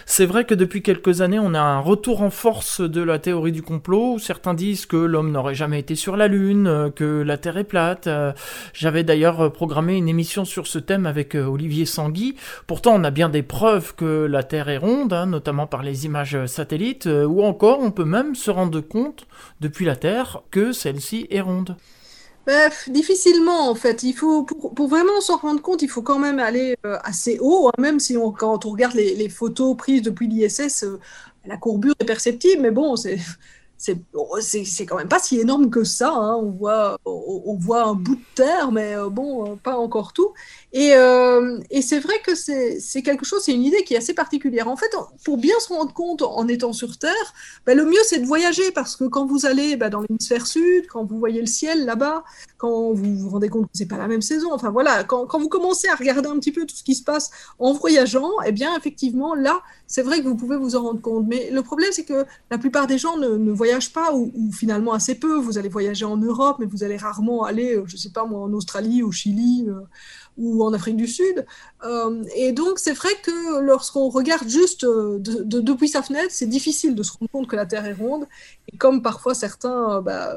C'est 0.05 0.27
vrai 0.27 0.45
que 0.45 0.53
depuis 0.53 0.83
quelques 0.83 1.21
années, 1.21 1.39
on 1.39 1.55
a 1.55 1.59
un 1.59 1.79
retour 1.79 2.21
en 2.21 2.29
force 2.29 2.79
de 2.79 3.01
la 3.01 3.17
théorie 3.17 3.51
du 3.51 3.63
complot, 3.63 4.19
certains 4.19 4.53
disent 4.53 4.85
que 4.85 4.97
l'homme 4.97 5.31
n'aurait 5.31 5.55
jamais 5.55 5.79
été 5.79 5.95
sur 5.95 6.15
la 6.15 6.27
Lune, 6.27 6.91
que 6.95 7.23
la 7.23 7.39
Terre 7.39 7.57
est 7.57 7.63
plate. 7.63 8.07
J'avais 8.73 9.03
d'ailleurs 9.03 9.51
programmé 9.51 9.97
une 9.97 10.07
émission 10.07 10.45
sur 10.45 10.67
ce 10.67 10.77
thème 10.77 11.07
avec 11.07 11.33
Olivier 11.33 11.87
Sanguy. 11.87 12.35
Pourtant, 12.67 12.93
on 12.93 13.03
a 13.03 13.09
bien 13.09 13.29
des 13.29 13.41
preuves 13.41 13.95
que 13.95 14.25
la 14.25 14.43
Terre 14.43 14.69
est 14.69 14.77
ronde, 14.77 15.13
hein, 15.13 15.25
notamment 15.25 15.65
par 15.65 15.81
les 15.81 16.05
images 16.05 16.45
satellites, 16.45 17.07
ou 17.07 17.41
encore 17.41 17.79
on 17.81 17.89
peut 17.89 18.05
même 18.05 18.35
se 18.35 18.51
rendre 18.51 18.79
compte 18.81 19.25
depuis 19.59 19.86
la 19.87 19.95
Terre 19.95 20.43
que 20.51 20.71
celle-ci 20.71 21.27
est 21.29 21.41
ronde 21.41 21.75
Bref, 22.45 22.87
difficilement 22.89 23.69
en 23.69 23.75
fait. 23.75 24.03
Il 24.03 24.13
faut 24.13 24.43
pour, 24.43 24.87
vraiment 24.87 25.19
s'en 25.19 25.35
rendre 25.35 25.61
compte, 25.61 25.81
il 25.81 25.89
faut 25.89 26.01
quand 26.01 26.17
même 26.17 26.39
aller 26.39 26.77
euh, 26.85 26.97
assez 27.03 27.37
haut. 27.41 27.67
Hein, 27.67 27.81
même 27.81 27.99
si 27.99 28.15
on, 28.15 28.31
quand 28.31 28.65
on 28.65 28.69
regarde 28.71 28.95
les, 28.95 29.27
photos 29.27 29.75
prises 29.75 30.01
depuis 30.01 30.27
l'ISS, 30.27 30.83
euh, 30.83 30.97
la 31.45 31.57
courbure 31.57 31.93
est 31.99 32.05
perceptible, 32.05 32.61
mais 32.61 32.71
bon, 32.71 32.95
c'est 32.95 33.17
c'est 33.77 34.85
quand 34.85 34.97
même 34.97 35.07
pas 35.07 35.19
si 35.19 35.39
énorme 35.39 35.69
que 35.69 35.83
ça. 35.83 36.11
Hein. 36.11 36.35
On, 36.35 36.51
voit, 36.51 36.97
on, 37.05 37.55
voit 37.55 37.83
un 37.83 37.93
bout 37.93 38.15
de 38.15 38.21
terre, 38.35 38.71
mais 38.71 38.95
euh, 38.95 39.09
bon, 39.09 39.57
pas 39.57 39.77
encore 39.77 40.13
tout. 40.13 40.33
Et, 40.79 40.93
euh, 40.93 41.57
et 41.71 41.81
c'est 41.81 41.97
vrai 41.97 42.13
que 42.23 42.35
c'est 42.35 43.01
quelque 43.01 43.25
chose, 43.25 43.41
c'est 43.43 43.51
une 43.51 43.63
idée 43.63 43.83
qui 43.83 43.95
est 43.95 43.97
assez 43.97 44.13
particulière. 44.13 44.67
En 44.67 44.77
fait, 44.77 44.91
pour 45.25 45.37
bien 45.39 45.59
se 45.59 45.69
rendre 45.69 45.91
compte 45.91 46.21
en 46.21 46.47
étant 46.47 46.71
sur 46.71 46.99
Terre, 46.99 47.33
ben, 47.65 47.75
le 47.75 47.83
mieux 47.83 48.03
c'est 48.05 48.19
de 48.19 48.27
voyager 48.27 48.71
parce 48.71 48.95
que 48.95 49.05
quand 49.05 49.25
vous 49.25 49.47
allez 49.47 49.75
ben, 49.75 49.89
dans 49.89 50.01
l'hémisphère 50.01 50.45
sud, 50.45 50.85
quand 50.85 51.03
vous 51.03 51.17
voyez 51.17 51.41
le 51.41 51.47
ciel 51.47 51.83
là-bas, 51.85 52.23
quand 52.57 52.93
vous 52.93 53.17
vous 53.17 53.29
rendez 53.29 53.49
compte 53.49 53.63
que 53.63 53.71
c'est 53.73 53.87
pas 53.87 53.97
la 53.97 54.07
même 54.07 54.21
saison, 54.21 54.53
enfin 54.53 54.69
voilà, 54.69 55.03
quand, 55.03 55.25
vous 55.39 55.49
commencez 55.49 55.87
à 55.87 55.95
regarder 55.95 56.29
un 56.29 56.37
petit 56.37 56.51
peu 56.51 56.63
tout 56.63 56.75
ce 56.75 56.83
qui 56.83 56.93
se 56.93 57.03
passe 57.03 57.31
en 57.57 57.73
voyageant, 57.73 58.29
eh 58.45 58.51
bien 58.51 58.77
effectivement 58.77 59.33
là, 59.33 59.63
c'est 59.87 60.03
vrai 60.03 60.21
que 60.21 60.27
vous 60.27 60.35
pouvez 60.35 60.57
vous 60.57 60.75
en 60.75 60.83
rendre 60.83 61.01
compte. 61.01 61.25
Mais 61.27 61.49
le 61.49 61.63
problème 61.63 61.89
c'est 61.91 62.05
que 62.05 62.23
la 62.51 62.59
plupart 62.59 62.85
des 62.85 62.99
gens 62.99 63.17
ne, 63.17 63.29
ne 63.29 63.51
voyagent 63.51 63.93
pas 63.93 64.13
ou, 64.13 64.31
finalement 64.51 64.93
assez 64.93 65.15
peu. 65.15 65.37
Vous 65.37 65.57
allez 65.57 65.69
voyager 65.69 66.05
en 66.05 66.17
Europe, 66.17 66.57
mais 66.59 66.67
vous 66.67 66.83
allez 66.83 66.97
rarement 66.97 67.45
aller, 67.45 67.77
euh, 67.77 67.83
je 67.87 67.97
sais 67.97 68.11
pas 68.11 68.25
moi, 68.25 68.41
en 68.41 68.53
Australie, 68.53 69.01
au 69.01 69.11
Chili. 69.11 69.65
Euh, 69.67 69.81
ou 70.37 70.63
en 70.63 70.73
Afrique 70.73 70.97
du 70.97 71.07
Sud. 71.07 71.45
Euh, 71.83 72.23
et 72.35 72.51
donc, 72.51 72.79
c'est 72.79 72.93
vrai 72.93 73.09
que 73.23 73.59
lorsqu'on 73.59 74.09
regarde 74.09 74.47
juste 74.47 74.83
euh, 74.83 75.17
de, 75.19 75.59
depuis 75.59 75.89
sa 75.89 76.01
fenêtre, 76.01 76.29
c'est 76.29 76.47
difficile 76.47 76.95
de 76.95 77.03
se 77.03 77.11
rendre 77.11 77.31
compte 77.31 77.47
que 77.47 77.55
la 77.55 77.65
Terre 77.65 77.85
est 77.85 77.93
ronde. 77.93 78.25
Et 78.71 78.77
comme 78.77 79.01
parfois 79.01 79.33
certains 79.33 79.97
euh, 79.97 80.01
bah, 80.01 80.35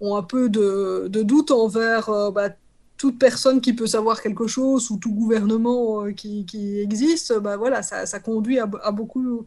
ont, 0.00 0.16
un 0.16 0.22
peu 0.22 0.48
de, 0.48 1.08
doute 1.08 1.50
envers 1.50 2.10
bah, 2.32 2.50
toute 2.98 3.18
personne 3.18 3.60
qui 3.60 3.72
peut 3.72 3.86
savoir 3.86 4.22
quelque 4.22 4.46
chose 4.46 4.90
ou 4.90 4.98
tout 4.98 5.12
gouvernement 5.12 6.12
qui, 6.12 6.80
existe, 6.80 7.38
bah, 7.38 7.56
voilà, 7.56 7.82
ça, 7.82 8.20
conduit 8.20 8.58
à, 8.58 8.66
beaucoup, 8.66 9.46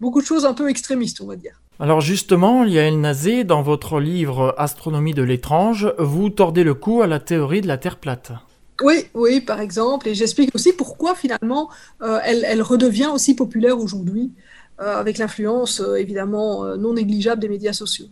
beaucoup 0.00 0.20
de 0.20 0.26
choses 0.26 0.46
un 0.46 0.54
peu 0.54 0.68
extrémistes, 0.70 1.20
on 1.20 1.26
va 1.26 1.36
dire. 1.36 1.60
Alors 1.78 2.00
justement, 2.00 2.64
Yael 2.64 3.00
Nazé, 3.00 3.44
dans 3.44 3.62
votre 3.62 3.98
livre 3.98 4.54
Astronomie 4.56 5.14
de 5.14 5.22
l'étrange, 5.22 5.92
vous 5.98 6.28
tordez 6.30 6.64
le 6.64 6.74
cou 6.74 7.02
à 7.02 7.06
la 7.06 7.18
théorie 7.18 7.60
de 7.60 7.66
la 7.66 7.78
Terre 7.78 7.98
plate. 7.98 8.32
Oui, 8.80 9.06
oui, 9.14 9.40
par 9.40 9.60
exemple. 9.60 10.08
Et 10.08 10.14
j'explique 10.14 10.54
aussi 10.54 10.72
pourquoi 10.72 11.14
finalement 11.14 11.68
euh, 12.02 12.18
elle, 12.24 12.62
redevient 12.62 13.10
aussi 13.12 13.34
populaire 13.34 13.78
aujourd'hui, 13.78 14.32
euh, 14.80 14.96
avec 14.96 15.18
l'influence 15.18 15.80
euh, 15.80 15.96
évidemment 15.96 16.76
non 16.76 16.94
négligeable 16.94 17.40
des 17.40 17.48
médias 17.48 17.72
sociaux. 17.72 18.06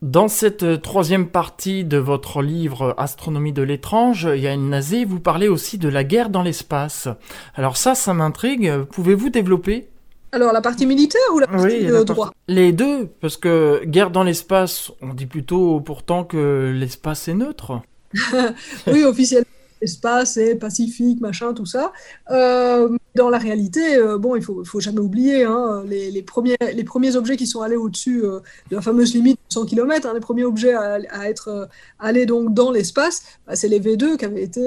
Dans 0.00 0.26
cette 0.26 0.82
troisième 0.82 1.28
partie 1.28 1.84
de 1.84 1.96
votre 1.96 2.42
livre 2.42 2.92
Astronomie 2.98 3.52
de 3.52 3.62
l'étrange, 3.62 4.28
Yann 4.34 4.68
Nazé, 4.68 5.04
vous 5.04 5.20
parlez 5.20 5.46
aussi 5.46 5.78
de 5.78 5.88
la 5.88 6.02
guerre 6.02 6.28
dans 6.28 6.42
l'espace. 6.42 7.06
Alors 7.54 7.76
ça, 7.76 7.94
ça 7.94 8.12
m'intrigue. 8.12 8.82
Pouvez-vous 8.90 9.30
développer? 9.30 9.88
Alors 10.32 10.52
la 10.52 10.60
partie 10.60 10.86
militaire 10.86 11.20
ou 11.32 11.38
la 11.38 11.46
partie 11.46 11.84
de 11.84 12.02
droit? 12.02 12.32
Les 12.48 12.72
deux, 12.72 13.06
parce 13.20 13.36
que 13.36 13.84
guerre 13.84 14.10
dans 14.10 14.24
l'espace, 14.24 14.90
on 15.02 15.14
dit 15.14 15.26
plutôt 15.26 15.80
pourtant 15.80 16.24
que 16.24 16.72
l'espace 16.74 17.28
est 17.28 17.34
neutre. 17.34 17.80
oui, 18.88 19.04
officiellement 19.04 19.46
espace 19.82 20.36
et 20.36 20.54
pacifique, 20.54 21.20
machin, 21.20 21.52
tout 21.52 21.66
ça. 21.66 21.92
Euh, 22.30 22.96
dans 23.14 23.28
la 23.28 23.38
réalité, 23.38 23.96
euh, 23.96 24.16
bon, 24.16 24.36
il 24.36 24.42
faut, 24.42 24.64
faut 24.64 24.80
jamais 24.80 25.00
oublier 25.00 25.44
hein, 25.44 25.84
les, 25.86 26.22
premiers, 26.22 27.16
objets 27.16 27.36
qui 27.36 27.46
sont 27.46 27.60
allés 27.60 27.76
au-dessus 27.76 28.24
euh, 28.24 28.40
de 28.70 28.76
la 28.76 28.82
fameuse 28.82 29.14
limite 29.14 29.38
de 29.48 29.52
100 29.52 29.66
km, 29.66 30.08
hein, 30.08 30.14
les 30.14 30.20
premiers 30.20 30.44
objets 30.44 30.74
à, 30.74 31.28
être 31.28 31.68
allés 31.98 32.26
donc 32.26 32.54
dans 32.54 32.70
l'espace, 32.70 33.22
bah, 33.46 33.56
c'est 33.56 33.68
les 33.68 33.80
V2 33.80 34.16
qui 34.16 34.24
avaient 34.24 34.42
été 34.42 34.62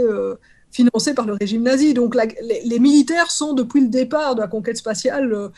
financés 0.71 1.13
par 1.13 1.25
le 1.25 1.34
régime 1.34 1.63
nazi. 1.63 1.93
Donc 1.93 2.15
les, 2.15 2.80
militaires 2.80 3.32
sont 3.32 3.54
depuis 3.54 3.82
le 3.82 3.88
départ 3.88 4.36
de 4.36 4.41
la 4.41 4.47
conquête 4.47 4.78
spatiale 4.78 5.49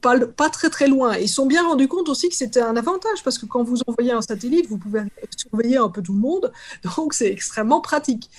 pas, 0.00 0.50
très 0.50 0.70
très 0.70 0.88
loin. 0.88 1.16
Ils 1.16 1.28
sont 1.28 1.46
bien 1.46 1.66
rendus 1.66 1.88
compte 1.88 2.08
aussi 2.08 2.28
que 2.28 2.36
c'était 2.36 2.60
un 2.60 2.76
avantage 2.76 3.22
parce 3.24 3.38
que 3.38 3.46
quand 3.46 3.62
vous 3.62 3.78
envoyez 3.86 4.12
un 4.12 4.22
satellite, 4.22 4.66
vous 4.68 4.78
pouvez 4.78 5.02
surveiller 5.36 5.78
un 5.78 5.88
peu 5.88 6.02
tout 6.02 6.12
le 6.12 6.20
monde, 6.20 6.52
donc 6.96 7.14
c'est 7.14 7.30
extrêmement 7.30 7.80
pratique. 7.80 8.30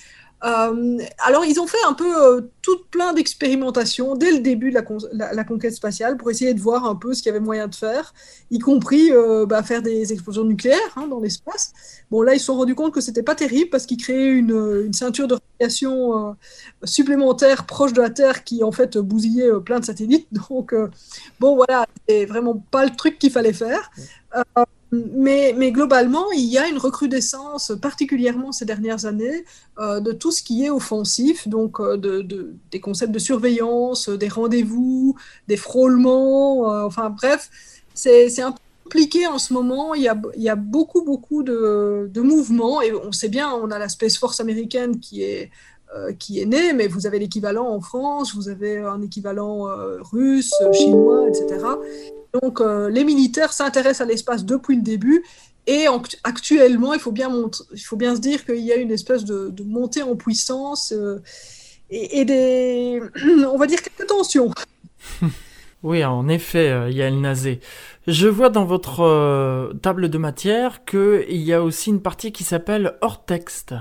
Euh, 0.44 0.98
alors, 1.20 1.46
ils 1.46 1.60
ont 1.60 1.68
fait 1.68 1.84
un 1.88 1.94
peu 1.94 2.38
euh, 2.38 2.42
tout 2.62 2.80
plein 2.90 3.14
d'expérimentations 3.14 4.16
dès 4.16 4.32
le 4.32 4.40
début 4.40 4.72
de 4.72 4.76
la, 4.76 5.44
conquête 5.44 5.74
spatiale 5.74 6.18
pour 6.18 6.32
essayer 6.32 6.54
de 6.54 6.60
voir 6.60 6.86
un 6.86 6.96
peu 6.96 7.14
ce 7.14 7.22
qu'il 7.22 7.30
y 7.30 7.36
avait 7.36 7.44
moyen 7.44 7.68
de 7.68 7.76
faire, 7.76 8.14
y 8.50 8.58
compris 8.58 9.12
euh, 9.12 9.46
bah, 9.46 9.62
faire 9.62 9.82
des 9.82 10.12
explosions 10.12 10.44
nucléaires 10.44 10.80
hein, 10.96 11.08
dans 11.08 11.20
l'espace. 11.20 11.74
Bon, 12.10 12.24
là, 12.24 12.34
ils 12.34 12.40
se 12.40 12.46
sont 12.46 12.56
rendus 12.56 12.76
compte 12.76 12.94
que 12.94 13.02
c'était 13.02 13.24
pas 13.24 13.36
terrible 13.36 13.70
parce 13.70 13.86
qu'ils 13.86 13.98
créaient 13.98 14.32
une, 14.32 14.92
ceinture 14.94 15.28
de 15.28 15.36
radiation 15.36 16.36
supplémentaire 16.84 17.66
proche 17.66 17.94
de 17.94 18.02
la 18.02 18.10
Terre 18.10 18.44
qui, 18.44 18.64
en 18.64 18.72
fait, 18.72 18.98
bousillait 18.98 19.52
plein 19.64 19.80
de 19.80 19.86
satellites. 19.86 20.28
Donc, 20.50 20.74
bon, 21.40 21.56
voilà, 21.56 21.86
c'est 22.08 22.26
vraiment 22.26 22.64
pas 22.72 22.84
le 22.86 22.96
truc 22.96 23.20
qu'il 23.20 23.32
fallait 23.32 23.54
faire. 23.54 23.92
Mais, 24.92 25.72
globalement, 25.72 26.32
il 26.34 26.46
y 26.46 26.58
a 26.58 26.68
une 26.68 26.78
recrudescence, 26.78 27.72
particulièrement 27.82 28.52
ces 28.52 28.66
dernières 28.66 29.06
années, 29.06 29.46
euh, 29.80 30.02
de 30.02 30.12
tout 30.12 30.32
ce 30.32 30.44
qui 30.44 30.66
est 30.66 30.70
offensif, 30.70 31.48
donc 31.48 31.80
euh, 31.80 31.96
de, 31.96 32.22
de, 32.22 32.54
des 32.72 32.82
concepts 32.82 33.14
de 33.14 33.20
surveillance, 33.20 34.10
des 34.10 34.28
rendez-vous, 34.28 35.16
des 35.48 35.56
frôlements, 35.56 36.74
euh, 36.74 36.86
enfin 36.86 37.10
bref, 37.10 37.50
c'est 37.94 38.42
un 38.42 38.52
peu 38.52 38.58
compliqué 38.84 39.28
en 39.28 39.40
ce 39.40 39.54
moment. 39.54 39.94
Il 39.94 40.02
y 40.02 40.10
a, 40.50 40.56
beaucoup, 40.56 41.04
beaucoup 41.04 41.42
de, 41.42 42.12
mouvements, 42.22 42.82
et 42.82 42.92
on 42.94 43.14
sait 43.14 43.30
bien, 43.30 43.50
on 43.50 43.72
a 43.72 43.80
la 43.80 43.88
Space 43.88 44.18
Force 44.18 44.42
américaine 44.42 45.00
qui 45.00 45.24
est 45.24 45.52
qui 46.20 46.40
est 46.40 46.46
né, 46.46 46.72
mais 46.72 46.88
vous 46.88 47.06
avez 47.06 47.20
l'équivalent 47.20 47.68
en 47.68 47.82
France, 47.82 48.34
vous 48.34 48.48
avez 48.48 48.78
un 48.78 49.02
équivalent 49.02 49.68
russe, 50.00 50.54
chinois, 50.72 51.28
etc. 51.28 51.66
Donc 52.34 52.62
les 52.62 53.04
militaires 53.04 53.52
s'intéressent 53.52 54.02
à 54.02 54.06
l'espace 54.06 54.46
depuis 54.46 54.76
le 54.78 54.82
début 54.82 55.24
et 55.68 55.86
actuellement, 56.24 56.94
il 56.94 57.00
faut 57.00 57.12
bien, 57.12 57.30
il 57.74 57.80
faut 57.80 57.98
bien 57.98 58.16
se 58.16 58.22
dire 58.22 58.46
qu'il 58.46 58.60
y 58.60 58.72
a 58.72 58.78
une 58.78 58.92
espèce 58.92 59.26
de, 59.26 59.54
montée 59.64 60.02
en 60.02 60.16
puissance 60.16 60.94
et, 61.90 62.26
des, 62.26 63.02
on 63.52 63.58
va 63.58 63.68
dire, 63.68 63.82
quelques 63.82 64.08
tensions. 64.08 64.52
Oui, 65.84 66.06
en 66.06 66.28
effet, 66.30 66.92
Yael 66.92 67.20
Nazé. 67.20 67.60
Je 68.08 68.28
vois 68.28 68.50
dans 68.50 68.66
votre 68.66 69.02
euh, 69.02 69.74
table 69.74 70.10
de 70.10 70.18
matière 70.18 70.86
qu'il 70.86 71.42
y 71.42 71.54
a 71.54 71.62
aussi 71.62 71.92
une 71.92 72.02
partie 72.02 72.32
qui 72.32 72.44
s'appelle 72.44 72.98
hors 73.02 73.26
texte. 73.26 73.76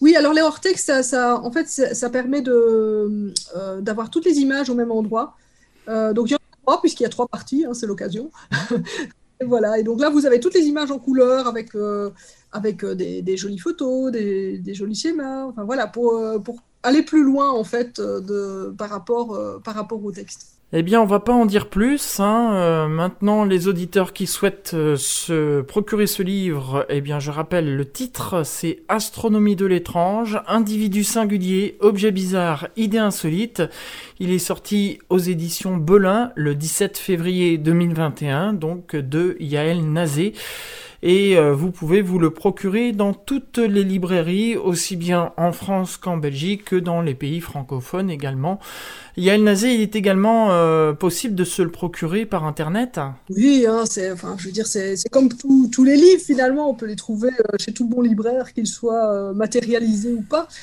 Oui, 0.00 0.14
alors 0.14 0.32
les 0.32 0.40
hors 0.40 0.60
texte, 0.60 1.02
ça, 1.02 1.40
en 1.42 1.50
fait, 1.50 1.66
ça, 1.66 2.10
permet 2.10 2.42
de, 2.42 3.32
euh, 3.56 3.80
d'avoir 3.80 4.08
toutes 4.08 4.24
les 4.24 4.38
images 4.38 4.70
au 4.70 4.74
même 4.74 4.92
endroit. 4.92 5.36
Euh, 5.88 6.12
donc 6.12 6.30
il 6.30 6.32
y 6.32 6.36
en 6.36 6.38
trois, 6.62 6.80
puisqu'il 6.80 7.04
y 7.04 7.06
a 7.06 7.10
trois 7.10 7.28
parties, 7.28 7.64
hein, 7.64 7.74
c'est 7.74 7.86
l'occasion. 7.86 8.30
voilà, 9.44 9.78
et 9.78 9.82
donc 9.82 10.00
là, 10.00 10.10
vous 10.10 10.26
avez 10.26 10.40
toutes 10.40 10.54
les 10.54 10.64
images 10.64 10.90
en 10.90 10.98
couleur 10.98 11.46
avec, 11.46 11.70
avec 12.52 12.84
des, 12.84 13.36
jolies 13.36 13.58
photos, 13.58 14.12
des, 14.12 14.58
des, 14.58 14.74
jolis 14.74 14.94
schémas, 14.94 15.46
enfin 15.46 15.64
voilà, 15.64 15.86
pour, 15.86 16.42
pour 16.44 16.62
aller 16.82 17.02
plus 17.02 17.22
loin, 17.22 17.50
en 17.50 17.64
fait, 17.64 18.00
de, 18.00 18.74
par, 18.76 18.90
rapport, 18.90 19.60
par 19.62 19.74
rapport 19.74 20.04
au 20.04 20.12
texte. 20.12 20.59
Eh 20.72 20.84
bien, 20.84 21.02
on 21.02 21.04
va 21.04 21.18
pas 21.18 21.32
en 21.32 21.46
dire 21.46 21.68
plus. 21.68 22.20
Hein. 22.20 22.52
Euh, 22.54 22.86
maintenant, 22.86 23.44
les 23.44 23.66
auditeurs 23.66 24.12
qui 24.12 24.28
souhaitent 24.28 24.70
euh, 24.74 24.94
se 24.96 25.62
procurer 25.62 26.06
ce 26.06 26.22
livre, 26.22 26.86
eh 26.88 27.00
bien, 27.00 27.18
je 27.18 27.32
rappelle 27.32 27.76
le 27.76 27.84
titre, 27.84 28.42
c'est 28.44 28.78
Astronomie 28.88 29.56
de 29.56 29.66
l'étrange, 29.66 30.40
individu 30.46 31.02
singulier, 31.02 31.76
objet 31.80 32.12
bizarre, 32.12 32.68
idée 32.76 32.98
insolite. 32.98 33.64
Il 34.20 34.30
est 34.30 34.38
sorti 34.38 35.00
aux 35.08 35.18
éditions 35.18 35.76
Belin 35.76 36.30
le 36.36 36.54
17 36.54 36.98
février 36.98 37.58
2021, 37.58 38.52
donc 38.52 38.94
de 38.94 39.36
Yael 39.40 39.84
Nazé 39.90 40.34
et 41.02 41.38
euh, 41.38 41.54
vous 41.54 41.70
pouvez 41.70 42.02
vous 42.02 42.18
le 42.18 42.30
procurer 42.30 42.92
dans 42.92 43.14
toutes 43.14 43.58
les 43.58 43.84
librairies, 43.84 44.56
aussi 44.56 44.96
bien 44.96 45.32
en 45.36 45.52
France 45.52 45.96
qu'en 45.96 46.18
Belgique, 46.18 46.64
que 46.66 46.76
dans 46.76 47.00
les 47.00 47.14
pays 47.14 47.40
francophones 47.40 48.10
également. 48.10 48.60
Yael 49.16 49.42
Nazé, 49.42 49.74
il 49.74 49.80
est 49.80 49.96
également 49.96 50.48
euh, 50.50 50.92
possible 50.92 51.34
de 51.34 51.44
se 51.44 51.62
le 51.62 51.70
procurer 51.70 52.26
par 52.26 52.44
Internet? 52.44 53.00
Oui, 53.30 53.64
hein, 53.66 53.84
c'est, 53.86 54.12
enfin, 54.12 54.36
je 54.38 54.46
veux 54.46 54.52
dire, 54.52 54.66
c'est, 54.66 54.96
comme 55.10 55.30
tous 55.30 55.84
les 55.84 55.96
livres 55.96 56.22
finalement, 56.22 56.68
on 56.68 56.74
peut 56.74 56.86
les 56.86 56.96
trouver 56.96 57.30
euh, 57.30 57.56
chez 57.58 57.72
tout 57.72 57.88
bon 57.88 58.02
libraire, 58.02 58.52
qu'ils 58.52 58.66
soient 58.66 59.32
matérialisés 59.32 60.12
ou 60.12 60.22
pas. 60.22 60.48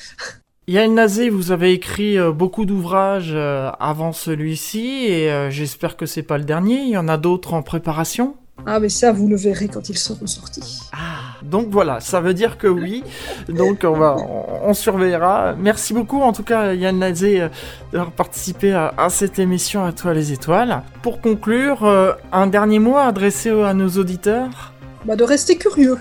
Yael 0.68 0.92
Nazé, 0.92 1.30
vous 1.30 1.50
avez 1.50 1.72
écrit 1.72 2.18
beaucoup 2.32 2.66
d'ouvrages 2.66 3.34
avant 3.34 4.12
celui-ci 4.12 5.06
et 5.06 5.48
j'espère 5.50 5.96
que 5.96 6.04
c'est 6.04 6.22
pas 6.22 6.36
le 6.36 6.44
dernier. 6.44 6.82
Il 6.82 6.90
y 6.90 6.98
en 6.98 7.08
a 7.08 7.16
d'autres 7.16 7.54
en 7.54 7.62
préparation? 7.62 8.36
Ah, 8.66 8.80
mais 8.80 8.88
ça, 8.88 9.12
vous 9.12 9.28
le 9.28 9.36
verrez 9.36 9.68
quand 9.68 9.88
ils 9.88 9.98
seront 9.98 10.26
sortis. 10.26 10.80
Ah, 10.92 11.36
donc 11.42 11.68
voilà, 11.70 12.00
ça 12.00 12.20
veut 12.20 12.34
dire 12.34 12.58
que 12.58 12.66
oui. 12.66 13.04
Donc 13.48 13.84
on 13.84 13.92
va, 13.92 14.16
on, 14.16 14.74
surveillera. 14.74 15.54
Merci 15.58 15.94
beaucoup, 15.94 16.20
en 16.20 16.32
tout 16.32 16.42
cas, 16.42 16.74
Yann 16.74 16.98
Nazé, 16.98 17.42
euh, 17.42 17.48
d'avoir 17.92 18.10
participé 18.10 18.72
à, 18.72 19.08
cette 19.10 19.38
émission 19.38 19.84
à 19.84 19.92
toi 19.92 20.12
les 20.12 20.32
étoiles. 20.32 20.82
Pour 21.02 21.20
conclure, 21.20 21.84
euh, 21.84 22.12
un 22.32 22.46
dernier 22.46 22.78
mot 22.78 22.96
adressé 22.96 23.50
à 23.50 23.74
nos 23.74 23.88
auditeurs 23.90 24.74
Bah, 25.04 25.16
de 25.16 25.24
rester 25.24 25.56
curieux. 25.56 25.96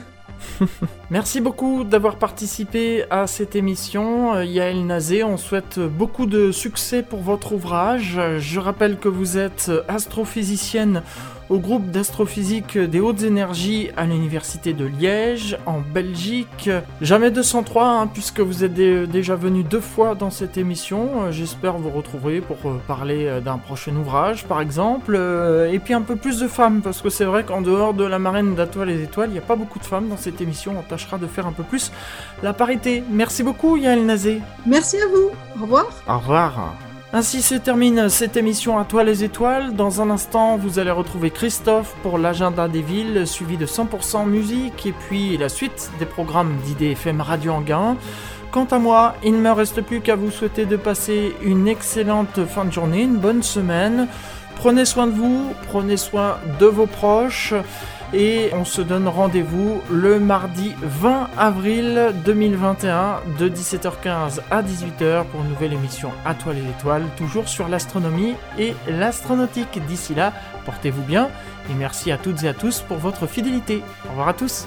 Merci 1.09 1.41
beaucoup 1.41 1.83
d'avoir 1.83 2.17
participé 2.17 3.05
à 3.09 3.27
cette 3.27 3.55
émission. 3.55 4.35
Euh, 4.35 4.45
Yael 4.45 4.85
Nazé, 4.85 5.23
on 5.23 5.37
souhaite 5.37 5.79
beaucoup 5.79 6.25
de 6.25 6.51
succès 6.51 7.03
pour 7.03 7.21
votre 7.21 7.53
ouvrage. 7.53 8.19
Je 8.39 8.59
rappelle 8.59 8.97
que 8.97 9.07
vous 9.07 9.37
êtes 9.37 9.71
astrophysicienne 9.87 11.01
au 11.49 11.59
groupe 11.59 11.91
d'astrophysique 11.91 12.77
des 12.77 12.99
hautes 12.99 13.23
énergies 13.23 13.89
à 13.97 14.05
l'université 14.05 14.73
de 14.73 14.85
Liège, 14.85 15.57
en 15.65 15.79
Belgique. 15.79 16.69
Jamais 17.01 17.31
203, 17.31 17.85
hein, 17.85 18.07
puisque 18.07 18.39
vous 18.39 18.63
êtes 18.63 18.73
déjà 18.73 19.35
venu 19.35 19.63
deux 19.63 19.79
fois 19.79 20.15
dans 20.15 20.29
cette 20.29 20.57
émission. 20.57 21.23
Euh, 21.23 21.31
j'espère 21.31 21.77
vous 21.77 21.89
retrouver 21.89 22.41
pour 22.41 22.57
euh, 22.65 22.79
parler 22.87 23.25
euh, 23.25 23.39
d'un 23.39 23.57
prochain 23.57 23.95
ouvrage, 23.95 24.45
par 24.45 24.61
exemple. 24.61 25.15
Et 25.71 25.79
puis 25.79 25.93
un 25.93 26.01
peu 26.01 26.15
plus 26.15 26.39
de 26.39 26.47
femmes, 26.47 26.81
parce 26.81 27.01
que 27.01 27.09
c'est 27.09 27.25
vrai 27.25 27.43
qu'en 27.43 27.61
dehors 27.61 27.93
de 27.93 28.03
la 28.03 28.19
marraine 28.19 28.55
d'Atoile 28.55 28.87
les 28.87 29.03
étoiles, 29.03 29.29
il 29.29 29.33
n'y 29.33 29.39
a 29.39 29.41
pas 29.41 29.55
beaucoup 29.55 29.79
de 29.79 29.85
femmes 29.85 30.09
dans 30.09 30.17
cette 30.17 30.41
émission. 30.41 30.73
On 30.77 30.81
tâchera 30.81 31.17
de 31.17 31.27
faire 31.27 31.47
un 31.47 31.51
peu 31.51 31.63
plus 31.63 31.91
la 32.43 32.53
parité. 32.53 33.03
Merci 33.09 33.43
beaucoup, 33.43 33.77
Yael 33.77 34.05
Nazé. 34.05 34.41
Merci 34.65 34.97
à 34.97 35.07
vous. 35.07 35.31
Au 35.59 35.63
revoir. 35.63 35.87
Au 36.07 36.19
revoir. 36.19 36.86
Ainsi 37.13 37.41
se 37.41 37.55
termine 37.55 38.09
cette 38.09 38.35
émission 38.35 38.77
à 38.77 38.83
toi 38.83 39.05
les 39.05 39.23
étoiles. 39.23 39.73
Dans 39.73 40.01
un 40.01 40.09
instant, 40.09 40.57
vous 40.57 40.77
allez 40.77 40.91
retrouver 40.91 41.31
Christophe 41.31 41.95
pour 42.03 42.17
l'agenda 42.17 42.67
des 42.67 42.81
villes, 42.81 43.25
suivi 43.25 43.55
de 43.55 43.65
100% 43.65 44.27
musique 44.27 44.85
et 44.85 44.91
puis 44.91 45.37
la 45.37 45.47
suite 45.47 45.89
des 45.99 46.05
programmes 46.05 46.57
d'IDFM 46.65 47.21
Radio 47.21 47.53
Anguin. 47.53 47.95
Quant 48.51 48.65
à 48.65 48.77
moi, 48.77 49.15
il 49.23 49.31
ne 49.31 49.37
me 49.37 49.51
reste 49.51 49.81
plus 49.81 50.01
qu'à 50.01 50.17
vous 50.17 50.31
souhaiter 50.31 50.65
de 50.65 50.75
passer 50.75 51.33
une 51.41 51.69
excellente 51.69 52.45
fin 52.45 52.65
de 52.65 52.71
journée, 52.71 53.03
une 53.03 53.19
bonne 53.19 53.41
semaine. 53.41 54.09
Prenez 54.57 54.83
soin 54.83 55.07
de 55.07 55.13
vous, 55.13 55.53
prenez 55.67 55.95
soin 55.95 56.39
de 56.59 56.65
vos 56.65 56.87
proches 56.87 57.53
et 58.13 58.49
on 58.53 58.65
se 58.65 58.81
donne 58.81 59.07
rendez-vous 59.07 59.81
le 59.91 60.19
mardi 60.19 60.73
20 60.81 61.29
avril 61.37 62.13
2021 62.25 63.21
de 63.39 63.49
17h15 63.49 64.39
à 64.49 64.61
18h 64.61 65.25
pour 65.25 65.41
une 65.41 65.49
nouvelle 65.49 65.73
émission 65.73 66.11
À 66.25 66.33
toi 66.33 66.53
les 66.53 66.61
étoiles, 66.61 67.03
toujours 67.17 67.47
sur 67.47 67.67
l'astronomie 67.67 68.35
et 68.57 68.73
l'astronautique. 68.87 69.79
D'ici 69.87 70.15
là, 70.15 70.33
portez-vous 70.65 71.03
bien 71.03 71.29
et 71.69 71.73
merci 71.73 72.11
à 72.11 72.17
toutes 72.17 72.43
et 72.43 72.47
à 72.47 72.53
tous 72.53 72.81
pour 72.81 72.97
votre 72.97 73.27
fidélité. 73.27 73.83
Au 74.05 74.09
revoir 74.09 74.29
à 74.29 74.33
tous. 74.33 74.65